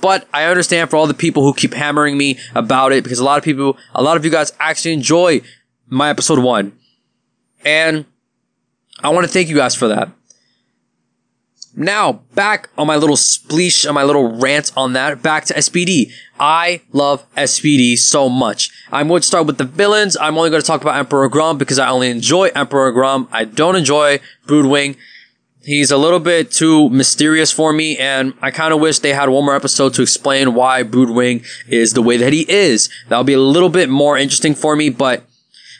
But 0.00 0.26
I 0.34 0.46
understand 0.46 0.90
for 0.90 0.96
all 0.96 1.06
the 1.06 1.14
people 1.14 1.44
who 1.44 1.54
keep 1.54 1.72
hammering 1.72 2.18
me 2.18 2.40
about 2.52 2.90
it 2.90 3.04
because 3.04 3.20
a 3.20 3.24
lot 3.24 3.38
of 3.38 3.44
people, 3.44 3.78
a 3.94 4.02
lot 4.02 4.16
of 4.16 4.24
you 4.24 4.30
guys 4.32 4.52
actually 4.58 4.94
enjoy 4.94 5.40
my 5.86 6.10
episode 6.10 6.40
one. 6.40 6.76
And 7.64 8.06
I 9.02 9.10
want 9.10 9.26
to 9.26 9.32
thank 9.32 9.48
you 9.48 9.56
guys 9.56 9.74
for 9.74 9.88
that. 9.88 10.10
Now, 11.76 12.24
back 12.34 12.70
on 12.76 12.88
my 12.88 12.96
little 12.96 13.14
spleesh, 13.14 13.88
on 13.88 13.94
my 13.94 14.02
little 14.02 14.36
rant 14.36 14.72
on 14.76 14.94
that, 14.94 15.22
back 15.22 15.44
to 15.44 15.54
SPD. 15.54 16.10
I 16.40 16.80
love 16.92 17.24
SPD 17.36 17.96
so 17.96 18.28
much. 18.28 18.70
I'm 18.90 19.06
going 19.06 19.20
to 19.20 19.26
start 19.26 19.46
with 19.46 19.58
the 19.58 19.64
villains. 19.64 20.16
I'm 20.20 20.36
only 20.36 20.50
going 20.50 20.60
to 20.60 20.66
talk 20.66 20.80
about 20.80 20.96
Emperor 20.96 21.30
Gruumm 21.30 21.56
because 21.56 21.78
I 21.78 21.90
only 21.90 22.10
enjoy 22.10 22.50
Emperor 22.54 22.92
Gruumm. 22.92 23.28
I 23.30 23.44
don't 23.44 23.76
enjoy 23.76 24.18
Broodwing. 24.46 24.96
He's 25.62 25.90
a 25.90 25.96
little 25.96 26.18
bit 26.18 26.50
too 26.50 26.88
mysterious 26.90 27.52
for 27.52 27.72
me, 27.72 27.96
and 27.98 28.32
I 28.40 28.50
kind 28.50 28.72
of 28.72 28.80
wish 28.80 29.00
they 29.00 29.12
had 29.12 29.28
one 29.28 29.44
more 29.44 29.54
episode 29.54 29.94
to 29.94 30.02
explain 30.02 30.54
why 30.54 30.82
Broodwing 30.82 31.46
is 31.68 31.92
the 31.92 32.02
way 32.02 32.16
that 32.16 32.32
he 32.32 32.50
is. 32.50 32.88
That 33.08 33.18
would 33.18 33.26
be 33.26 33.34
a 33.34 33.40
little 33.40 33.68
bit 33.68 33.88
more 33.88 34.16
interesting 34.16 34.54
for 34.54 34.74
me, 34.74 34.88
but 34.88 35.24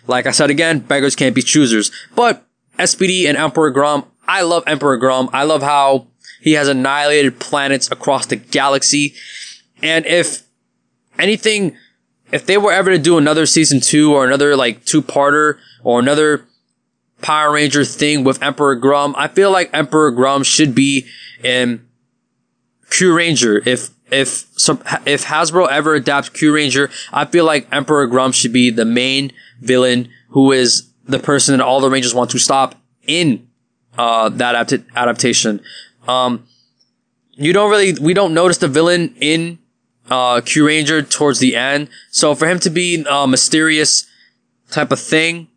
like 0.06 0.26
I 0.26 0.30
said 0.30 0.50
again, 0.50 0.80
beggars 0.80 1.16
can't 1.16 1.34
be 1.34 1.42
choosers. 1.42 1.90
But 2.14 2.44
SPD 2.78 3.26
and 3.28 3.36
Emperor 3.36 3.72
Gruumm, 3.72 4.06
I 4.26 4.42
love 4.42 4.64
Emperor 4.66 4.98
Gruumm. 4.98 5.30
I 5.32 5.44
love 5.44 5.62
how 5.62 6.06
he 6.40 6.52
has 6.52 6.68
annihilated 6.68 7.40
planets 7.40 7.90
across 7.90 8.26
the 8.26 8.36
galaxy. 8.36 9.14
And 9.82 10.06
if 10.06 10.42
anything, 11.18 11.76
if 12.30 12.46
they 12.46 12.58
were 12.58 12.72
ever 12.72 12.90
to 12.90 12.98
do 12.98 13.18
another 13.18 13.46
season 13.46 13.80
two 13.80 14.14
or 14.14 14.24
another 14.26 14.56
like 14.56 14.84
two 14.84 15.02
parter 15.02 15.58
or 15.82 15.98
another 15.98 16.44
Power 17.20 17.52
Ranger 17.52 17.84
thing 17.84 18.22
with 18.22 18.42
Emperor 18.42 18.78
Gruumm, 18.78 19.14
I 19.16 19.28
feel 19.28 19.50
like 19.50 19.70
Emperor 19.72 20.12
Gruumm 20.12 20.44
should 20.44 20.74
be 20.74 21.06
in 21.42 21.84
Kyuranger. 22.90 23.66
If 23.66 23.90
if 24.10 24.46
some, 24.56 24.82
if 25.04 25.24
Hasbro 25.24 25.68
ever 25.68 25.94
adapts 25.94 26.30
Kyuranger, 26.30 26.90
I 27.12 27.24
feel 27.24 27.44
like 27.44 27.66
Emperor 27.72 28.06
Gruumm 28.08 28.32
should 28.32 28.52
be 28.52 28.70
the 28.70 28.84
main 28.84 29.32
villain 29.60 30.08
who 30.28 30.52
is 30.52 30.87
the 31.08 31.18
person 31.18 31.56
that 31.56 31.64
all 31.64 31.80
the 31.80 31.90
Rangers 31.90 32.14
want 32.14 32.30
to 32.30 32.38
stop 32.38 32.74
in 33.06 33.48
uh, 33.96 34.28
that 34.28 34.54
adapt- 34.54 34.88
adaptation. 34.94 35.60
Um, 36.06 36.46
you 37.32 37.52
don't 37.52 37.70
really 37.70 37.94
we 38.00 38.14
don't 38.14 38.34
notice 38.34 38.58
the 38.58 38.68
villain 38.68 39.14
in 39.20 39.58
uh, 40.10 40.40
Kyuranger 40.40 41.08
towards 41.10 41.38
the 41.38 41.56
end, 41.56 41.88
so 42.10 42.34
for 42.34 42.46
him 42.46 42.58
to 42.60 42.70
be 42.70 43.04
a 43.08 43.26
mysterious 43.26 44.06
type 44.70 44.92
of 44.92 45.00
thing, 45.00 45.48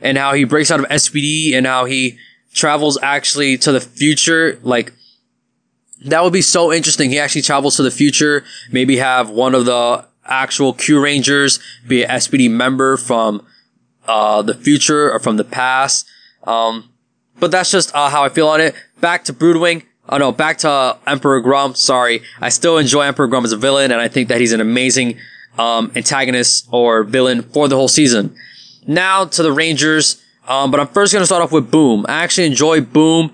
and 0.00 0.18
how 0.18 0.34
he 0.34 0.44
breaks 0.44 0.70
out 0.70 0.80
of 0.80 0.86
SPD 0.86 1.54
and 1.54 1.66
how 1.66 1.84
he 1.84 2.18
travels 2.52 2.98
actually 3.02 3.58
to 3.58 3.72
the 3.72 3.80
future, 3.80 4.58
like 4.62 4.92
that 6.04 6.22
would 6.22 6.32
be 6.32 6.42
so 6.42 6.72
interesting. 6.72 7.10
He 7.10 7.18
actually 7.18 7.42
travels 7.42 7.76
to 7.76 7.82
the 7.82 7.90
future, 7.90 8.44
maybe 8.70 8.96
have 8.96 9.30
one 9.30 9.54
of 9.54 9.64
the 9.64 10.04
actual 10.24 10.74
Kyurangers 10.74 11.60
be 11.86 12.04
an 12.04 12.10
SPD 12.10 12.50
member 12.50 12.96
from 12.96 13.46
uh, 14.06 14.42
the 14.42 14.54
future 14.54 15.12
or 15.12 15.18
from 15.18 15.36
the 15.36 15.44
past. 15.44 16.06
Um, 16.44 16.90
but 17.38 17.50
that's 17.50 17.70
just 17.70 17.94
uh, 17.94 18.08
how 18.08 18.24
I 18.24 18.28
feel 18.28 18.48
on 18.48 18.60
it. 18.60 18.74
Back 19.00 19.24
to 19.24 19.32
Broodwing. 19.32 19.84
Oh 20.08 20.18
no, 20.18 20.32
back 20.32 20.58
to 20.58 20.70
uh, 20.70 20.98
Emperor 21.06 21.42
Gruumm. 21.42 21.76
Sorry, 21.76 22.22
I 22.40 22.48
still 22.48 22.78
enjoy 22.78 23.02
Emperor 23.02 23.28
Gruumm 23.28 23.44
as 23.44 23.52
a 23.52 23.56
villain, 23.56 23.90
and 23.90 24.00
I 24.00 24.08
think 24.08 24.28
that 24.28 24.40
he's 24.40 24.52
an 24.52 24.60
amazing 24.60 25.18
um, 25.58 25.90
antagonist 25.96 26.68
or 26.70 27.02
villain 27.02 27.42
for 27.42 27.68
the 27.68 27.76
whole 27.76 27.88
season. 27.88 28.34
Now 28.86 29.24
to 29.24 29.42
the 29.42 29.52
Rangers, 29.52 30.22
um, 30.46 30.70
but 30.70 30.78
I'm 30.78 30.86
first 30.86 31.12
gonna 31.12 31.26
start 31.26 31.42
off 31.42 31.50
with 31.52 31.70
Boom. 31.70 32.06
I 32.08 32.22
actually 32.22 32.46
enjoy 32.46 32.82
Boom. 32.82 33.32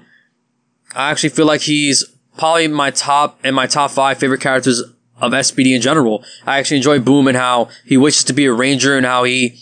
I 0.94 1.10
actually 1.10 1.30
feel 1.30 1.46
like 1.46 1.60
he's 1.60 2.04
probably 2.38 2.68
my 2.68 2.90
top 2.90 3.38
and 3.44 3.54
my 3.54 3.66
top 3.66 3.90
five 3.90 4.18
favorite 4.18 4.40
characters 4.40 4.80
of 5.20 5.32
SPD 5.32 5.74
in 5.74 5.82
general. 5.82 6.24
I 6.46 6.58
actually 6.58 6.78
enjoy 6.78 6.98
Boom 7.00 7.28
and 7.28 7.36
how 7.36 7.68
he 7.84 7.98
wishes 7.98 8.24
to 8.24 8.32
be 8.32 8.46
a 8.46 8.52
ranger 8.52 8.96
and 8.96 9.04
how 9.04 9.24
he 9.24 9.60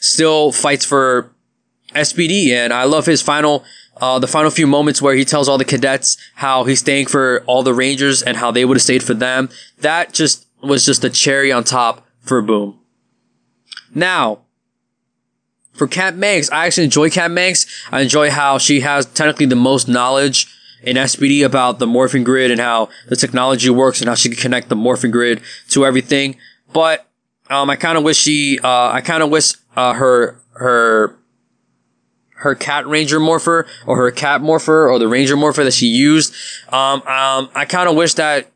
still 0.00 0.52
fights 0.52 0.84
for 0.84 1.30
SPD. 1.94 2.50
And 2.50 2.72
I 2.72 2.84
love 2.84 3.06
his 3.06 3.22
final, 3.22 3.64
uh, 3.96 4.18
the 4.18 4.26
final 4.26 4.50
few 4.50 4.66
moments 4.66 5.02
where 5.02 5.14
he 5.14 5.24
tells 5.24 5.48
all 5.48 5.58
the 5.58 5.64
cadets 5.64 6.16
how 6.34 6.64
he's 6.64 6.80
staying 6.80 7.06
for 7.06 7.42
all 7.46 7.62
the 7.62 7.74
rangers 7.74 8.22
and 8.22 8.36
how 8.36 8.50
they 8.50 8.64
would 8.64 8.76
have 8.76 8.82
stayed 8.82 9.02
for 9.02 9.14
them. 9.14 9.48
That 9.80 10.12
just 10.12 10.46
was 10.62 10.84
just 10.84 11.04
a 11.04 11.10
cherry 11.10 11.52
on 11.52 11.64
top 11.64 12.06
for 12.20 12.42
Boom. 12.42 12.78
Now, 13.94 14.40
for 15.72 15.86
Kat 15.86 16.16
Manx, 16.16 16.50
I 16.50 16.66
actually 16.66 16.84
enjoy 16.84 17.08
Kat 17.08 17.30
Manx. 17.30 17.66
I 17.90 18.00
enjoy 18.00 18.30
how 18.30 18.58
she 18.58 18.80
has 18.80 19.06
technically 19.06 19.46
the 19.46 19.56
most 19.56 19.88
knowledge 19.88 20.46
in 20.82 20.96
SPD 20.96 21.44
about 21.44 21.78
the 21.78 21.86
morphing 21.86 22.24
grid 22.24 22.50
and 22.50 22.60
how 22.60 22.88
the 23.08 23.16
technology 23.16 23.70
works 23.70 24.00
and 24.00 24.08
how 24.08 24.14
she 24.14 24.28
can 24.28 24.38
connect 24.38 24.68
the 24.68 24.76
morphing 24.76 25.12
grid 25.12 25.40
to 25.70 25.86
everything. 25.86 26.36
But 26.72 27.07
um, 27.50 27.70
I 27.70 27.76
kind 27.76 27.98
of 27.98 28.04
wish 28.04 28.18
she, 28.18 28.58
uh, 28.62 28.90
I 28.90 29.00
kind 29.00 29.22
of 29.22 29.30
wish 29.30 29.54
uh, 29.76 29.94
her 29.94 30.40
her 30.52 31.18
her 32.38 32.54
cat 32.54 32.86
ranger 32.86 33.18
morpher 33.18 33.66
or 33.86 33.96
her 33.96 34.10
cat 34.10 34.40
morpher 34.40 34.88
or 34.88 34.98
the 34.98 35.08
ranger 35.08 35.36
morpher 35.36 35.64
that 35.64 35.72
she 35.72 35.86
used. 35.86 36.32
Um, 36.68 37.02
um, 37.02 37.50
I 37.54 37.64
kind 37.68 37.88
of 37.88 37.96
wish 37.96 38.14
that 38.14 38.52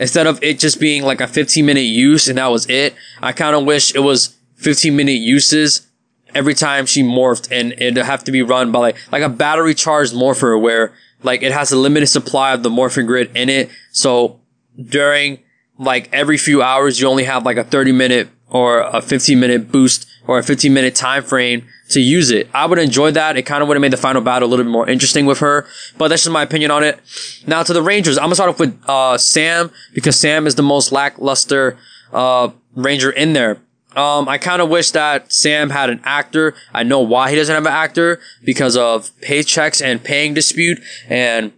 instead 0.00 0.26
of 0.26 0.42
it 0.42 0.58
just 0.58 0.80
being 0.80 1.02
like 1.02 1.20
a 1.20 1.28
15 1.28 1.64
minute 1.64 1.80
use 1.80 2.28
and 2.28 2.38
that 2.38 2.46
was 2.46 2.68
it, 2.70 2.94
I 3.20 3.32
kind 3.32 3.54
of 3.54 3.64
wish 3.64 3.94
it 3.94 4.00
was 4.00 4.34
15 4.56 4.96
minute 4.96 5.20
uses 5.20 5.86
every 6.34 6.54
time 6.54 6.86
she 6.86 7.02
morphed 7.02 7.48
and 7.50 7.72
it'd 7.72 7.98
have 7.98 8.24
to 8.24 8.32
be 8.32 8.42
run 8.42 8.72
by 8.72 8.78
like, 8.78 8.96
like 9.12 9.22
a 9.22 9.28
battery 9.28 9.74
charged 9.74 10.14
morpher 10.14 10.56
where 10.56 10.94
like 11.22 11.42
it 11.42 11.52
has 11.52 11.70
a 11.70 11.76
limited 11.76 12.06
supply 12.06 12.54
of 12.54 12.62
the 12.62 12.70
morphing 12.70 13.06
grid 13.06 13.36
in 13.36 13.50
it. 13.50 13.70
So 13.90 14.40
during 14.82 15.40
like 15.82 16.08
every 16.12 16.38
few 16.38 16.62
hours, 16.62 17.00
you 17.00 17.08
only 17.08 17.24
have 17.24 17.44
like 17.44 17.56
a 17.56 17.64
30 17.64 17.92
minute 17.92 18.28
or 18.48 18.80
a 18.80 19.00
15 19.00 19.38
minute 19.38 19.72
boost 19.72 20.06
or 20.26 20.38
a 20.38 20.42
15 20.42 20.72
minute 20.72 20.94
time 20.94 21.22
frame 21.22 21.66
to 21.90 22.00
use 22.00 22.30
it. 22.30 22.48
I 22.54 22.66
would 22.66 22.78
enjoy 22.78 23.10
that. 23.12 23.36
It 23.36 23.42
kind 23.42 23.62
of 23.62 23.68
would 23.68 23.76
have 23.76 23.80
made 23.82 23.92
the 23.92 23.96
final 23.96 24.22
battle 24.22 24.48
a 24.48 24.50
little 24.50 24.64
bit 24.64 24.70
more 24.70 24.88
interesting 24.88 25.26
with 25.26 25.38
her, 25.38 25.66
but 25.98 26.08
that's 26.08 26.22
just 26.22 26.32
my 26.32 26.42
opinion 26.42 26.70
on 26.70 26.84
it. 26.84 27.00
Now 27.46 27.62
to 27.62 27.72
the 27.72 27.82
Rangers, 27.82 28.18
I'm 28.18 28.24
gonna 28.24 28.34
start 28.36 28.50
off 28.50 28.60
with, 28.60 28.78
uh, 28.88 29.18
Sam 29.18 29.70
because 29.94 30.18
Sam 30.18 30.46
is 30.46 30.54
the 30.54 30.62
most 30.62 30.92
lackluster, 30.92 31.76
uh, 32.12 32.50
Ranger 32.74 33.10
in 33.10 33.32
there. 33.32 33.58
Um, 33.94 34.26
I 34.26 34.38
kind 34.38 34.62
of 34.62 34.70
wish 34.70 34.92
that 34.92 35.32
Sam 35.32 35.68
had 35.68 35.90
an 35.90 36.00
actor. 36.04 36.54
I 36.72 36.82
know 36.82 37.00
why 37.00 37.28
he 37.28 37.36
doesn't 37.36 37.54
have 37.54 37.66
an 37.66 37.72
actor 37.72 38.20
because 38.42 38.74
of 38.76 39.10
paychecks 39.20 39.84
and 39.84 40.02
paying 40.02 40.32
dispute 40.32 40.80
and 41.08 41.52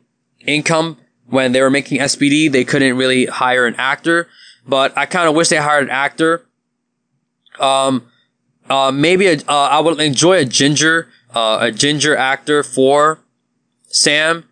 income. 0.45 0.97
When 1.29 1.53
they 1.53 1.61
were 1.62 1.70
making 1.70 2.01
SPD, 2.01 2.51
they 2.51 2.64
couldn't 2.64 2.97
really 2.97 3.27
hire 3.27 3.66
an 3.66 3.75
actor, 3.79 4.29
but 4.66 4.97
I 4.97 5.07
kind 5.07 5.29
of 5.29 5.35
wish 5.35 5.49
they 5.49 5.57
hired 5.57 5.85
an 5.85 5.91
actor. 5.91 6.47
Um, 7.59 8.07
uh, 8.68 8.93
maybe 8.93 9.27
a, 9.29 9.37
uh, 9.49 9.68
I 9.70 9.81
would 9.81 10.01
enjoy 10.01 10.39
a 10.39 10.45
ginger, 10.45 11.09
uh, 11.35 11.59
a 11.62 11.70
ginger 11.70 12.16
actor 12.16 12.62
for 12.62 13.20
Sam. 13.89 14.45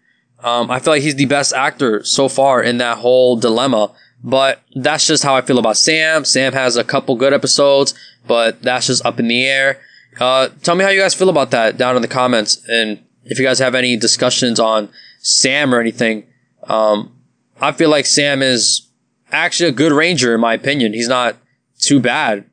Um, 0.42 0.70
I 0.70 0.78
feel 0.78 0.94
like 0.94 1.02
he's 1.02 1.14
the 1.14 1.26
best 1.26 1.52
actor 1.52 2.02
so 2.04 2.28
far 2.28 2.62
in 2.62 2.78
that 2.78 2.98
whole 2.98 3.36
dilemma. 3.36 3.92
But 4.24 4.62
that's 4.74 5.06
just 5.06 5.24
how 5.24 5.34
I 5.34 5.40
feel 5.40 5.58
about 5.58 5.76
Sam. 5.76 6.24
Sam 6.24 6.52
has 6.52 6.76
a 6.76 6.84
couple 6.84 7.16
good 7.16 7.32
episodes, 7.32 7.94
but 8.26 8.62
that's 8.62 8.86
just 8.86 9.04
up 9.04 9.18
in 9.18 9.28
the 9.28 9.44
air. 9.44 9.80
Uh, 10.20 10.48
tell 10.62 10.74
me 10.74 10.84
how 10.84 10.90
you 10.90 11.00
guys 11.00 11.14
feel 11.14 11.28
about 11.28 11.50
that 11.50 11.76
down 11.76 11.96
in 11.96 12.02
the 12.02 12.08
comments. 12.08 12.62
And 12.68 13.04
if 13.24 13.38
you 13.38 13.44
guys 13.44 13.58
have 13.58 13.74
any 13.74 13.96
discussions 13.96 14.60
on 14.60 14.90
Sam 15.20 15.74
or 15.74 15.80
anything, 15.80 16.24
um, 16.64 17.12
I 17.60 17.72
feel 17.72 17.90
like 17.90 18.06
Sam 18.06 18.42
is 18.42 18.88
actually 19.30 19.70
a 19.70 19.72
good 19.72 19.92
ranger 19.92 20.34
in 20.34 20.40
my 20.40 20.54
opinion. 20.54 20.92
He's 20.92 21.08
not 21.08 21.36
too 21.78 22.00
bad. 22.00 22.44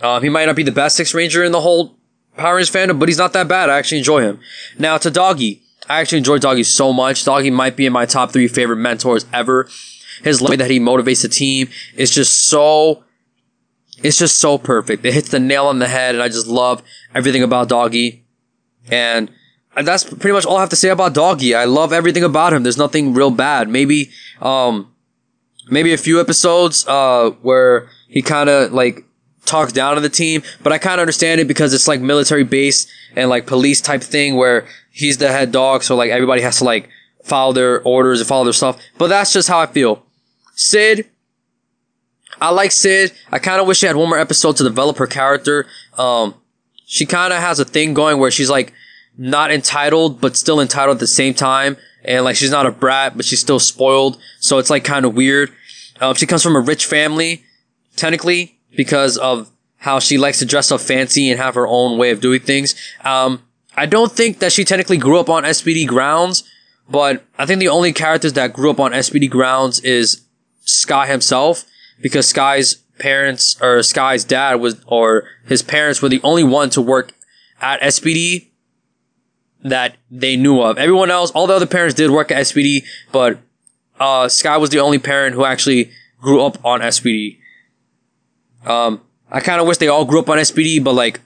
Um, 0.00 0.22
he 0.22 0.28
might 0.28 0.46
not 0.46 0.56
be 0.56 0.62
the 0.62 0.72
best 0.72 0.96
six 0.96 1.14
ranger 1.14 1.42
in 1.42 1.52
the 1.52 1.60
whole 1.60 1.96
Power 2.36 2.56
Rangers 2.56 2.70
fandom, 2.70 2.98
but 2.98 3.08
he's 3.08 3.18
not 3.18 3.32
that 3.32 3.48
bad. 3.48 3.70
I 3.70 3.78
actually 3.78 3.98
enjoy 3.98 4.20
him. 4.20 4.40
Now 4.78 4.98
to 4.98 5.10
Doggy. 5.10 5.62
I 5.88 6.00
actually 6.00 6.18
enjoy 6.18 6.38
Doggy 6.38 6.64
so 6.64 6.92
much. 6.92 7.24
Doggy 7.24 7.50
might 7.50 7.76
be 7.76 7.86
in 7.86 7.92
my 7.92 8.06
top 8.06 8.32
three 8.32 8.48
favorite 8.48 8.76
mentors 8.76 9.24
ever. 9.32 9.68
His 10.22 10.42
way 10.42 10.56
that 10.56 10.70
he 10.70 10.80
motivates 10.80 11.22
the 11.22 11.28
team 11.28 11.68
is 11.94 12.10
just 12.10 12.46
so, 12.46 13.04
it's 14.02 14.18
just 14.18 14.38
so 14.38 14.58
perfect. 14.58 15.04
It 15.04 15.14
hits 15.14 15.28
the 15.28 15.38
nail 15.40 15.66
on 15.66 15.78
the 15.78 15.88
head 15.88 16.14
and 16.14 16.22
I 16.22 16.28
just 16.28 16.46
love 16.46 16.82
everything 17.14 17.42
about 17.42 17.68
Doggy. 17.68 18.24
And 18.90 19.30
that's 19.84 20.04
pretty 20.04 20.32
much 20.32 20.46
all 20.46 20.56
I 20.56 20.60
have 20.60 20.70
to 20.70 20.76
say 20.76 20.88
about 20.88 21.14
Doggy. 21.14 21.54
I 21.54 21.64
love 21.64 21.92
everything 21.92 22.24
about 22.24 22.52
him. 22.52 22.62
There's 22.62 22.78
nothing 22.78 23.12
real 23.12 23.30
bad. 23.30 23.68
Maybe, 23.68 24.10
um, 24.40 24.92
maybe 25.68 25.92
a 25.92 25.98
few 25.98 26.20
episodes, 26.20 26.86
uh, 26.86 27.30
where 27.42 27.88
he 28.08 28.22
kind 28.22 28.48
of 28.48 28.72
like 28.72 29.04
talks 29.44 29.72
down 29.72 29.94
to 29.94 30.00
the 30.00 30.08
team, 30.08 30.42
but 30.62 30.72
I 30.72 30.78
kind 30.78 30.94
of 30.94 31.00
understand 31.00 31.40
it 31.40 31.48
because 31.48 31.72
it's 31.72 31.88
like 31.88 32.00
military 32.00 32.44
base 32.44 32.86
and 33.14 33.30
like 33.30 33.46
police 33.46 33.80
type 33.80 34.02
thing 34.02 34.36
where 34.36 34.66
he's 34.90 35.18
the 35.18 35.28
head 35.28 35.52
dog. 35.52 35.82
So 35.82 35.96
like 35.96 36.10
everybody 36.10 36.42
has 36.42 36.58
to 36.58 36.64
like 36.64 36.88
follow 37.22 37.52
their 37.52 37.82
orders 37.82 38.20
and 38.20 38.28
follow 38.28 38.44
their 38.44 38.52
stuff. 38.52 38.80
But 38.98 39.08
that's 39.08 39.32
just 39.32 39.48
how 39.48 39.58
I 39.60 39.66
feel. 39.66 40.02
Syd, 40.54 41.08
I 42.40 42.50
like 42.50 42.72
Syd. 42.72 43.12
I 43.30 43.38
kind 43.38 43.60
of 43.60 43.66
wish 43.66 43.78
she 43.78 43.86
had 43.86 43.96
one 43.96 44.08
more 44.08 44.18
episode 44.18 44.56
to 44.56 44.64
develop 44.64 44.98
her 44.98 45.06
character. 45.06 45.66
Um, 45.96 46.34
she 46.84 47.06
kind 47.06 47.32
of 47.32 47.40
has 47.40 47.58
a 47.58 47.64
thing 47.64 47.94
going 47.94 48.18
where 48.18 48.30
she's 48.30 48.50
like 48.50 48.72
not 49.18 49.50
entitled, 49.50 50.20
but 50.20 50.36
still 50.36 50.60
entitled 50.60 50.96
at 50.96 51.00
the 51.00 51.06
same 51.06 51.34
time. 51.34 51.76
And 52.04 52.24
like 52.24 52.36
she's 52.36 52.50
not 52.50 52.66
a 52.66 52.70
brat, 52.70 53.16
but 53.16 53.24
she's 53.24 53.40
still 53.40 53.58
spoiled. 53.58 54.18
So 54.38 54.58
it's 54.58 54.70
like 54.70 54.84
kind 54.84 55.04
of 55.04 55.14
weird. 55.14 55.52
Um, 56.00 56.14
she 56.14 56.26
comes 56.26 56.42
from 56.42 56.56
a 56.56 56.60
rich 56.60 56.86
family, 56.86 57.44
technically, 57.96 58.58
because 58.76 59.16
of 59.16 59.50
how 59.78 59.98
she 59.98 60.18
likes 60.18 60.38
to 60.40 60.46
dress 60.46 60.70
up 60.70 60.80
fancy 60.80 61.30
and 61.30 61.40
have 61.40 61.54
her 61.54 61.66
own 61.66 61.98
way 61.98 62.10
of 62.10 62.20
doing 62.20 62.40
things. 62.40 62.74
Um, 63.04 63.42
I 63.76 63.86
don't 63.86 64.12
think 64.12 64.38
that 64.38 64.52
she 64.52 64.64
technically 64.64 64.96
grew 64.96 65.18
up 65.18 65.28
on 65.28 65.44
SPD 65.44 65.86
grounds, 65.86 66.44
but 66.88 67.24
I 67.38 67.46
think 67.46 67.60
the 67.60 67.68
only 67.68 67.92
characters 67.92 68.34
that 68.34 68.52
grew 68.52 68.70
up 68.70 68.80
on 68.80 68.92
SPD 68.92 69.28
grounds 69.30 69.80
is 69.80 70.22
Sky 70.64 71.06
himself, 71.06 71.64
because 72.00 72.26
Sky's 72.26 72.74
parents 72.98 73.60
or 73.60 73.82
Sky's 73.82 74.24
dad 74.24 74.56
was 74.56 74.82
or 74.86 75.24
his 75.46 75.62
parents 75.62 76.00
were 76.00 76.08
the 76.08 76.20
only 76.22 76.44
one 76.44 76.70
to 76.70 76.80
work 76.80 77.12
at 77.60 77.80
SPD 77.80 78.48
that 79.68 79.96
they 80.10 80.36
knew 80.36 80.60
of. 80.60 80.78
Everyone 80.78 81.10
else, 81.10 81.30
all 81.30 81.46
the 81.46 81.54
other 81.54 81.66
parents 81.66 81.94
did 81.94 82.10
work 82.10 82.30
at 82.30 82.42
SPD, 82.42 82.84
but 83.12 83.38
uh, 83.98 84.28
Sky 84.28 84.56
was 84.56 84.70
the 84.70 84.80
only 84.80 84.98
parent 84.98 85.34
who 85.34 85.44
actually 85.44 85.90
grew 86.20 86.42
up 86.42 86.64
on 86.64 86.80
SPD. 86.80 87.38
Um, 88.64 89.00
I 89.30 89.40
kind 89.40 89.60
of 89.60 89.66
wish 89.66 89.78
they 89.78 89.88
all 89.88 90.04
grew 90.04 90.20
up 90.20 90.28
on 90.28 90.38
SPD, 90.38 90.82
but 90.82 90.94
like, 90.94 91.20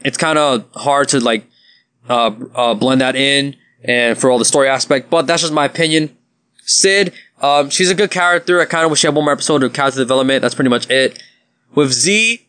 it's 0.00 0.16
kind 0.16 0.38
of 0.38 0.64
hard 0.74 1.08
to 1.08 1.20
like 1.20 1.44
uh, 2.08 2.30
uh, 2.54 2.74
blend 2.74 3.00
that 3.00 3.16
in 3.16 3.56
and 3.84 4.16
for 4.18 4.30
all 4.30 4.38
the 4.38 4.44
story 4.44 4.68
aspect. 4.68 5.10
But 5.10 5.26
that's 5.26 5.42
just 5.42 5.52
my 5.52 5.64
opinion. 5.64 6.16
Syd, 6.64 7.12
um, 7.40 7.70
she's 7.70 7.90
a 7.90 7.94
good 7.94 8.10
character. 8.10 8.60
I 8.60 8.64
kind 8.64 8.84
of 8.84 8.90
wish 8.90 9.00
she 9.00 9.06
had 9.06 9.14
one 9.14 9.24
more 9.24 9.32
episode 9.32 9.62
of 9.62 9.72
character 9.72 10.00
development. 10.00 10.42
That's 10.42 10.54
pretty 10.54 10.70
much 10.70 10.88
it. 10.90 11.22
With 11.74 11.92
Z, 11.92 12.46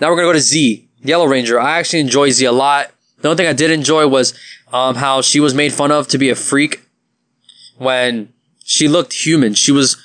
now 0.00 0.10
we're 0.10 0.16
gonna 0.16 0.28
go 0.28 0.32
to 0.32 0.40
Z, 0.40 0.88
Yellow 1.02 1.26
Ranger. 1.26 1.60
I 1.60 1.78
actually 1.78 2.00
enjoy 2.00 2.30
Z 2.30 2.44
a 2.44 2.52
lot. 2.52 2.90
The 3.20 3.28
only 3.28 3.36
thing 3.36 3.48
I 3.48 3.52
did 3.52 3.70
enjoy 3.70 4.06
was 4.06 4.34
um, 4.72 4.94
how 4.96 5.22
she 5.22 5.40
was 5.40 5.54
made 5.54 5.72
fun 5.72 5.90
of 5.90 6.08
to 6.08 6.18
be 6.18 6.30
a 6.30 6.34
freak 6.34 6.82
when 7.78 8.32
she 8.64 8.88
looked 8.88 9.12
human. 9.12 9.54
She 9.54 9.72
was 9.72 9.96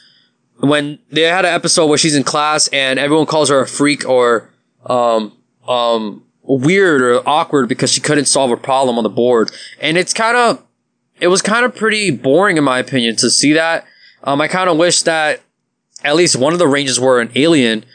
when 0.59 0.99
they 1.11 1.23
had 1.23 1.45
an 1.45 1.53
episode 1.53 1.87
where 1.87 1.97
she's 1.97 2.15
in 2.15 2.23
class 2.23 2.67
and 2.69 2.97
everyone 2.97 3.25
calls 3.25 3.49
her 3.49 3.59
a 3.59 3.67
freak 3.67 4.07
or 4.07 4.49
um 4.85 5.33
um 5.67 6.23
weird 6.43 7.01
or 7.01 7.27
awkward 7.27 7.67
because 7.67 7.91
she 7.91 8.01
couldn't 8.01 8.25
solve 8.25 8.51
a 8.51 8.57
problem 8.57 8.97
on 8.97 9.03
the 9.03 9.09
board. 9.09 9.51
And 9.81 9.97
it's 9.97 10.13
kind 10.13 10.37
of 10.37 10.63
it 11.19 11.27
was 11.27 11.41
kind 11.41 11.65
of 11.65 11.75
pretty 11.75 12.11
boring 12.11 12.57
in 12.57 12.63
my 12.63 12.79
opinion 12.79 13.15
to 13.17 13.29
see 13.29 13.53
that. 13.53 13.85
Um, 14.23 14.39
I 14.39 14.47
kind 14.47 14.69
of 14.69 14.77
wish 14.77 15.01
that 15.03 15.41
at 16.03 16.15
least 16.15 16.35
one 16.35 16.53
of 16.53 16.59
the 16.59 16.67
Rangers 16.67 16.99
were 16.99 17.19
an 17.19 17.31
alien. 17.35 17.85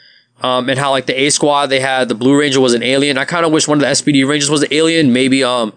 Um, 0.41 0.69
and 0.69 0.79
how 0.79 0.91
like 0.91 1.05
the 1.05 1.19
A 1.19 1.29
squad 1.31 1.67
they 1.67 1.81
had 1.81 2.07
the 2.07 2.15
Blue 2.15 2.39
Ranger 2.39 2.61
was 2.61 2.73
an 2.73 2.81
alien. 2.81 3.17
I 3.17 3.25
kind 3.25 3.45
of 3.45 3.51
wish 3.51 3.67
one 3.67 3.77
of 3.77 3.81
the 3.81 3.87
SPD 3.87 4.25
Rangers 4.27 4.49
was 4.49 4.63
an 4.63 4.69
alien. 4.71 5.11
Maybe 5.11 5.43
um 5.43 5.73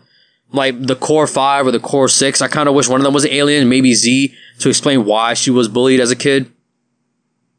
like 0.53 0.81
the 0.81 0.97
Core 0.97 1.27
Five 1.27 1.67
or 1.67 1.71
the 1.71 1.81
Core 1.81 2.09
Six. 2.09 2.43
I 2.43 2.49
kind 2.49 2.69
of 2.69 2.75
wish 2.75 2.89
one 2.89 3.01
of 3.01 3.05
them 3.05 3.15
was 3.15 3.25
an 3.25 3.33
alien. 3.33 3.69
Maybe 3.69 3.95
Z 3.95 4.35
to 4.61 4.69
explain 4.69 5.05
why 5.05 5.35
she 5.35 5.51
was 5.51 5.69
bullied 5.69 6.01
as 6.01 6.11
a 6.11 6.17
kid. 6.17 6.51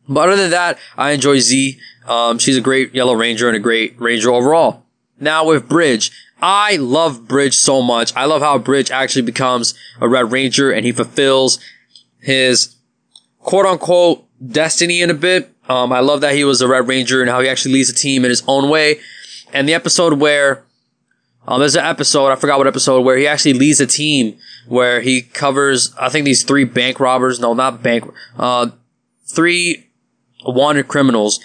But 0.08 0.30
other 0.30 0.42
than 0.42 0.52
that, 0.52 0.80
I 0.98 1.12
enjoy 1.12 1.40
Z. 1.40 1.80
Um, 2.08 2.38
she's 2.38 2.58
a 2.58 2.62
great 2.62 2.94
Yellow 2.94 3.14
Ranger 3.14 3.48
and 3.48 3.56
a 3.56 3.60
great 3.60 4.00
Ranger 4.00 4.32
overall. 4.32 4.84
Now 5.20 5.46
with 5.46 5.70
Bridge, 5.70 6.12
I 6.42 6.76
love 6.76 7.28
Bridge 7.28 7.54
so 7.54 7.82
much. 7.82 8.14
I 8.16 8.26
love 8.26 8.42
how 8.42 8.58
Bridge 8.58 8.92
actually 8.92 9.22
becomes 9.22 9.74
a 10.02 10.10
Red 10.10 10.32
Ranger 10.32 10.72
and 10.72 10.86
he 10.86 10.92
fulfills 10.92 11.60
his 12.20 12.76
quote 13.40 13.66
unquote 13.66 14.26
destiny 14.46 15.02
in 15.02 15.10
a 15.10 15.14
bit. 15.14 15.54
Um, 15.70 15.94
I 15.94 16.02
love 16.02 16.22
that 16.22 16.36
he 16.36 16.44
was 16.44 16.62
a 16.62 16.68
Red 16.68 16.88
Ranger 16.88 17.22
and 17.22 17.30
how 17.30 17.40
he 17.40 17.48
actually 17.48 17.76
leads 17.76 17.88
the 17.88 17.98
team 17.98 18.26
in 18.26 18.30
his 18.30 18.44
own 18.48 18.70
way. 18.70 19.00
And 19.54 19.70
the 19.70 19.74
episode 19.74 20.20
where, 20.20 20.66
um, 21.48 21.60
there's 21.60 21.76
an 21.76 21.86
episode, 21.86 22.32
I 22.32 22.36
forgot 22.36 22.58
what 22.58 22.68
episode, 22.68 23.02
where 23.02 23.18
he 23.18 23.28
actually 23.28 23.54
leads 23.54 23.82
a 23.82 23.88
team 23.88 24.38
where 24.68 25.02
he 25.02 25.22
covers, 25.22 25.94
I 26.00 26.10
think 26.10 26.26
these 26.26 26.44
three 26.44 26.64
bank 26.64 27.00
robbers, 27.00 27.40
no, 27.40 27.54
not 27.54 27.84
bank, 27.84 28.06
uh, 28.38 28.70
three 29.26 29.88
wanted 30.46 30.88
criminals. 30.88 31.40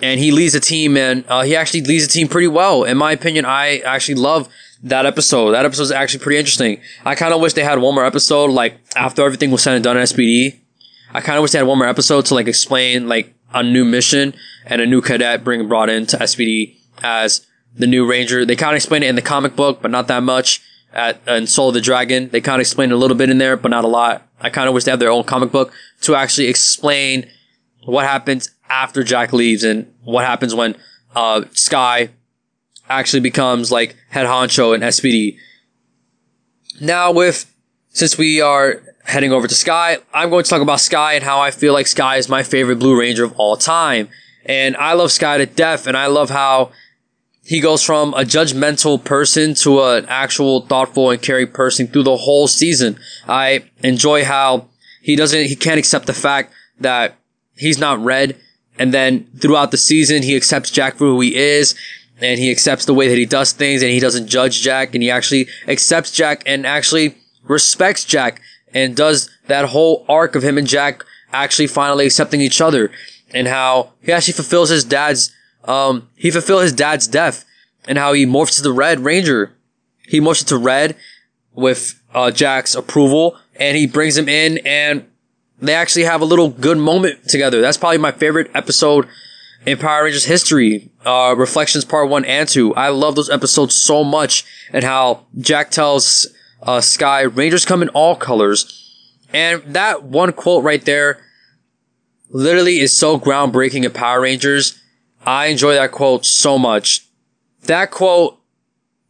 And 0.00 0.18
he 0.18 0.32
leads 0.32 0.54
a 0.54 0.60
team, 0.60 0.96
and 0.96 1.24
uh, 1.28 1.42
he 1.42 1.54
actually 1.54 1.82
leads 1.82 2.04
a 2.04 2.08
team 2.08 2.26
pretty 2.26 2.48
well. 2.48 2.82
In 2.82 2.96
my 2.96 3.12
opinion, 3.12 3.44
I 3.44 3.78
actually 3.78 4.16
love 4.16 4.48
that 4.82 5.06
episode. 5.06 5.52
That 5.52 5.64
episode 5.64 5.84
is 5.84 5.92
actually 5.92 6.24
pretty 6.24 6.38
interesting. 6.38 6.80
I 7.04 7.14
kind 7.14 7.32
of 7.32 7.40
wish 7.40 7.52
they 7.52 7.62
had 7.62 7.78
one 7.78 7.94
more 7.94 8.04
episode, 8.04 8.50
like 8.50 8.78
after 8.96 9.24
everything 9.24 9.50
was 9.50 9.62
said 9.62 9.74
and 9.74 9.84
done 9.84 9.96
in 9.96 10.02
SPD. 10.02 10.56
I 11.12 11.20
kind 11.20 11.36
of 11.36 11.42
wish 11.42 11.52
they 11.52 11.58
had 11.58 11.68
one 11.68 11.78
more 11.78 11.86
episode 11.86 12.24
to 12.26 12.34
like 12.34 12.48
explain 12.48 13.06
like 13.06 13.32
a 13.52 13.62
new 13.62 13.84
mission 13.84 14.34
and 14.66 14.80
a 14.80 14.86
new 14.86 15.02
cadet 15.02 15.44
being 15.44 15.68
brought 15.68 15.90
into 15.90 16.16
SPD 16.16 16.74
as 17.02 17.46
the 17.74 17.86
new 17.86 18.08
ranger. 18.08 18.44
They 18.44 18.56
kind 18.56 18.72
of 18.72 18.76
explain 18.76 19.02
it 19.02 19.08
in 19.08 19.14
the 19.14 19.22
comic 19.22 19.56
book, 19.56 19.80
but 19.82 19.90
not 19.90 20.08
that 20.08 20.22
much. 20.22 20.60
At 20.92 21.26
in 21.26 21.46
Soul 21.46 21.68
of 21.68 21.74
the 21.74 21.80
Dragon, 21.80 22.28
they 22.28 22.42
kind 22.42 22.56
of 22.56 22.60
explain 22.60 22.92
a 22.92 22.96
little 22.96 23.16
bit 23.16 23.30
in 23.30 23.38
there, 23.38 23.56
but 23.56 23.70
not 23.70 23.84
a 23.84 23.88
lot. 23.88 24.28
I 24.40 24.50
kind 24.50 24.68
of 24.68 24.74
wish 24.74 24.84
they 24.84 24.90
had 24.90 25.00
their 25.00 25.10
own 25.10 25.24
comic 25.24 25.50
book 25.50 25.72
to 26.02 26.14
actually 26.14 26.48
explain 26.48 27.30
what 27.84 28.04
happens 28.04 28.50
after 28.68 29.02
Jack 29.02 29.32
leaves 29.32 29.64
and 29.64 29.90
what 30.04 30.26
happens 30.26 30.54
when 30.54 30.76
uh, 31.14 31.44
Sky 31.52 32.10
actually 32.88 33.20
becomes 33.20 33.72
like 33.72 33.96
head 34.10 34.26
honcho 34.26 34.74
and 34.74 34.82
SPD. 34.82 35.38
Now, 36.80 37.12
with 37.12 37.50
since 37.88 38.18
we 38.18 38.40
are 38.40 38.82
heading 39.04 39.32
over 39.32 39.46
to 39.46 39.54
Sky, 39.54 39.98
I'm 40.12 40.30
going 40.30 40.44
to 40.44 40.50
talk 40.50 40.62
about 40.62 40.80
Sky 40.80 41.14
and 41.14 41.24
how 41.24 41.40
I 41.40 41.50
feel 41.50 41.72
like 41.72 41.86
Sky 41.86 42.16
is 42.16 42.28
my 42.28 42.42
favorite 42.42 42.78
Blue 42.78 42.98
Ranger 42.98 43.24
of 43.24 43.32
all 43.36 43.56
time. 43.56 44.08
And 44.44 44.76
I 44.76 44.94
love 44.94 45.12
Sky 45.12 45.38
to 45.38 45.46
death, 45.46 45.86
and 45.86 45.96
I 45.96 46.06
love 46.06 46.30
how 46.30 46.72
he 47.44 47.60
goes 47.60 47.82
from 47.82 48.14
a 48.14 48.20
judgmental 48.20 49.02
person 49.02 49.54
to 49.54 49.82
an 49.82 50.06
actual 50.08 50.60
thoughtful 50.62 51.10
and 51.10 51.20
caring 51.20 51.48
person 51.48 51.86
through 51.88 52.04
the 52.04 52.16
whole 52.16 52.46
season. 52.46 52.98
I 53.28 53.64
enjoy 53.82 54.24
how 54.24 54.68
he 55.00 55.16
doesn't, 55.16 55.46
he 55.46 55.56
can't 55.56 55.78
accept 55.78 56.06
the 56.06 56.12
fact 56.12 56.52
that 56.80 57.16
he's 57.56 57.78
not 57.78 58.02
red. 58.02 58.36
And 58.78 58.94
then 58.94 59.28
throughout 59.38 59.70
the 59.70 59.76
season, 59.76 60.22
he 60.22 60.36
accepts 60.36 60.70
Jack 60.70 60.94
for 60.94 61.04
who 61.04 61.20
he 61.20 61.34
is 61.34 61.74
and 62.20 62.38
he 62.38 62.50
accepts 62.50 62.84
the 62.84 62.94
way 62.94 63.08
that 63.08 63.18
he 63.18 63.26
does 63.26 63.52
things 63.52 63.82
and 63.82 63.90
he 63.90 64.00
doesn't 64.00 64.28
judge 64.28 64.62
Jack 64.62 64.94
and 64.94 65.02
he 65.02 65.10
actually 65.10 65.48
accepts 65.66 66.12
Jack 66.12 66.42
and 66.46 66.64
actually 66.64 67.16
respects 67.42 68.04
Jack 68.04 68.40
and 68.72 68.96
does 68.96 69.28
that 69.48 69.66
whole 69.66 70.04
arc 70.08 70.34
of 70.34 70.44
him 70.44 70.56
and 70.56 70.66
Jack 70.66 71.04
actually 71.32 71.66
finally 71.66 72.06
accepting 72.06 72.40
each 72.40 72.60
other 72.60 72.90
and 73.34 73.48
how 73.48 73.90
he 74.02 74.12
actually 74.12 74.34
fulfills 74.34 74.68
his 74.68 74.84
dad's 74.84 75.34
um, 75.64 76.08
he 76.16 76.30
fulfilled 76.30 76.62
his 76.62 76.72
dad's 76.72 77.06
death 77.06 77.44
and 77.86 77.98
how 77.98 78.12
he 78.12 78.26
morphs 78.26 78.56
to 78.56 78.62
the 78.62 78.72
Red 78.72 79.00
Ranger. 79.00 79.52
He 80.06 80.20
morphs 80.20 80.44
to 80.46 80.56
Red 80.56 80.96
with 81.54 82.00
uh, 82.14 82.30
Jack's 82.30 82.74
approval, 82.74 83.38
and 83.56 83.76
he 83.76 83.86
brings 83.86 84.16
him 84.16 84.28
in, 84.28 84.58
and 84.66 85.06
they 85.60 85.74
actually 85.74 86.04
have 86.04 86.20
a 86.20 86.24
little 86.26 86.48
good 86.48 86.78
moment 86.78 87.28
together. 87.28 87.60
That's 87.60 87.76
probably 87.76 87.98
my 87.98 88.12
favorite 88.12 88.50
episode 88.54 89.08
in 89.64 89.78
Power 89.78 90.04
Rangers 90.04 90.24
history. 90.24 90.90
Uh, 91.04 91.34
Reflections 91.36 91.84
Part 91.84 92.08
One 92.08 92.24
and 92.24 92.48
Two. 92.48 92.74
I 92.74 92.88
love 92.88 93.14
those 93.14 93.30
episodes 93.30 93.74
so 93.74 94.04
much, 94.04 94.44
and 94.72 94.84
how 94.84 95.26
Jack 95.38 95.70
tells 95.70 96.26
uh, 96.62 96.80
Sky, 96.80 97.22
"Rangers 97.22 97.64
come 97.64 97.82
in 97.82 97.88
all 97.90 98.16
colors," 98.16 99.18
and 99.32 99.62
that 99.66 100.02
one 100.02 100.32
quote 100.32 100.64
right 100.64 100.84
there 100.84 101.20
literally 102.30 102.80
is 102.80 102.96
so 102.96 103.18
groundbreaking 103.18 103.84
in 103.84 103.92
Power 103.92 104.20
Rangers 104.20 104.81
I 105.24 105.46
enjoy 105.46 105.74
that 105.74 105.92
quote 105.92 106.24
so 106.26 106.58
much. 106.58 107.06
That 107.64 107.90
quote 107.90 108.38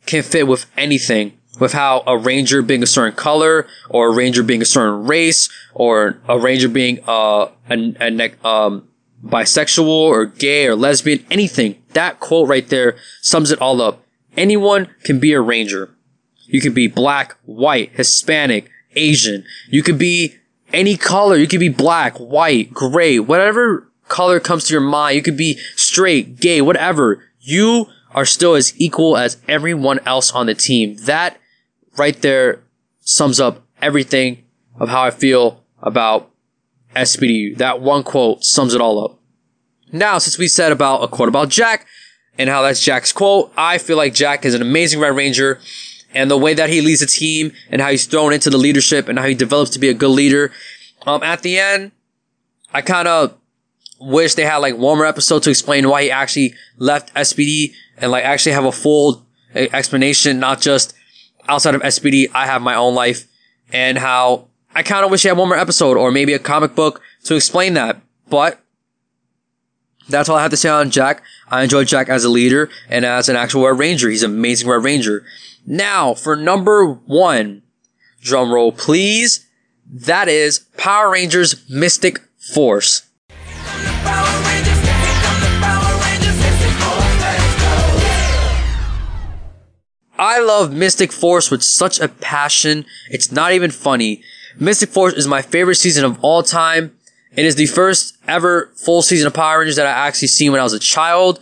can 0.07 0.23
fit 0.23 0.47
with 0.47 0.67
anything. 0.77 1.39
With 1.61 1.75
how 1.75 2.03
a 2.07 2.17
ranger 2.17 2.63
being 2.63 2.83
a 2.83 2.87
certain 2.87 3.15
color, 3.15 3.67
or 3.91 4.09
a 4.09 4.15
ranger 4.15 4.43
being 4.43 4.63
a 4.63 4.65
certain 4.67 5.07
race, 5.07 5.51
or 5.75 6.19
a 6.27 6.39
ranger 6.39 6.69
being 6.69 7.01
uh, 7.07 7.49
a, 7.69 7.95
a 8.01 8.49
um, 8.49 8.89
bisexual 9.23 9.87
or 9.87 10.27
gay 10.27 10.67
or 10.67 10.75
lesbian, 10.75 11.25
anything. 11.31 11.83
That 11.93 12.21
quote 12.21 12.49
right 12.49 12.67
there 12.67 12.97
sums 13.21 13.51
it 13.51 13.61
all 13.61 13.83
up. 13.83 14.03
Anyone 14.37 14.89
can 15.05 15.21
be 15.21 15.33
a 15.33 15.41
ranger. 15.41 15.91
You 16.47 16.61
can 16.61 16.73
be 16.73 16.87
black, 16.87 17.37
white, 17.45 17.93
Hispanic, 17.93 18.71
Asian. 18.97 19.45
You 19.69 19.83
could 19.83 19.99
be 19.99 20.37
any 20.73 20.97
color. 20.97 21.37
You 21.37 21.47
could 21.47 21.61
be 21.61 21.69
black, 21.69 22.17
white, 22.17 22.73
gray, 22.73 23.19
whatever 23.19 23.89
color 24.09 24.41
comes 24.41 24.65
to 24.65 24.75
your 24.75 24.83
mind. 24.83 25.17
You 25.17 25.23
could 25.23 25.37
be 25.37 25.59
straight, 25.93 26.41
gay, 26.41 26.63
whatever. 26.63 27.23
You 27.41 27.87
are 28.15 28.25
still 28.25 28.55
as 28.55 28.79
equal 28.81 29.17
as 29.17 29.37
everyone 29.47 30.01
else 30.07 30.33
on 30.33 30.47
the 30.47 30.55
team. 30.55 30.97
That 31.03 31.39
right 31.99 32.21
there 32.23 32.61
sums 33.01 33.39
up 33.39 33.63
everything 33.81 34.45
of 34.77 34.89
how 34.89 35.03
I 35.03 35.11
feel 35.11 35.63
about 35.83 36.31
SPD. 36.97 37.57
That 37.59 37.81
one 37.81 38.05
quote 38.05 38.43
sums 38.43 38.75
it 38.75 38.81
all 38.81 39.05
up. 39.05 39.19
Now, 39.93 40.17
since 40.17 40.39
we 40.39 40.49
said 40.49 40.73
about 40.73 41.03
a 41.03 41.09
quote 41.09 41.29
about 41.29 41.51
Jack 41.51 41.87
and 42.39 42.49
how 42.49 42.63
that's 42.63 42.83
Jack's 42.83 43.13
quote, 43.13 43.53
I 43.57 43.77
feel 43.77 43.99
like 43.99 44.15
Jack 44.15 44.47
is 44.47 44.55
an 44.55 44.63
amazing 44.63 45.01
Red 45.01 45.15
Ranger 45.15 45.61
and 46.15 46.31
the 46.31 46.39
way 46.39 46.55
that 46.55 46.71
he 46.71 46.81
leads 46.81 47.01
the 47.01 47.07
team 47.07 47.53
and 47.71 47.83
how 47.83 47.91
he's 47.91 48.07
thrown 48.07 48.33
into 48.33 48.49
the 48.49 48.57
leadership 48.57 49.09
and 49.09 49.19
how 49.19 49.27
he 49.27 49.35
develops 49.35 49.71
to 49.73 49.79
be 49.79 49.91
a 49.91 49.95
good 49.95 50.11
leader. 50.11 50.53
Um, 51.07 51.23
at 51.23 51.43
the 51.43 51.59
end, 51.59 51.93
I 52.73 52.81
kind 52.81 53.09
of 53.09 53.37
wish 54.03 54.35
they 54.35 54.45
had 54.45 54.59
like 54.59 54.77
one 54.77 54.99
more 54.99 55.07
episode 55.07 55.43
to 55.45 55.51
explain 55.51 55.89
why 55.89 56.05
he 56.05 56.11
actually 56.11 56.55
left 56.77 57.15
SPD 57.15 57.73
and 57.97 58.11
like 58.11 58.25
actually 58.25 58.53
have 58.53 58.65
a 58.65 58.73
full 58.73 59.25
eh, 59.55 59.69
explanation, 59.73 60.41
not 60.41 60.61
just 60.61 60.95
outside 61.49 61.75
of 61.75 61.83
SPD, 61.83 62.27
I 62.35 62.47
have 62.47 62.63
my 62.63 62.75
own 62.75 62.95
life 62.95 63.27
and 63.73 63.99
how 63.99 64.49
I 64.75 64.83
kind 64.83 65.05
of 65.05 65.11
wish 65.11 65.23
he 65.23 65.29
had 65.29 65.39
one 65.39 65.49
more 65.49 65.59
episode 65.59 65.97
or 65.97 66.11
maybe 66.11 66.33
a 66.33 66.39
comic 66.39 66.75
book 66.75 67.01
to 67.25 67.37
explain 67.37 67.75
that. 67.75 68.01
But 68.29 68.61
that's 70.09 70.29
all 70.29 70.37
I 70.37 70.43
have 70.43 70.51
to 70.51 70.57
say 70.57 70.69
on 70.69 70.91
Jack. 70.91 71.23
I 71.49 71.63
enjoy 71.63 71.85
Jack 71.85 72.09
as 72.09 72.25
a 72.25 72.29
leader 72.29 72.71
and 72.89 73.05
as 73.05 73.29
an 73.29 73.37
actual 73.37 73.69
Red 73.69 73.79
Ranger. 73.79 74.11
He's 74.11 74.23
an 74.23 74.33
amazing 74.33 74.69
Red 74.69 74.85
Ranger. 74.85 75.25
Now 75.67 76.15
for 76.15 76.37
number 76.37 76.87
one, 76.87 77.63
drum 78.21 78.53
roll 78.53 78.73
please. 78.73 79.47
That 79.87 80.29
is 80.29 80.61
Power 80.77 81.11
Rangers 81.11 81.69
Mystic 81.69 82.21
Force. 82.39 83.07
I 90.19 90.39
love 90.39 90.73
Mystic 90.73 91.11
Force 91.11 91.51
with 91.51 91.65
such 91.65 91.99
a 91.99 92.07
passion. 92.07 92.87
It's 93.11 93.33
not 93.33 93.53
even 93.53 93.73
funny. 93.73 94.23
Mystic 94.59 94.89
Force 94.91 95.15
is 95.15 95.27
my 95.27 95.43
favorite 95.43 95.75
season 95.75 96.05
of 96.05 96.17
all 96.23 96.45
time. 96.45 96.97
It 97.35 97.45
is 97.45 97.57
the 97.57 97.67
first 97.67 98.17
ever 98.29 98.73
full 98.77 99.03
season 99.03 99.27
of 99.27 99.35
Power 99.35 99.59
Rangers 99.59 99.77
that 99.77 99.87
I 99.87 100.07
actually 100.07 100.29
seen 100.29 100.53
when 100.53 100.61
I 100.61 100.65
was 100.65 100.75
a 100.75 100.79
child. 100.79 101.41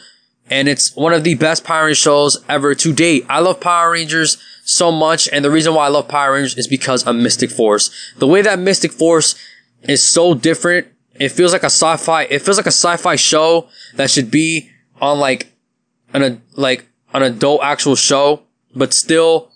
And 0.49 0.67
it's 0.67 0.97
one 0.97 1.13
of 1.13 1.25
the 1.25 1.35
best 1.35 1.63
Power 1.63 1.85
Rangers 1.85 1.99
shows 1.99 2.43
ever 2.49 2.75
to 2.75 2.93
date. 2.95 3.27
I 3.29 3.41
love 3.41 3.61
Power 3.61 3.91
Rangers 3.93 4.39
so 4.65 4.91
much. 4.91 5.29
And 5.29 5.45
the 5.45 5.51
reason 5.51 5.75
why 5.75 5.85
I 5.85 5.89
love 5.89 6.09
Power 6.09 6.33
Rangers 6.33 6.57
is 6.57 6.67
because 6.67 7.05
of 7.07 7.17
Mystic 7.17 7.51
Force. 7.51 7.91
The 8.17 8.27
way 8.27 8.41
that 8.43 8.59
Mystic 8.59 8.93
Force 8.93 9.35
is 9.83 10.03
so 10.03 10.33
different. 10.33 10.87
It 11.21 11.29
feels 11.29 11.53
like 11.53 11.63
a 11.63 11.67
sci-fi, 11.67 12.23
it 12.23 12.41
feels 12.41 12.57
like 12.57 12.67
a 12.67 12.73
sci-fi 12.73 13.15
show 13.15 13.69
that 13.97 14.11
should 14.11 14.31
be 14.31 14.71
on 15.03 15.19
like 15.21 15.53
an, 16.15 16.43
like 16.57 16.87
an 17.13 17.23
adult 17.23 17.61
actual 17.63 17.95
show 17.95 18.43
but 18.75 18.95
still 18.95 19.51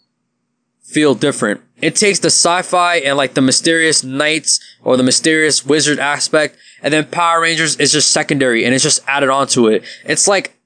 feel 0.83 1.15
different. 1.15 1.63
It 1.81 1.97
takes 1.97 2.19
the 2.19 2.29
sci-fi 2.29 2.97
and 2.97 3.17
like 3.17 3.33
the 3.33 3.41
mysterious 3.41 4.05
knights 4.05 4.61
or 4.83 4.99
the 4.99 5.03
mysterious 5.03 5.65
wizard 5.65 5.99
aspect, 5.99 6.57
and 6.83 6.93
then 6.93 7.07
Power 7.07 7.41
Rangers 7.41 7.77
is 7.77 7.93
just 7.93 8.11
secondary 8.11 8.65
and 8.65 8.75
it's 8.75 8.85
just 8.85 9.03
added 9.07 9.31
onto 9.31 9.67
it. 9.69 9.85
It's 10.05 10.29
like 10.29 10.57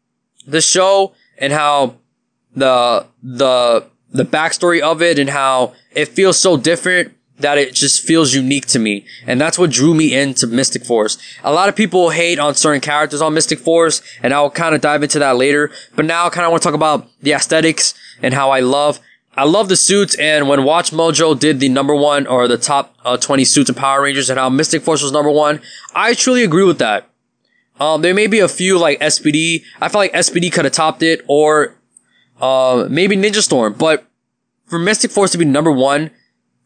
the 0.47 0.61
show 0.61 1.15
and 1.39 1.53
how 1.53 1.95
the 2.55 3.07
the 3.23 3.85
the 4.11 4.25
backstory 4.25 4.81
of 4.81 5.01
it 5.01 5.19
and 5.19 5.31
how 5.31 5.75
it 5.93 6.09
feels 6.09 6.39
so 6.39 6.57
different 6.57 7.15
that 7.41 7.59
it 7.59 7.75
just 7.75 8.03
feels 8.03 8.35
unique 8.35 8.67
to 8.67 8.79
me. 8.79 9.05
And 9.27 9.41
that's 9.41 9.59
what 9.59 9.71
drew 9.71 9.95
me 9.95 10.15
into 10.15 10.47
Mystic 10.47 10.85
Force. 10.85 11.19
A 11.45 11.53
lot 11.53 11.69
of 11.69 11.77
people 11.77 12.11
hate 12.11 12.39
on 12.39 12.55
certain 12.55 12.81
characters 12.81 13.23
on 13.23 13.35
Mystic 13.35 13.59
Force, 13.59 14.03
and 14.23 14.33
I'll 14.33 14.51
kind 14.51 14.75
of 14.75 14.81
dive 14.81 15.03
into 15.03 15.19
that 15.21 15.37
later. 15.37 15.71
But 15.95 16.05
now 16.05 16.27
I 16.27 16.31
kind 16.31 16.45
of 16.45 16.51
want 16.51 16.63
to 16.63 16.67
talk 16.67 16.75
about 16.75 17.09
the 17.21 17.33
aesthetics 17.33 17.95
and 18.23 18.35
how 18.35 18.51
I 18.51 18.61
love 18.61 19.01
I 19.37 19.45
love 19.45 19.69
the 19.69 19.77
suits, 19.77 20.17
and 20.17 20.49
when 20.49 20.61
WatchMojo 20.61 21.39
did 21.39 21.61
the 21.61 21.69
number 21.69 21.95
one 21.95 22.27
or 22.27 22.49
the 22.49 22.59
top 22.59 22.97
uh, 23.05 23.17
20 23.17 23.45
suits 23.45 23.71
of 23.71 23.77
Power 23.77 24.03
Rangers 24.03 24.31
and 24.31 24.39
how 24.39 24.49
Mystic 24.49 24.83
Force 24.83 25.01
was 25.01 25.13
number 25.13 25.31
one, 25.31 25.61
I 25.95 26.15
truly 26.15 26.43
agree 26.43 26.65
with 26.65 26.81
that. 26.81 27.09
Um, 27.79 28.03
there 28.03 28.15
may 28.15 28.27
be 28.27 28.41
a 28.41 28.49
few 28.49 28.81
like 28.81 28.99
SPD. 28.99 29.63
I 29.81 29.89
feel 29.89 30.01
like 30.01 30.13
SPD 30.13 30.53
could 30.53 30.65
have 30.65 30.75
topped 30.75 31.05
it, 31.05 31.25
or 31.29 31.77
uh, 32.41 32.89
maybe 32.91 33.17
Ninja 33.17 33.41
Storm. 33.41 33.75
But 33.75 34.05
for 34.67 34.77
Mystic 34.77 35.13
Force 35.13 35.31
to 35.33 35.39
be 35.39 35.45
number 35.45 35.71
one 35.71 36.11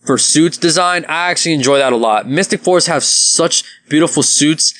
for 0.05 0.19
suits 0.19 0.59
design, 0.59 1.05
I 1.09 1.31
actually 1.31 1.55
enjoy 1.55 1.79
that 1.79 1.93
a 1.93 1.97
lot. 1.97 2.29
Mystic 2.29 2.61
Force 2.61 2.87
have 2.87 3.05
such 3.05 3.65
beautiful 3.89 4.23
suits, 4.23 4.75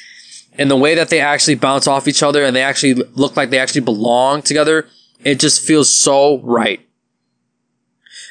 and 0.59 0.71
the 0.71 0.77
way 0.77 0.95
that 0.95 1.09
they 1.09 1.21
actually 1.21 1.55
bounce 1.55 1.87
off 1.87 2.09
each 2.09 2.23
other 2.23 2.45
and 2.45 2.55
they 2.55 2.63
actually 2.63 2.95
look 3.15 3.37
like 3.37 3.51
they 3.51 3.59
actually 3.59 3.81
belong 3.81 4.43
together 4.43 4.87
it 5.25 5.41
just 5.41 5.65
feels 5.65 5.89
so 5.89 6.41
right. 6.41 6.81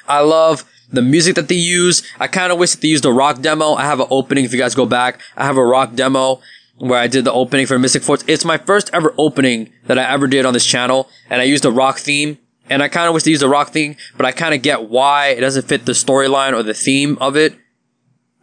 I 0.08 0.22
love 0.22 0.70
the 0.92 1.02
music 1.02 1.36
that 1.36 1.48
they 1.48 1.56
use. 1.56 2.04
I 2.20 2.28
kind 2.28 2.52
of 2.52 2.60
wish 2.60 2.72
that 2.72 2.82
they 2.82 2.90
used 2.90 3.06
a 3.06 3.12
rock 3.12 3.42
demo. 3.42 3.74
I 3.74 3.84
have 3.84 4.00
an 4.00 4.08
opening 4.10 4.44
if 4.44 4.52
you 4.52 4.60
guys 4.60 4.76
go 4.76 4.86
back. 4.86 5.22
I 5.38 5.46
have 5.46 5.58
a 5.58 5.66
rock 5.66 5.96
demo 5.96 6.42
where 6.78 7.00
I 7.00 7.08
did 7.08 7.26
the 7.26 7.32
opening 7.32 7.66
for 7.66 7.80
Mystic 7.80 8.04
Force. 8.04 8.24
It's 8.28 8.44
my 8.44 8.58
first 8.58 8.90
ever 8.94 9.14
opening 9.18 9.72
that 9.86 9.98
I 9.98 10.12
ever 10.12 10.28
did 10.28 10.46
on 10.46 10.54
this 10.54 10.66
channel, 10.66 11.10
and 11.30 11.42
I 11.42 11.46
used 11.46 11.64
a 11.64 11.72
rock 11.72 12.00
theme. 12.00 12.40
And 12.70 12.82
I 12.82 12.88
kind 12.88 13.08
of 13.08 13.14
wish 13.14 13.24
to 13.24 13.32
use 13.32 13.42
the 13.42 13.50
rock 13.50 13.72
thing, 13.72 13.98
but 14.16 14.26
I 14.26 14.32
kind 14.32 14.54
of 14.54 14.62
get 14.62 14.90
why 14.90 15.30
it 15.30 15.42
doesn't 15.42 15.68
fit 15.68 15.86
the 15.86 15.92
storyline 15.92 16.54
or 16.54 16.64
the 16.64 16.74
theme 16.74 17.18
of 17.20 17.36
it. 17.36 17.56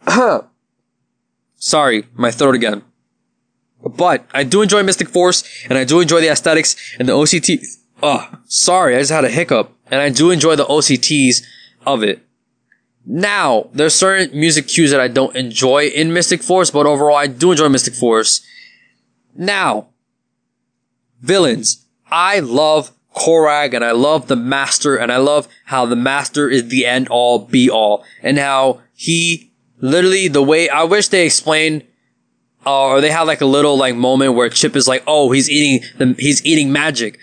Sorry, 1.55 2.05
my 2.13 2.31
throat 2.31 2.55
again. 2.55 2.83
But 3.83 4.25
I 4.33 4.43
do 4.43 4.61
enjoy 4.61 4.83
Mystic 4.83 5.09
Force, 5.09 5.43
and 5.69 5.77
I 5.77 5.83
do 5.83 5.99
enjoy 5.99 6.21
the 6.21 6.29
aesthetics 6.29 6.75
and 6.99 7.07
the 7.07 7.13
OST. 7.13 7.49
Oh, 8.01 8.09
uh, 8.09 8.35
sorry, 8.45 8.95
I 8.95 8.99
just 8.99 9.11
had 9.11 9.25
a 9.25 9.29
hiccup. 9.29 9.73
And 9.91 10.01
I 10.01 10.09
do 10.09 10.31
enjoy 10.31 10.55
the 10.55 10.65
OSTs 10.65 11.43
of 11.85 12.03
it. 12.03 12.25
Now, 13.05 13.69
there's 13.73 13.95
certain 13.95 14.37
music 14.37 14.67
cues 14.67 14.91
that 14.91 14.99
I 14.99 15.07
don't 15.07 15.35
enjoy 15.35 15.87
in 15.87 16.13
Mystic 16.13 16.43
Force, 16.43 16.69
but 16.71 16.85
overall 16.85 17.15
I 17.15 17.27
do 17.27 17.51
enjoy 17.51 17.69
Mystic 17.69 17.93
Force. 17.93 18.41
Now, 19.35 19.87
villains. 21.21 21.85
I 22.11 22.39
love 22.39 22.91
Koragg 23.15 23.73
and 23.73 23.83
I 23.83 23.91
love 23.91 24.27
the 24.27 24.35
Master 24.35 24.95
and 24.95 25.11
I 25.11 25.17
love 25.17 25.47
how 25.65 25.85
the 25.85 25.95
Master 25.95 26.49
is 26.49 26.69
the 26.69 26.85
end 26.85 27.07
all 27.09 27.39
be 27.39 27.69
all 27.69 28.03
and 28.21 28.37
how 28.37 28.81
he 28.93 29.51
literally 29.79 30.27
the 30.27 30.43
way 30.43 30.69
I 30.69 30.83
wish 30.83 31.07
they 31.07 31.25
explained 31.25 31.85
uh, 32.65 32.87
or 32.87 33.01
they 33.01 33.11
had 33.11 33.23
like 33.23 33.41
a 33.41 33.45
little 33.45 33.77
like 33.77 33.95
moment 33.95 34.35
where 34.35 34.49
Chip 34.49 34.75
is 34.75 34.87
like, 34.87 35.03
oh, 35.07 35.31
he's 35.31 35.49
eating 35.49 35.87
the, 35.97 36.15
he's 36.19 36.45
eating 36.45 36.71
magic. 36.71 37.17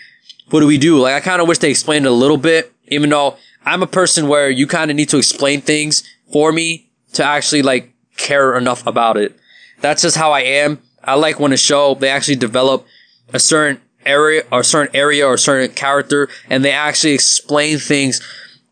What 0.49 0.61
do 0.61 0.67
we 0.67 0.77
do? 0.77 0.99
Like 0.99 1.15
I 1.15 1.19
kind 1.19 1.41
of 1.41 1.47
wish 1.47 1.59
they 1.59 1.69
explained 1.69 2.05
it 2.05 2.09
a 2.09 2.15
little 2.15 2.37
bit, 2.37 2.73
even 2.87 3.09
though 3.09 3.37
I'm 3.65 3.83
a 3.83 3.87
person 3.87 4.27
where 4.27 4.49
you 4.49 4.67
kind 4.67 4.89
of 4.91 4.97
need 4.97 5.09
to 5.09 5.17
explain 5.17 5.61
things 5.61 6.03
for 6.31 6.51
me 6.51 6.89
to 7.13 7.23
actually 7.23 7.61
like 7.61 7.93
care 8.17 8.57
enough 8.57 8.85
about 8.87 9.17
it. 9.17 9.37
That's 9.81 10.01
just 10.01 10.17
how 10.17 10.31
I 10.31 10.41
am. 10.41 10.79
I 11.03 11.15
like 11.15 11.39
when 11.39 11.53
a 11.53 11.57
show 11.57 11.95
they 11.95 12.09
actually 12.09 12.35
develop 12.35 12.85
a 13.33 13.39
certain 13.39 13.81
area 14.07 14.43
or 14.51 14.63
certain 14.63 14.95
area 14.95 15.25
or 15.25 15.37
certain 15.37 15.73
character 15.75 16.29
and 16.49 16.63
they 16.63 16.71
actually 16.71 17.13
explain 17.13 17.77
things 17.77 18.21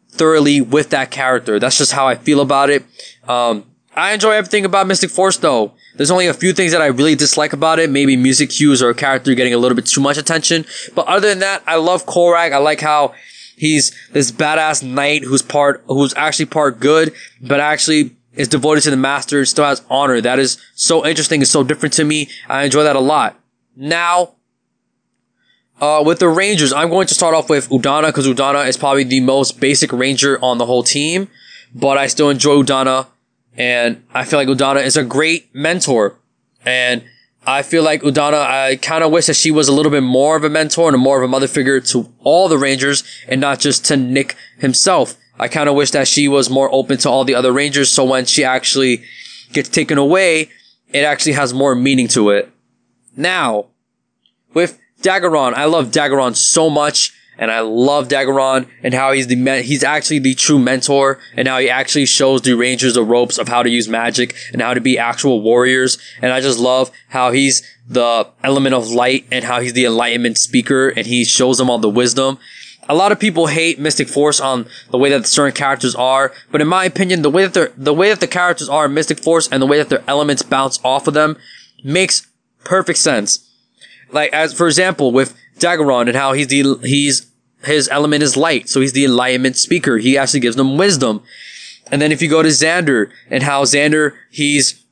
thoroughly 0.10 0.62
with 0.62 0.90
that 0.92 1.12
character. 1.12 1.60
That's 1.60 1.78
just 1.78 1.92
how 1.92 2.08
I 2.08 2.16
feel 2.16 2.40
about 2.40 2.70
it. 2.70 2.84
Um, 3.28 3.66
I 3.96 4.14
enjoy 4.14 4.32
everything 4.32 4.66
about 4.66 4.88
Mystic 4.88 5.10
Force 5.10 5.38
though. 5.38 5.74
There's 5.96 6.12
only 6.12 6.28
a 6.28 6.34
few 6.34 6.52
things 6.54 6.74
that 6.74 6.82
I 6.82 6.88
really 6.88 7.16
dislike 7.16 7.54
about 7.54 7.80
it. 7.80 7.90
Maybe 7.90 8.18
music 8.18 8.50
cues 8.50 8.82
or 8.82 8.90
a 8.90 8.96
character 8.96 9.34
getting 9.34 9.54
a 9.54 9.58
little 9.58 9.76
bit 9.76 9.86
too 9.86 10.02
much 10.02 10.18
attention. 10.18 10.66
But 10.94 11.08
other 11.08 11.30
than 11.30 11.40
that, 11.40 11.64
I 11.66 11.78
love 11.78 12.06
Koragg. 12.06 12.52
I 12.52 12.58
like 12.58 12.82
how 12.82 13.14
he's 13.56 13.96
this 14.12 14.32
badass 14.32 14.84
knight 14.84 15.24
who's 15.24 15.42
part, 15.42 15.84
who's 15.88 16.14
actually 16.16 16.48
part 16.48 16.80
good, 16.80 17.14
but 17.42 17.62
actually 17.62 18.16
is 18.34 18.50
devoted 18.50 18.82
to 18.82 18.90
the 18.90 18.98
master 18.98 19.46
still 19.46 19.66
has 19.66 19.82
honor. 19.90 20.20
That 20.20 20.40
is 20.40 20.58
so 20.76 21.06
interesting 21.06 21.42
and 21.42 21.48
so 21.48 21.64
different 21.64 21.94
to 21.94 22.04
me. 22.04 22.30
I 22.50 22.64
enjoy 22.64 22.84
that 22.84 22.98
a 22.98 23.00
lot. 23.00 23.40
Now, 23.78 24.34
uh, 25.82 26.04
with 26.06 26.20
the 26.20 26.30
Rangers, 26.30 26.72
I'm 26.72 26.90
going 26.90 27.08
to 27.08 27.14
start 27.14 27.36
off 27.36 27.50
with 27.50 27.70
Udonna 27.70 28.08
because 28.08 28.28
Udonna 28.28 28.68
is 28.68 28.78
probably 28.78 29.04
the 29.04 29.20
most 29.20 29.60
basic 29.60 29.92
Ranger 29.92 30.40
on 30.44 30.58
the 30.58 30.66
whole 30.66 30.84
team, 30.84 31.28
but 31.74 31.98
I 31.98 32.08
still 32.08 32.30
enjoy 32.30 32.64
Udonna 32.64 33.08
and 33.58 34.04
I 34.14 34.24
feel 34.26 34.40
like 34.40 34.48
Udonna 34.48 34.84
is 34.84 34.98
a 34.98 35.04
great 35.04 35.54
mentor. 35.54 36.18
And 36.66 37.04
I 37.46 37.62
feel 37.62 37.84
like 37.84 38.02
Udonna, 38.02 38.42
I 38.42 38.78
kind 38.78 39.04
of 39.04 39.12
wish 39.12 39.28
that 39.28 39.36
she 39.36 39.52
was 39.52 39.68
a 39.68 39.74
little 39.74 39.92
bit 39.92 40.04
more 40.04 40.36
of 40.36 40.44
a 40.44 40.50
mentor 40.50 40.90
and 40.90 41.02
more 41.02 41.18
of 41.18 41.24
a 41.24 41.28
mother 41.28 41.48
figure 41.48 41.80
to 41.80 42.12
all 42.20 42.48
the 42.48 42.58
Rangers 42.58 43.04
and 43.28 43.40
not 43.40 43.60
just 43.60 43.86
to 43.86 43.98
Nick 43.98 44.36
himself. 44.58 45.16
I 45.38 45.48
kind 45.48 45.70
of 45.70 45.76
wish 45.76 45.92
that 45.92 46.08
she 46.08 46.28
was 46.28 46.50
more 46.50 46.74
open 46.74 46.98
to 47.00 47.10
all 47.10 47.26
the 47.26 47.36
other 47.36 47.52
Rangers. 47.52 47.92
So 47.92 48.06
when 48.06 48.26
she 48.26 48.44
actually 48.44 49.04
gets 49.52 49.70
taken 49.70 49.98
away, 49.98 50.50
it 50.90 51.04
actually 51.04 51.34
has 51.34 51.54
more 51.54 51.76
meaning 51.76 52.08
to 52.10 52.30
it. 52.30 52.50
Now, 53.16 53.66
with 54.54 54.80
Daggeron, 55.06 55.54
I 55.54 55.66
love 55.66 55.92
Daggeron 55.92 56.36
so 56.36 56.70
much 56.70 57.14
and 57.38 57.52
I 57.52 57.60
love 57.60 58.08
Daggeron 58.08 58.68
and 58.82 58.94
how 58.94 59.12
he's 59.12 59.28
the 59.28 59.36
me- 59.36 59.62
he's 59.62 59.84
actually 59.84 60.20
the 60.20 60.34
true 60.34 60.58
mentor 60.58 61.20
and 61.36 61.48
how 61.48 61.60
he 61.60 61.70
actually 61.70 62.08
shows 62.08 62.42
the 62.42 62.54
Rangers 62.54 62.96
the 62.96 63.04
ropes 63.04 63.38
of 63.38 63.48
how 63.48 63.62
to 63.62 63.70
use 63.70 63.88
magic 63.88 64.36
and 64.52 64.62
how 64.62 64.74
to 64.74 64.82
be 64.82 64.98
actual 64.98 65.42
warriors. 65.42 65.98
And 66.22 66.32
I 66.32 66.42
just 66.42 66.60
love 66.60 66.90
how 67.10 67.32
he's 67.32 67.62
the 67.88 68.28
element 68.44 68.74
of 68.74 68.90
light 68.90 69.26
and 69.32 69.46
how 69.46 69.60
he's 69.60 69.74
the 69.74 69.86
enlightenment 69.86 70.38
speaker 70.38 70.90
and 70.90 71.06
he 71.06 71.24
shows 71.24 71.60
them 71.60 71.70
all 71.70 71.78
the 71.78 71.90
wisdom. 71.90 72.40
A 72.88 72.96
lot 72.96 73.12
of 73.12 73.20
people 73.20 73.48
hate 73.48 73.80
Mystic 73.80 74.08
Force 74.08 74.40
on 74.40 74.68
the 74.92 74.98
way 74.98 75.10
that 75.10 75.26
certain 75.26 75.54
characters 75.54 75.96
are, 75.96 76.32
but 76.52 76.62
in 76.62 76.68
my 76.68 76.86
opinion, 76.86 77.24
the 77.24 77.32
way 77.32 77.48
that 77.48 77.74
the 77.84 77.94
way 77.94 78.10
that 78.10 78.20
the 78.20 78.28
characters 78.28 78.70
are 78.70 78.86
in 78.86 78.94
Mystic 78.94 79.20
Force 79.20 79.48
and 79.52 79.62
the 79.62 79.66
way 79.66 79.78
that 79.78 79.90
their 79.90 80.04
elements 80.08 80.44
bounce 80.44 80.80
off 80.84 81.08
of 81.08 81.16
them 81.16 81.36
makes 81.84 82.28
perfect 82.64 83.00
sense. 83.00 83.45
Like, 84.12 84.32
as, 84.34 84.54
for 84.54 84.68
example, 84.68 85.12
with 85.12 85.38
Daggeron 85.58 86.08
and 86.08 86.16
how 86.16 86.34
he's 86.34 86.48
the, 86.48 86.80
he's, 86.84 87.30
his 87.64 87.90
element 87.90 88.24
is 88.24 88.38
light. 88.38 88.70
So 88.70 88.82
he's 88.82 88.94
the 88.94 89.06
enlightenment 89.06 89.58
speaker. 89.58 89.98
He 89.98 90.18
actually 90.18 90.42
gives 90.42 90.56
them 90.56 90.78
wisdom. 90.78 91.24
And 91.92 92.02
then 92.02 92.12
if 92.12 92.22
you 92.22 92.30
go 92.30 92.42
to 92.42 92.50
Xander 92.50 93.12
and 93.30 93.44
how 93.44 93.64
Xander, 93.64 94.16
he's, 94.30 94.84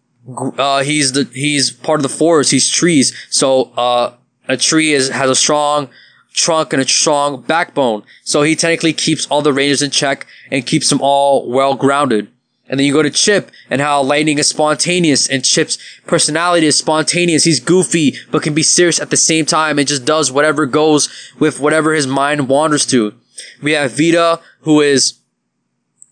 uh, 0.58 0.84
he's 0.84 1.12
the, 1.12 1.30
he's 1.34 1.72
part 1.72 2.00
of 2.00 2.04
the 2.04 2.10
forest. 2.10 2.52
He's 2.52 2.70
trees. 2.70 3.14
So, 3.30 3.72
uh, 3.78 4.16
a 4.48 4.58
tree 4.58 4.94
is, 4.94 5.10
has 5.10 5.30
a 5.30 5.36
strong 5.36 5.90
trunk 6.34 6.74
and 6.74 6.82
a 6.82 6.88
strong 6.88 7.42
backbone. 7.44 8.04
So 8.24 8.42
he 8.42 8.56
technically 8.56 8.94
keeps 8.94 9.26
all 9.28 9.42
the 9.42 9.54
rangers 9.54 9.82
in 9.82 9.92
check 9.92 10.28
and 10.52 10.66
keeps 10.66 10.90
them 10.90 11.00
all 11.02 11.50
well 11.50 11.76
grounded. 11.76 12.28
And 12.70 12.80
then 12.80 12.88
you 12.88 12.94
go 12.94 13.04
to 13.04 13.10
Chip 13.10 13.52
and 13.70 13.82
how 13.82 14.02
Lightning 14.02 14.38
is 14.38 14.48
spontaneous 14.48 15.30
and 15.30 15.44
Chip's 15.44 15.78
personality 16.08 16.66
is 16.66 16.78
spontaneous. 16.78 17.44
He's 17.44 17.60
goofy, 17.60 18.16
but 18.32 18.42
can 18.42 18.54
be 18.54 18.64
serious 18.64 19.02
at 19.02 19.10
the 19.10 19.18
same 19.18 19.46
time 19.46 19.78
and 19.78 19.88
just 19.88 20.06
does 20.06 20.32
whatever 20.32 20.66
goes 20.66 21.10
with 21.40 21.60
whatever 21.60 21.94
his 21.94 22.08
mind 22.08 22.48
wanders 22.48 22.86
to. 22.88 23.14
We 23.62 23.74
have 23.74 23.92
Vida, 23.92 24.40
who 24.62 24.80
is 24.80 25.16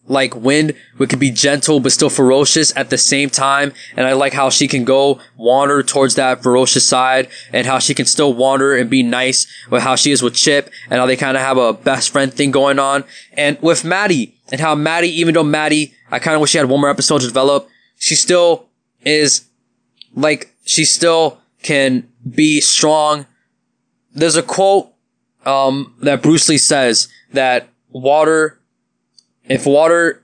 like 0.08 0.36
wind, 0.36 0.74
who 0.96 1.08
can 1.08 1.20
be 1.20 1.32
gentle 1.32 1.80
but 1.80 1.92
still 1.92 2.10
ferocious 2.10 2.76
at 2.76 2.90
the 2.90 2.98
same 2.98 3.30
time. 3.30 3.72
And 3.96 4.06
I 4.06 4.14
like 4.14 4.34
how 4.34 4.50
she 4.50 4.68
can 4.68 4.84
go 4.84 5.22
wander 5.38 5.82
towards 5.84 6.16
that 6.16 6.44
ferocious 6.44 6.88
side 6.88 7.30
and 7.54 7.66
how 7.66 7.80
she 7.80 7.94
can 7.94 8.06
still 8.06 8.34
wander 8.34 8.76
and 8.76 8.90
be 8.90 9.04
nice 9.04 9.48
with 9.70 9.84
how 9.84 9.96
she 9.96 10.12
is 10.12 10.22
with 10.22 10.36
Chip 10.36 10.70
and 10.90 11.00
how 11.00 11.06
they 11.06 11.16
kind 11.16 11.38
of 11.38 11.44
have 11.44 11.58
a 11.58 11.74
best 11.74 12.10
friend 12.10 12.34
thing 12.34 12.52
going 12.52 12.78
on. 12.78 13.06
And 13.34 13.58
with 13.62 13.86
Maddie 13.86 14.36
and 14.52 14.62
how 14.62 14.76
Maddie, 14.76 15.20
even 15.20 15.34
though 15.34 15.44
Maddie 15.44 15.94
I 16.12 16.20
kind 16.20 16.36
of 16.36 16.42
wish 16.42 16.52
she 16.52 16.58
had 16.58 16.70
one 16.70 16.82
more 16.82 16.90
episode 16.90 17.22
to 17.22 17.28
develop. 17.28 17.70
She 17.98 18.16
still 18.16 18.68
is 19.06 19.46
like, 20.14 20.54
she 20.66 20.84
still 20.84 21.40
can 21.64 22.08
be 22.30 22.60
strong. 22.60 23.26
There's 24.14 24.36
a 24.36 24.44
quote, 24.44 24.90
um, 25.46 25.96
that 26.02 26.22
Bruce 26.22 26.50
Lee 26.50 26.58
says 26.58 27.08
that 27.34 27.70
water, 27.90 28.60
if 29.46 29.66
water, 29.66 30.22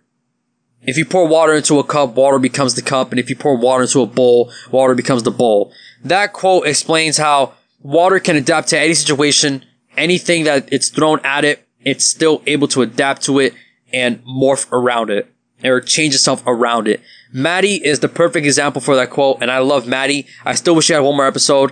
if 0.82 0.98
you 0.98 1.06
pour 1.06 1.28
water 1.28 1.54
into 1.54 1.80
a 1.80 1.84
cup, 1.84 2.16
water 2.16 2.38
becomes 2.38 2.76
the 2.76 2.82
cup. 2.82 3.12
And 3.12 3.20
if 3.20 3.30
you 3.30 3.36
pour 3.36 3.56
water 3.58 3.84
into 3.84 4.02
a 4.02 4.06
bowl, 4.06 4.52
water 4.70 4.94
becomes 4.94 5.24
the 5.24 5.32
bowl. 5.32 5.72
That 6.04 6.34
quote 6.34 6.68
explains 6.68 7.18
how 7.18 7.54
water 7.82 8.20
can 8.20 8.36
adapt 8.36 8.68
to 8.70 8.80
any 8.80 8.94
situation, 8.94 9.64
anything 9.96 10.44
that 10.44 10.72
it's 10.72 10.90
thrown 10.90 11.20
at 11.24 11.46
it, 11.46 11.66
it's 11.82 12.06
still 12.06 12.44
able 12.46 12.68
to 12.70 12.82
adapt 12.82 13.24
to 13.24 13.40
it 13.40 13.54
and 13.94 14.24
morph 14.26 14.72
around 14.72 15.10
it 15.10 15.34
or 15.64 15.82
change 15.82 16.14
itself 16.14 16.44
around 16.46 16.88
it. 16.88 17.02
Maddie 17.32 17.84
is 17.84 18.00
the 18.00 18.10
perfect 18.10 18.46
example 18.46 18.82
for 18.82 18.96
that 18.96 19.10
quote, 19.10 19.38
and 19.42 19.52
I 19.52 19.60
love 19.60 19.88
Maddie. 19.88 20.28
I 20.46 20.54
still 20.56 20.76
wish 20.76 20.88
he 20.88 20.94
had 20.94 21.00
one 21.00 21.16
more 21.16 21.28
episode. 21.28 21.72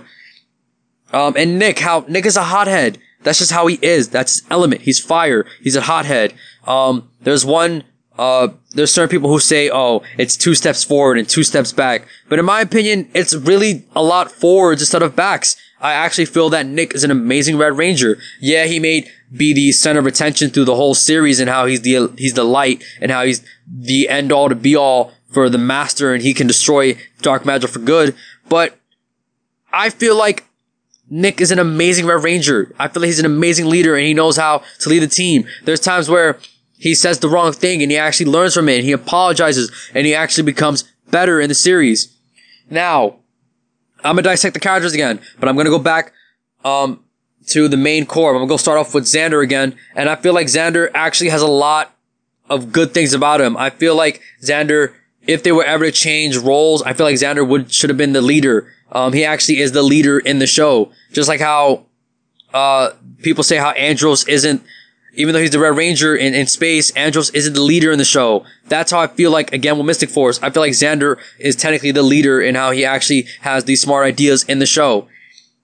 Um, 1.12 1.34
and 1.36 1.58
Nick, 1.58 1.78
how 1.78 2.04
Nick 2.08 2.26
is 2.26 2.36
a 2.36 2.42
hothead. 2.42 2.98
That's 3.22 3.38
just 3.38 3.52
how 3.52 3.66
he 3.66 3.78
is. 3.82 4.08
That's 4.08 4.40
his 4.40 4.50
element. 4.50 4.82
He's 4.82 5.00
fire. 5.00 5.46
He's 5.60 5.76
a 5.76 5.80
hothead. 5.80 6.34
Um, 6.66 7.08
there's 7.22 7.44
one, 7.44 7.84
uh, 8.18 8.48
there's 8.74 8.92
certain 8.92 9.08
people 9.08 9.30
who 9.30 9.40
say, 9.40 9.70
oh, 9.72 10.02
it's 10.18 10.36
two 10.36 10.54
steps 10.54 10.84
forward 10.84 11.18
and 11.18 11.28
two 11.28 11.42
steps 11.42 11.72
back. 11.72 12.06
But 12.28 12.38
in 12.38 12.44
my 12.44 12.60
opinion, 12.60 13.08
it's 13.14 13.34
really 13.34 13.84
a 13.94 14.02
lot 14.02 14.30
forwards 14.30 14.82
instead 14.82 15.02
of 15.02 15.16
backs. 15.16 15.56
I 15.80 15.92
actually 15.92 16.26
feel 16.26 16.50
that 16.50 16.66
Nick 16.66 16.94
is 16.94 17.04
an 17.04 17.10
amazing 17.10 17.58
Red 17.58 17.76
Ranger. 17.76 18.18
Yeah, 18.40 18.64
he 18.64 18.80
may 18.80 19.08
be 19.34 19.52
the 19.52 19.72
center 19.72 20.00
of 20.00 20.06
attention 20.06 20.50
through 20.50 20.64
the 20.64 20.74
whole 20.74 20.94
series 20.94 21.38
and 21.40 21.50
how 21.50 21.66
he's 21.66 21.82
the, 21.82 22.12
he's 22.16 22.34
the 22.34 22.44
light 22.44 22.82
and 23.00 23.10
how 23.10 23.24
he's 23.24 23.44
the 23.68 24.08
end 24.08 24.32
all 24.32 24.48
to 24.48 24.54
be 24.54 24.74
all 24.74 25.12
for 25.30 25.50
the 25.50 25.58
master 25.58 26.14
and 26.14 26.22
he 26.22 26.32
can 26.32 26.46
destroy 26.46 26.96
dark 27.20 27.44
magic 27.44 27.70
for 27.70 27.80
good. 27.80 28.14
But 28.48 28.78
I 29.72 29.90
feel 29.90 30.16
like 30.16 30.44
Nick 31.10 31.40
is 31.40 31.50
an 31.50 31.58
amazing 31.58 32.06
Red 32.06 32.24
Ranger. 32.24 32.74
I 32.78 32.88
feel 32.88 33.02
like 33.02 33.08
he's 33.08 33.20
an 33.20 33.26
amazing 33.26 33.66
leader 33.66 33.96
and 33.96 34.06
he 34.06 34.14
knows 34.14 34.36
how 34.36 34.62
to 34.80 34.88
lead 34.88 35.00
the 35.00 35.08
team. 35.08 35.46
There's 35.64 35.80
times 35.80 36.08
where 36.08 36.38
he 36.78 36.94
says 36.94 37.18
the 37.18 37.28
wrong 37.28 37.52
thing 37.52 37.82
and 37.82 37.90
he 37.90 37.98
actually 37.98 38.26
learns 38.26 38.54
from 38.54 38.68
it 38.68 38.76
and 38.76 38.84
he 38.84 38.92
apologizes 38.92 39.70
and 39.94 40.06
he 40.06 40.14
actually 40.14 40.44
becomes 40.44 40.84
better 41.10 41.40
in 41.40 41.48
the 41.48 41.54
series. 41.54 42.16
Now, 42.70 43.16
I'm 44.06 44.14
gonna 44.14 44.22
dissect 44.22 44.54
the 44.54 44.60
characters 44.60 44.92
again, 44.92 45.20
but 45.38 45.48
I'm 45.48 45.56
gonna 45.56 45.70
go 45.70 45.78
back, 45.78 46.12
um, 46.64 47.00
to 47.48 47.68
the 47.68 47.76
main 47.76 48.06
core. 48.06 48.30
I'm 48.30 48.36
gonna 48.36 48.48
go 48.48 48.56
start 48.56 48.78
off 48.78 48.94
with 48.94 49.04
Xander 49.04 49.42
again, 49.42 49.76
and 49.94 50.08
I 50.08 50.16
feel 50.16 50.34
like 50.34 50.46
Xander 50.48 50.90
actually 50.94 51.30
has 51.30 51.42
a 51.42 51.46
lot 51.46 51.94
of 52.48 52.72
good 52.72 52.92
things 52.92 53.12
about 53.14 53.40
him. 53.40 53.56
I 53.56 53.70
feel 53.70 53.94
like 53.94 54.20
Xander 54.42 54.92
if 55.26 55.42
they 55.42 55.52
were 55.52 55.64
ever 55.64 55.86
to 55.86 55.92
change 55.92 56.36
roles, 56.36 56.82
I 56.82 56.92
feel 56.92 57.06
like 57.06 57.16
Xander 57.16 57.46
would 57.46 57.72
should 57.72 57.90
have 57.90 57.96
been 57.96 58.12
the 58.12 58.22
leader. 58.22 58.72
Um, 58.92 59.12
he 59.12 59.24
actually 59.24 59.60
is 59.60 59.72
the 59.72 59.82
leader 59.82 60.18
in 60.18 60.38
the 60.38 60.46
show, 60.46 60.92
just 61.12 61.28
like 61.28 61.40
how 61.40 61.86
uh, 62.54 62.90
people 63.22 63.42
say 63.42 63.56
how 63.56 63.70
Andros 63.70 64.26
isn't, 64.28 64.62
even 65.16 65.32
though 65.32 65.40
he's 65.40 65.50
the 65.50 65.58
Red 65.58 65.76
Ranger 65.76 66.14
in, 66.14 66.34
in 66.34 66.46
space, 66.46 66.90
Andros 66.92 67.30
isn't 67.30 67.54
the 67.54 67.62
leader 67.62 67.90
in 67.90 67.98
the 67.98 68.04
show. 68.04 68.44
That's 68.68 68.90
how 68.90 69.00
I 69.00 69.06
feel 69.06 69.30
like, 69.30 69.52
again, 69.52 69.76
with 69.76 69.86
Mystic 69.86 70.10
Force. 70.10 70.40
I 70.42 70.50
feel 70.50 70.62
like 70.62 70.72
Xander 70.72 71.18
is 71.38 71.56
technically 71.56 71.90
the 71.90 72.02
leader 72.02 72.40
in 72.40 72.54
how 72.54 72.70
he 72.70 72.84
actually 72.84 73.26
has 73.40 73.64
these 73.64 73.80
smart 73.80 74.06
ideas 74.06 74.44
in 74.44 74.58
the 74.58 74.66
show. 74.66 75.08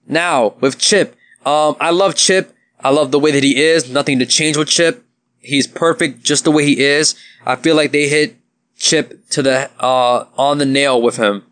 Now, 0.07 0.55
with 0.59 0.77
Chip, 0.77 1.15
um, 1.45 1.75
I 1.79 1.91
love 1.91 2.15
Chip. 2.15 2.55
I 2.79 2.89
love 2.89 3.11
the 3.11 3.19
way 3.19 3.31
that 3.31 3.43
he 3.43 3.61
is. 3.61 3.89
Nothing 3.89 4.19
to 4.19 4.25
change 4.25 4.57
with 4.57 4.67
Chip. 4.67 5.05
He's 5.39 5.67
perfect 5.67 6.23
just 6.23 6.43
the 6.43 6.51
way 6.51 6.65
he 6.65 6.81
is. 6.81 7.15
I 7.45 7.55
feel 7.55 7.75
like 7.75 7.91
they 7.91 8.07
hit 8.07 8.37
Chip 8.77 9.27
to 9.29 9.41
the, 9.41 9.69
uh, 9.79 10.25
on 10.37 10.57
the 10.57 10.65
nail 10.65 11.01
with 11.01 11.17
him. 11.17 11.43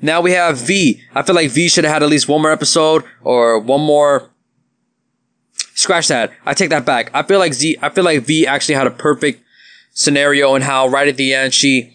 Now 0.00 0.20
we 0.20 0.32
have 0.32 0.58
V. 0.58 1.00
I 1.14 1.22
feel 1.22 1.36
like 1.36 1.50
V 1.50 1.68
should 1.68 1.84
have 1.84 1.92
had 1.92 2.02
at 2.02 2.08
least 2.08 2.28
one 2.28 2.42
more 2.42 2.50
episode 2.50 3.04
or 3.22 3.58
one 3.60 3.80
more 3.80 4.30
scratch 5.82 6.08
that. 6.08 6.32
I 6.46 6.54
take 6.54 6.70
that 6.70 6.86
back. 6.86 7.10
I 7.14 7.22
feel 7.22 7.38
like 7.38 7.54
Z. 7.54 7.76
I 7.82 7.90
feel 7.90 8.04
like 8.04 8.22
V 8.22 8.46
actually 8.46 8.74
had 8.76 8.86
a 8.86 8.90
perfect 8.90 9.42
scenario 9.92 10.54
in 10.54 10.62
how 10.62 10.88
right 10.88 11.08
at 11.08 11.16
the 11.16 11.34
end 11.34 11.52
she 11.52 11.92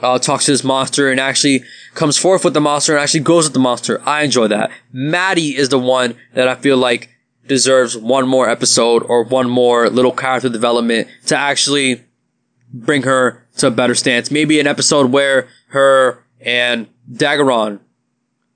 uh, 0.00 0.18
talks 0.18 0.46
to 0.46 0.52
this 0.52 0.64
monster 0.64 1.10
and 1.10 1.20
actually 1.20 1.62
comes 1.94 2.16
forth 2.16 2.44
with 2.44 2.54
the 2.54 2.60
monster 2.60 2.92
and 2.94 3.02
actually 3.02 3.20
goes 3.20 3.44
with 3.44 3.52
the 3.52 3.60
monster. 3.60 4.00
I 4.06 4.22
enjoy 4.22 4.48
that. 4.48 4.70
Maddie 4.92 5.56
is 5.56 5.68
the 5.68 5.78
one 5.78 6.14
that 6.34 6.48
I 6.48 6.54
feel 6.54 6.76
like 6.76 7.10
deserves 7.46 7.96
one 7.96 8.28
more 8.28 8.48
episode 8.48 9.02
or 9.04 9.24
one 9.24 9.48
more 9.48 9.88
little 9.90 10.12
character 10.12 10.48
development 10.48 11.08
to 11.26 11.36
actually 11.36 12.02
bring 12.72 13.02
her 13.02 13.46
to 13.58 13.66
a 13.66 13.70
better 13.70 13.94
stance. 13.94 14.30
Maybe 14.30 14.60
an 14.60 14.66
episode 14.66 15.10
where 15.10 15.48
her 15.68 16.24
and 16.40 16.88
Daggeron, 17.10 17.80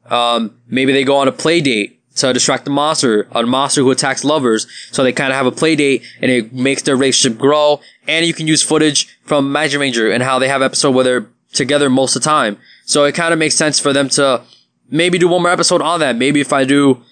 um, 0.06 0.60
maybe 0.68 0.92
they 0.92 1.04
go 1.04 1.16
on 1.16 1.28
a 1.28 1.32
play 1.32 1.60
date 1.60 1.95
to 2.16 2.32
distract 2.32 2.64
the 2.64 2.70
monster, 2.70 3.28
a 3.32 3.42
monster 3.44 3.82
who 3.82 3.90
attacks 3.90 4.24
lovers. 4.24 4.66
So 4.90 5.02
they 5.02 5.12
kind 5.12 5.32
of 5.32 5.36
have 5.36 5.46
a 5.46 5.52
play 5.52 5.76
date 5.76 6.02
and 6.20 6.30
it 6.30 6.52
makes 6.52 6.82
their 6.82 6.96
relationship 6.96 7.38
grow. 7.38 7.80
And 8.08 8.26
you 8.26 8.34
can 8.34 8.46
use 8.46 8.62
footage 8.62 9.18
from 9.24 9.52
Magic 9.52 9.80
Ranger 9.80 10.10
and 10.10 10.22
how 10.22 10.38
they 10.38 10.48
have 10.48 10.62
episode 10.62 10.94
where 10.94 11.04
they're 11.04 11.26
together 11.52 11.88
most 11.88 12.16
of 12.16 12.22
the 12.22 12.28
time. 12.28 12.58
So 12.84 13.04
it 13.04 13.14
kind 13.14 13.32
of 13.32 13.38
makes 13.38 13.54
sense 13.54 13.78
for 13.78 13.92
them 13.92 14.08
to 14.10 14.42
maybe 14.90 15.18
do 15.18 15.28
one 15.28 15.42
more 15.42 15.50
episode 15.50 15.82
on 15.82 16.00
that. 16.00 16.16
Maybe 16.16 16.40
if 16.40 16.52
I 16.52 16.64
do 16.64 17.02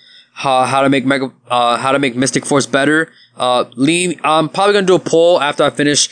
uh, 0.42 0.66
how 0.66 0.82
to 0.82 0.88
make 0.88 1.04
Mega, 1.04 1.32
uh, 1.48 1.76
how 1.76 1.92
to 1.92 1.98
make 1.98 2.16
Mystic 2.16 2.44
Force 2.46 2.66
better. 2.66 3.12
Uh, 3.36 3.64
Lee, 3.74 4.18
I'm 4.24 4.48
probably 4.48 4.74
gonna 4.74 4.86
do 4.86 4.94
a 4.94 5.00
poll 5.00 5.40
after 5.40 5.64
I 5.64 5.70
finish, 5.70 6.08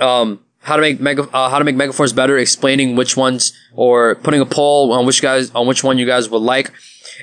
um, 0.00 0.40
how 0.60 0.76
to 0.76 0.82
make 0.82 1.00
Mega, 1.00 1.22
uh, 1.32 1.48
how 1.48 1.58
to 1.58 1.64
make 1.64 1.76
Megaforce 1.76 2.14
better, 2.14 2.36
explaining 2.36 2.96
which 2.96 3.16
ones 3.16 3.52
or 3.74 4.16
putting 4.16 4.40
a 4.40 4.46
poll 4.46 4.92
on 4.92 5.06
which 5.06 5.22
guys, 5.22 5.50
on 5.52 5.66
which 5.66 5.84
one 5.84 5.98
you 5.98 6.06
guys 6.06 6.28
would 6.28 6.42
like. 6.42 6.72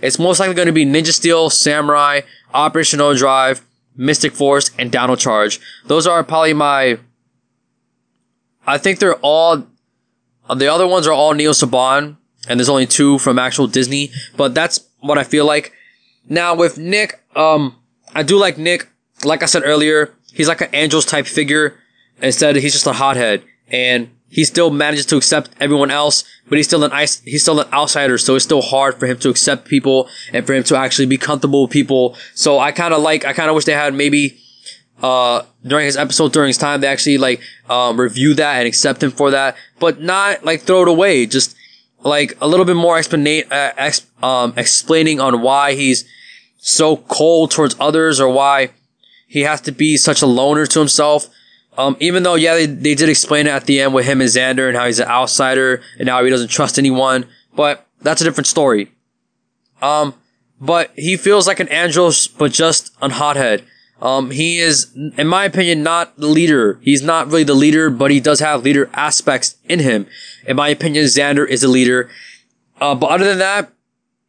It's 0.01 0.19
most 0.19 0.39
likely 0.39 0.55
going 0.55 0.67
to 0.67 0.71
be 0.71 0.85
Ninja 0.85 1.11
Steel, 1.11 1.49
Samurai, 1.49 2.21
Operation 2.53 3.01
Overdrive, 3.01 3.65
Mystic 3.95 4.33
Force, 4.33 4.71
and 4.77 4.91
Dino 4.91 5.15
Charge. 5.15 5.59
Those 5.85 6.07
are 6.07 6.23
probably 6.23 6.53
my. 6.53 6.99
I 8.65 8.77
think 8.77 8.99
they're 8.99 9.15
all. 9.15 9.67
The 10.53 10.67
other 10.71 10.87
ones 10.87 11.07
are 11.07 11.13
all 11.13 11.33
Neo 11.33 11.51
Saban, 11.51 12.17
and 12.47 12.59
there's 12.59 12.69
only 12.69 12.85
two 12.85 13.17
from 13.19 13.39
actual 13.39 13.67
Disney. 13.67 14.11
But 14.35 14.53
that's 14.53 14.81
what 14.99 15.17
I 15.17 15.23
feel 15.23 15.45
like. 15.45 15.73
Now 16.27 16.55
with 16.55 16.77
Nick, 16.77 17.21
um, 17.35 17.75
I 18.13 18.23
do 18.23 18.37
like 18.39 18.57
Nick. 18.57 18.87
Like 19.23 19.43
I 19.43 19.45
said 19.45 19.63
earlier, 19.65 20.13
he's 20.33 20.47
like 20.47 20.61
an 20.61 20.69
Angels 20.73 21.05
type 21.05 21.27
figure. 21.27 21.79
Instead, 22.21 22.55
he's 22.55 22.73
just 22.73 22.87
a 22.87 22.93
hothead, 22.93 23.43
and 23.67 24.09
he 24.33 24.43
still 24.43 24.71
manages 24.71 25.05
to 25.05 25.15
accept 25.15 25.51
everyone 25.59 25.91
else, 25.91 26.23
but 26.49 26.57
he's 26.57 26.65
still 26.65 26.83
an 26.83 26.91
ice, 26.91 27.21
he's 27.21 27.43
still 27.43 27.59
an 27.59 27.71
outsider, 27.71 28.17
so 28.17 28.33
it's 28.33 28.43
still 28.43 28.63
hard 28.63 28.99
for 28.99 29.05
him 29.05 29.19
to 29.19 29.29
accept 29.29 29.67
people 29.67 30.09
and 30.33 30.43
for 30.43 30.53
him 30.55 30.63
to 30.63 30.75
actually 30.75 31.05
be 31.05 31.19
comfortable 31.19 31.61
with 31.61 31.71
people. 31.71 32.17
So 32.33 32.57
I 32.57 32.71
kind 32.71 32.95
of 32.95 33.03
like, 33.03 33.25
I 33.25 33.33
kind 33.33 33.47
of 33.47 33.55
wish 33.55 33.65
they 33.65 33.73
had 33.73 33.93
maybe, 33.93 34.39
uh, 35.03 35.43
during 35.63 35.85
his 35.85 35.97
episode, 35.97 36.33
during 36.33 36.47
his 36.47 36.57
time, 36.57 36.81
they 36.81 36.87
actually 36.87 37.19
like, 37.19 37.41
um, 37.69 37.99
review 37.99 38.33
that 38.33 38.57
and 38.57 38.67
accept 38.67 39.03
him 39.03 39.11
for 39.11 39.29
that, 39.29 39.55
but 39.79 40.01
not 40.01 40.43
like 40.43 40.61
throw 40.61 40.81
it 40.81 40.87
away. 40.87 41.27
Just 41.27 41.55
like 41.99 42.35
a 42.41 42.47
little 42.47 42.65
bit 42.65 42.75
more 42.75 42.97
explanate, 42.97 43.51
uh, 43.51 43.73
ex- 43.77 44.07
um, 44.23 44.55
explaining 44.57 45.19
on 45.19 45.43
why 45.43 45.75
he's 45.75 46.05
so 46.57 46.97
cold 46.97 47.51
towards 47.51 47.75
others 47.79 48.19
or 48.19 48.29
why 48.29 48.71
he 49.27 49.41
has 49.41 49.61
to 49.61 49.71
be 49.71 49.95
such 49.95 50.23
a 50.23 50.25
loner 50.25 50.65
to 50.65 50.79
himself. 50.79 51.27
Um, 51.77 51.97
even 51.99 52.23
though, 52.23 52.35
yeah, 52.35 52.53
they, 52.55 52.65
they 52.65 52.95
did 52.95 53.09
explain 53.09 53.47
it 53.47 53.51
at 53.51 53.65
the 53.65 53.81
end 53.81 53.93
with 53.93 54.05
him 54.05 54.21
and 54.21 54.29
Xander 54.29 54.67
and 54.67 54.77
how 54.77 54.85
he's 54.85 54.99
an 54.99 55.07
outsider 55.07 55.81
and 55.99 56.07
how 56.07 56.23
he 56.23 56.29
doesn't 56.29 56.49
trust 56.49 56.77
anyone, 56.77 57.25
but 57.55 57.87
that's 58.01 58.21
a 58.21 58.23
different 58.23 58.47
story. 58.47 58.91
Um, 59.81 60.13
but 60.61 60.91
he 60.95 61.17
feels 61.17 61.47
like 61.47 61.59
an 61.59 61.67
Andros, 61.69 62.27
but 62.27 62.51
just 62.51 62.93
a 63.01 63.09
hothead. 63.09 63.63
Um, 64.01 64.31
he 64.31 64.59
is, 64.59 64.93
in 65.17 65.27
my 65.27 65.45
opinion, 65.45 65.81
not 65.81 66.17
the 66.17 66.27
leader. 66.27 66.79
He's 66.81 67.01
not 67.01 67.27
really 67.27 67.43
the 67.43 67.53
leader, 67.53 67.89
but 67.89 68.11
he 68.11 68.19
does 68.19 68.39
have 68.39 68.63
leader 68.63 68.89
aspects 68.93 69.55
in 69.65 69.79
him. 69.79 70.07
In 70.45 70.57
my 70.57 70.69
opinion, 70.69 71.05
Xander 71.05 71.47
is 71.47 71.63
a 71.63 71.67
leader. 71.67 72.09
Uh, 72.81 72.95
but 72.95 73.09
other 73.09 73.25
than 73.25 73.39
that, 73.39 73.71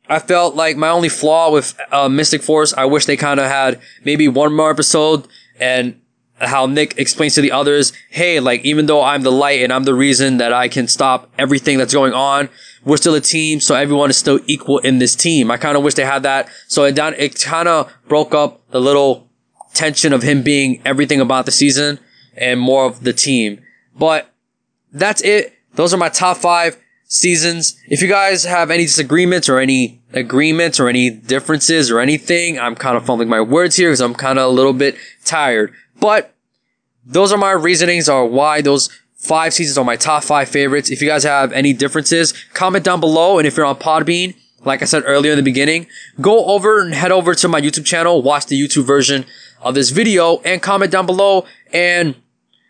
I 0.09 0.19
felt 0.19 0.55
like 0.55 0.77
my 0.77 0.91
only 0.91 1.09
flaw 1.09 1.51
with 1.51 1.79
uh, 1.91 2.09
Mystic 2.09 2.43
Force, 2.43 2.73
I 2.75 2.85
wish 2.85 3.07
they 3.07 3.17
kind 3.17 3.41
of 3.41 3.47
had 3.47 3.81
maybe 4.05 4.29
one 4.29 4.55
more 4.55 4.71
episode 4.71 5.27
and 5.59 6.01
how 6.41 6.67
Nick 6.67 6.99
explains 6.99 7.35
to 7.35 7.41
the 7.41 7.53
others, 7.53 7.93
hey, 8.11 8.41
like, 8.41 8.65
even 8.65 8.87
though 8.87 9.03
I'm 9.03 9.23
the 9.23 9.33
light 9.33 9.63
and 9.63 9.73
I'm 9.73 9.85
the 9.85 9.95
reason 9.95 10.39
that 10.39 10.53
I 10.53 10.69
can 10.69 10.89
stop 10.89 11.31
everything 11.39 11.79
that's 11.79 11.95
going 11.95 12.13
on, 12.13 12.49
we're 12.85 12.97
still 12.97 13.15
a 13.15 13.21
team, 13.21 13.61
so 13.61 13.75
everyone 13.75 14.11
is 14.11 14.17
still 14.17 14.41
equal 14.47 14.79
in 14.79 14.99
this 14.99 15.15
team. 15.15 15.51
I 15.51 15.57
kind 15.57 15.77
of 15.77 15.83
wish 15.83 15.95
they 15.95 16.05
had 16.05 16.25
that. 16.25 16.49
So 16.67 16.85
it 16.85 16.95
down, 16.95 17.15
it 17.15 17.41
kind 17.41 17.69
of 17.69 17.93
broke 18.09 18.35
up 18.35 18.61
the 18.71 18.81
little 18.81 19.29
tension 19.73 20.13
of 20.13 20.23
him 20.23 20.43
being 20.43 20.83
everything 20.85 21.21
about 21.21 21.47
the 21.47 21.53
season 21.53 21.99
and 22.37 22.61
more 22.61 22.85
of 22.85 23.05
the 23.05 23.13
team. 23.13 23.63
But 23.97 24.31
that's 24.93 25.23
it. 25.23 25.55
Those 25.75 25.95
are 25.95 25.99
my 25.99 26.09
top 26.09 26.37
five 26.37 26.77
seasons. 27.07 27.81
If 27.89 28.03
you 28.03 28.09
guys 28.09 28.45
have 28.45 28.71
any 28.71 28.85
disagreements 28.85 29.49
or 29.49 29.59
any 29.59 30.03
agreements 30.13 30.79
or 30.79 30.89
any 30.89 31.11
differences 31.11 31.91
or 31.91 32.01
anything, 32.01 32.59
I'm 32.59 32.75
kind 32.75 32.97
of 32.97 33.07
fumbling 33.07 33.29
my 33.29 33.41
words 33.41 33.77
here 33.77 33.91
because 33.91 34.01
I'm 34.01 34.15
kind 34.15 34.39
of 34.39 34.47
a 34.47 34.53
little 34.53 34.73
bit 34.73 34.97
tired. 35.25 35.73
But 36.01 36.35
those 37.05 37.33
are 37.33 37.39
my 37.39 37.53
reasonings 37.53 38.09
are 38.09 38.25
why 38.25 38.61
those 38.61 38.91
five 39.15 39.55
seasons 39.55 39.79
are 39.79 39.85
my 39.85 39.97
top 39.97 40.25
five 40.25 40.49
favorites. 40.49 40.91
If 40.91 41.01
you 41.01 41.09
guys 41.09 41.25
have 41.25 41.53
any 41.53 41.73
differences, 41.73 42.33
comment 42.53 42.85
down 42.85 43.01
below. 43.01 43.39
And 43.39 43.47
if 43.47 43.57
you're 43.57 43.67
on 43.67 43.77
Podbean, 43.77 44.35
like 44.65 44.83
I 44.83 44.87
said 44.87 45.03
earlier 45.07 45.33
in 45.33 45.37
the 45.37 45.43
beginning, 45.43 45.87
go 46.21 46.47
over 46.47 46.81
and 46.81 46.95
head 46.95 47.13
over 47.13 47.35
to 47.35 47.49
my 47.49 47.61
YouTube 47.61 47.85
channel, 47.85 48.23
watch 48.23 48.47
the 48.47 48.61
YouTube 48.61 48.85
version 48.85 49.25
of 49.61 49.75
this 49.75 49.91
video 49.91 50.39
and 50.39 50.63
comment 50.63 50.93
down 50.93 51.07
below 51.07 51.47
and 51.73 52.15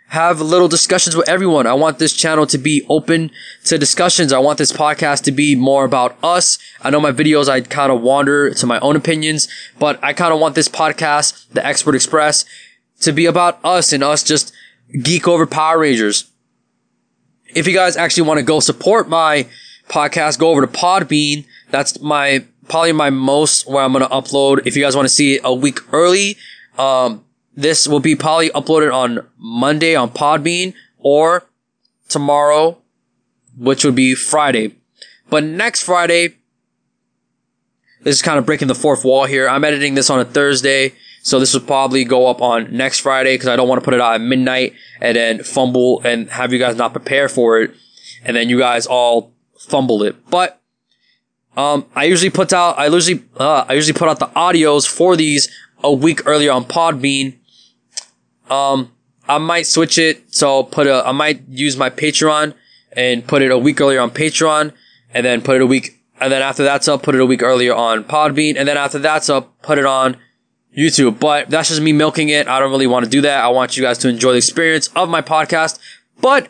have 0.09 0.41
little 0.41 0.69
discussions 0.69 1.17
with 1.17 1.29
everyone. 1.29 1.67
I 1.67 1.73
want 1.73 1.99
this 1.99 2.13
channel 2.13 2.47
to 2.47 2.59
be 2.59 2.87
open 2.89 3.31
to 3.65 3.79
discussions. 3.79 4.33
I 4.33 4.39
want 4.39 4.59
this 4.59 4.73
podcast 4.73 5.23
to 5.25 5.33
be 5.33 5.57
more 5.57 5.85
about 5.85 6.17
us. 6.23 6.59
I 6.83 6.91
know 6.91 7.01
my 7.01 7.11
videos, 7.11 7.49
I 7.49 7.63
kind 7.63 7.91
of 7.91 8.01
wander 8.01 8.55
to 8.55 8.67
my 8.67 8.79
own 8.81 8.95
opinions, 8.95 9.49
but 9.79 9.99
I 10.05 10.13
kind 10.13 10.33
of 10.33 10.39
want 10.39 10.55
this 10.55 10.69
podcast, 10.69 11.49
the 11.51 11.67
Expert 11.67 11.97
Express, 11.97 12.45
to 13.05 13.13
be 13.13 13.27
about 13.27 13.59
us 13.65 13.93
and 13.93 14.03
us 14.03 14.23
just 14.23 14.53
geek 15.03 15.27
over 15.29 15.47
Power 15.47 15.79
Rangers. 15.79 16.31
If 17.55 17.67
you 17.67 17.73
guys 17.73 17.97
actually 17.97 18.29
want 18.29 18.39
to 18.39 18.45
go 18.45 18.61
support 18.61 19.09
my 19.09 19.47
podcast, 19.89 20.39
go 20.39 20.51
over 20.51 20.61
to 20.61 20.67
Podbean. 20.67 21.47
That's 21.71 22.01
my, 22.01 22.45
probably 22.69 22.93
my 22.93 23.11
most 23.11 23.69
where 23.69 23.83
I'm 23.83 23.93
going 23.93 24.05
to 24.05 24.11
upload. 24.11 24.67
If 24.67 24.77
you 24.77 24.83
guys 24.83 24.97
want 24.97 25.07
to 25.07 25.15
see 25.15 25.37
it 25.37 25.43
a 25.45 25.55
week 25.55 25.81
early, 25.93 26.37
um, 26.79 27.25
this 27.55 27.87
will 27.87 28.01
be 28.01 28.17
probably 28.17 28.51
uploaded 28.51 28.93
on 28.93 29.27
Monday 29.39 29.95
on 29.95 30.11
Podbean 30.11 30.75
or 30.99 31.47
tomorrow, 32.09 32.79
which 33.57 33.85
would 33.85 33.95
be 33.95 34.15
Friday. 34.15 34.75
But 35.31 35.45
next 35.45 35.83
Friday, 35.83 36.35
this 38.03 38.17
is 38.17 38.23
kind 38.23 38.39
of 38.39 38.47
breaking 38.47 38.69
the 38.69 38.75
fourth 38.75 39.05
wall 39.05 39.25
here. 39.25 39.49
I'm 39.49 39.65
editing 39.65 39.95
this 39.95 40.11
on 40.11 40.21
a 40.21 40.25
Thursday. 40.25 40.95
So 41.25 41.41
this 41.41 41.55
will 41.55 41.63
probably 41.63 42.05
go 42.05 42.27
up 42.27 42.43
on 42.43 42.77
next 42.77 43.01
Friday 43.01 43.33
because 43.33 43.49
I 43.49 43.57
don't 43.57 43.67
want 43.67 43.81
to 43.81 43.85
put 43.85 43.95
it 43.95 44.01
out 44.01 44.15
at 44.15 44.21
midnight 44.21 44.75
and 45.01 45.17
then 45.17 45.43
fumble 45.43 46.03
and 46.05 46.29
have 46.29 46.53
you 46.53 46.59
guys 46.59 46.77
not 46.77 46.93
prepare 46.93 47.31
for 47.31 47.63
it. 47.63 47.75
And 48.23 48.37
then 48.37 48.51
you 48.51 48.59
guys 48.59 48.87
all 48.87 49.33
fumble 49.59 50.03
it. 50.03 50.17
But, 50.29 50.61
um, 51.57 51.87
I 51.97 52.05
usually 52.05 52.29
put 52.29 52.53
out, 52.53 52.79
I 52.79 52.89
usually, 52.89 53.25
uh, 53.39 53.65
I 53.67 53.73
usually 53.73 53.99
put 53.99 54.07
out 54.07 54.19
the 54.19 54.27
audios 54.27 54.87
for 54.87 55.17
these 55.17 55.49
a 55.83 55.91
week 55.91 56.27
earlier 56.27 56.53
on 56.53 56.67
Podbean. 56.67 57.39
Um, 58.51 58.93
I 59.27 59.39
might 59.39 59.67
switch 59.67 59.97
it. 59.97 60.35
So 60.35 60.49
I'll 60.49 60.65
put 60.65 60.87
a, 60.87 61.07
I 61.07 61.13
might 61.13 61.49
use 61.49 61.79
my 61.79 61.89
Patreon 61.89 62.53
and 62.93 63.27
put 63.27 63.41
it 63.41 63.51
a 63.51 63.57
week 63.57 63.81
earlier 63.81 64.01
on 64.01 64.11
Patreon 64.11 64.75
and 65.15 65.25
then 65.25 65.41
put 65.41 65.57
it 65.57 65.63
a 65.63 65.67
week, 65.67 66.03
and 66.21 66.31
then 66.31 66.43
after 66.43 66.65
that's 66.65 66.87
up, 66.87 67.03
put 67.03 67.15
it 67.15 67.21
a 67.23 67.27
week 67.27 67.43
earlier 67.43 67.75
on 67.75 68.05
Podbean. 68.05 68.57
And 68.59 68.69
then 68.69 68.77
after 68.77 68.99
that's 68.99 69.31
up, 69.31 69.63
put 69.63 69.79
it 69.79 69.87
on 69.87 70.19
YouTube. 70.77 71.19
But 71.19 71.51
that's 71.51 71.69
just 71.69 71.81
me 71.81 71.93
milking 71.93 72.29
it. 72.29 72.49
I 72.49 72.59
don't 72.59 72.71
really 72.71 72.87
want 72.87 73.05
to 73.05 73.11
do 73.11 73.21
that. 73.23 73.45
I 73.45 73.49
want 73.49 73.77
you 73.77 73.83
guys 73.83 73.99
to 73.99 74.09
enjoy 74.09 74.33
the 74.33 74.39
experience 74.39 74.89
of 74.97 75.09
my 75.09 75.23
podcast. 75.23 75.79
But 76.21 76.49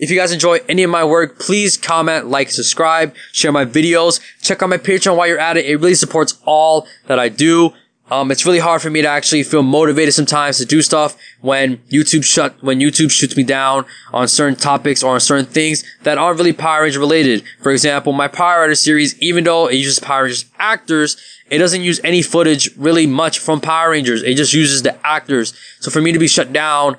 If 0.00 0.10
you 0.10 0.16
guys 0.16 0.32
enjoy 0.32 0.60
any 0.68 0.82
of 0.84 0.90
my 0.90 1.04
work, 1.04 1.38
please 1.38 1.76
comment, 1.76 2.26
like, 2.26 2.50
subscribe, 2.50 3.14
share 3.32 3.52
my 3.52 3.64
videos, 3.64 4.20
check 4.40 4.62
out 4.62 4.70
my 4.70 4.78
Patreon 4.78 5.16
while 5.16 5.26
you're 5.26 5.38
at 5.38 5.56
it. 5.56 5.66
It 5.66 5.76
really 5.76 5.94
supports 5.94 6.38
all 6.44 6.86
that 7.06 7.18
I 7.18 7.28
do. 7.28 7.74
Um, 8.12 8.30
it's 8.30 8.44
really 8.44 8.58
hard 8.58 8.82
for 8.82 8.90
me 8.90 9.00
to 9.00 9.08
actually 9.08 9.42
feel 9.42 9.62
motivated 9.62 10.12
sometimes 10.12 10.58
to 10.58 10.66
do 10.66 10.82
stuff 10.82 11.16
when 11.40 11.78
YouTube 11.88 12.22
shut, 12.22 12.62
when 12.62 12.78
YouTube 12.78 13.10
shoots 13.10 13.38
me 13.38 13.42
down 13.42 13.86
on 14.12 14.28
certain 14.28 14.54
topics 14.54 15.02
or 15.02 15.14
on 15.14 15.20
certain 15.20 15.46
things 15.46 15.82
that 16.02 16.18
aren't 16.18 16.36
really 16.36 16.52
Power 16.52 16.82
Ranger 16.82 17.00
related. 17.00 17.42
For 17.62 17.72
example, 17.72 18.12
my 18.12 18.28
Power 18.28 18.60
Rider 18.60 18.74
series, 18.74 19.18
even 19.22 19.44
though 19.44 19.66
it 19.66 19.76
uses 19.76 19.98
Power 19.98 20.24
Rangers 20.24 20.44
actors, 20.58 21.16
it 21.48 21.56
doesn't 21.56 21.80
use 21.80 22.02
any 22.04 22.20
footage 22.20 22.76
really 22.76 23.06
much 23.06 23.38
from 23.38 23.62
Power 23.62 23.92
Rangers. 23.92 24.22
It 24.22 24.34
just 24.34 24.52
uses 24.52 24.82
the 24.82 24.94
actors. 25.06 25.54
So 25.80 25.90
for 25.90 26.02
me 26.02 26.12
to 26.12 26.18
be 26.18 26.28
shut 26.28 26.52
down 26.52 26.98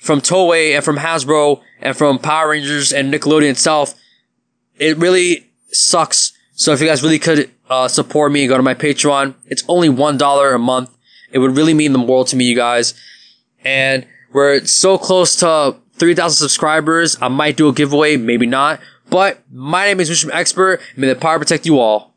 from 0.00 0.20
Toei 0.20 0.76
and 0.76 0.84
from 0.84 0.98
Hasbro 0.98 1.60
and 1.80 1.96
from 1.96 2.20
Power 2.20 2.50
Rangers 2.50 2.92
and 2.92 3.12
Nickelodeon 3.12 3.50
itself, 3.50 3.96
it 4.78 4.96
really 4.96 5.50
sucks. 5.72 6.34
So 6.52 6.72
if 6.72 6.80
you 6.80 6.86
guys 6.86 7.02
really 7.02 7.18
could 7.18 7.50
uh, 7.68 7.88
support 7.88 8.32
me, 8.32 8.46
go 8.46 8.56
to 8.56 8.62
my 8.62 8.74
Patreon. 8.74 9.34
It's 9.46 9.64
only 9.68 9.88
one 9.88 10.16
dollar 10.18 10.54
a 10.54 10.58
month. 10.58 10.96
It 11.30 11.38
would 11.38 11.56
really 11.56 11.74
mean 11.74 11.92
the 11.92 12.00
world 12.00 12.28
to 12.28 12.36
me, 12.36 12.44
you 12.44 12.56
guys. 12.56 12.94
And 13.64 14.06
we're 14.32 14.64
so 14.64 14.98
close 14.98 15.36
to 15.36 15.76
3,000 15.94 16.36
subscribers. 16.36 17.16
I 17.20 17.28
might 17.28 17.56
do 17.56 17.68
a 17.68 17.72
giveaway, 17.72 18.16
maybe 18.16 18.46
not. 18.46 18.80
But 19.10 19.42
my 19.50 19.86
name 19.86 20.00
is 20.00 20.08
Mission 20.08 20.30
Expert. 20.32 20.80
May 20.96 21.08
the 21.08 21.16
power 21.16 21.38
protect 21.38 21.66
you 21.66 21.78
all. 21.78 22.14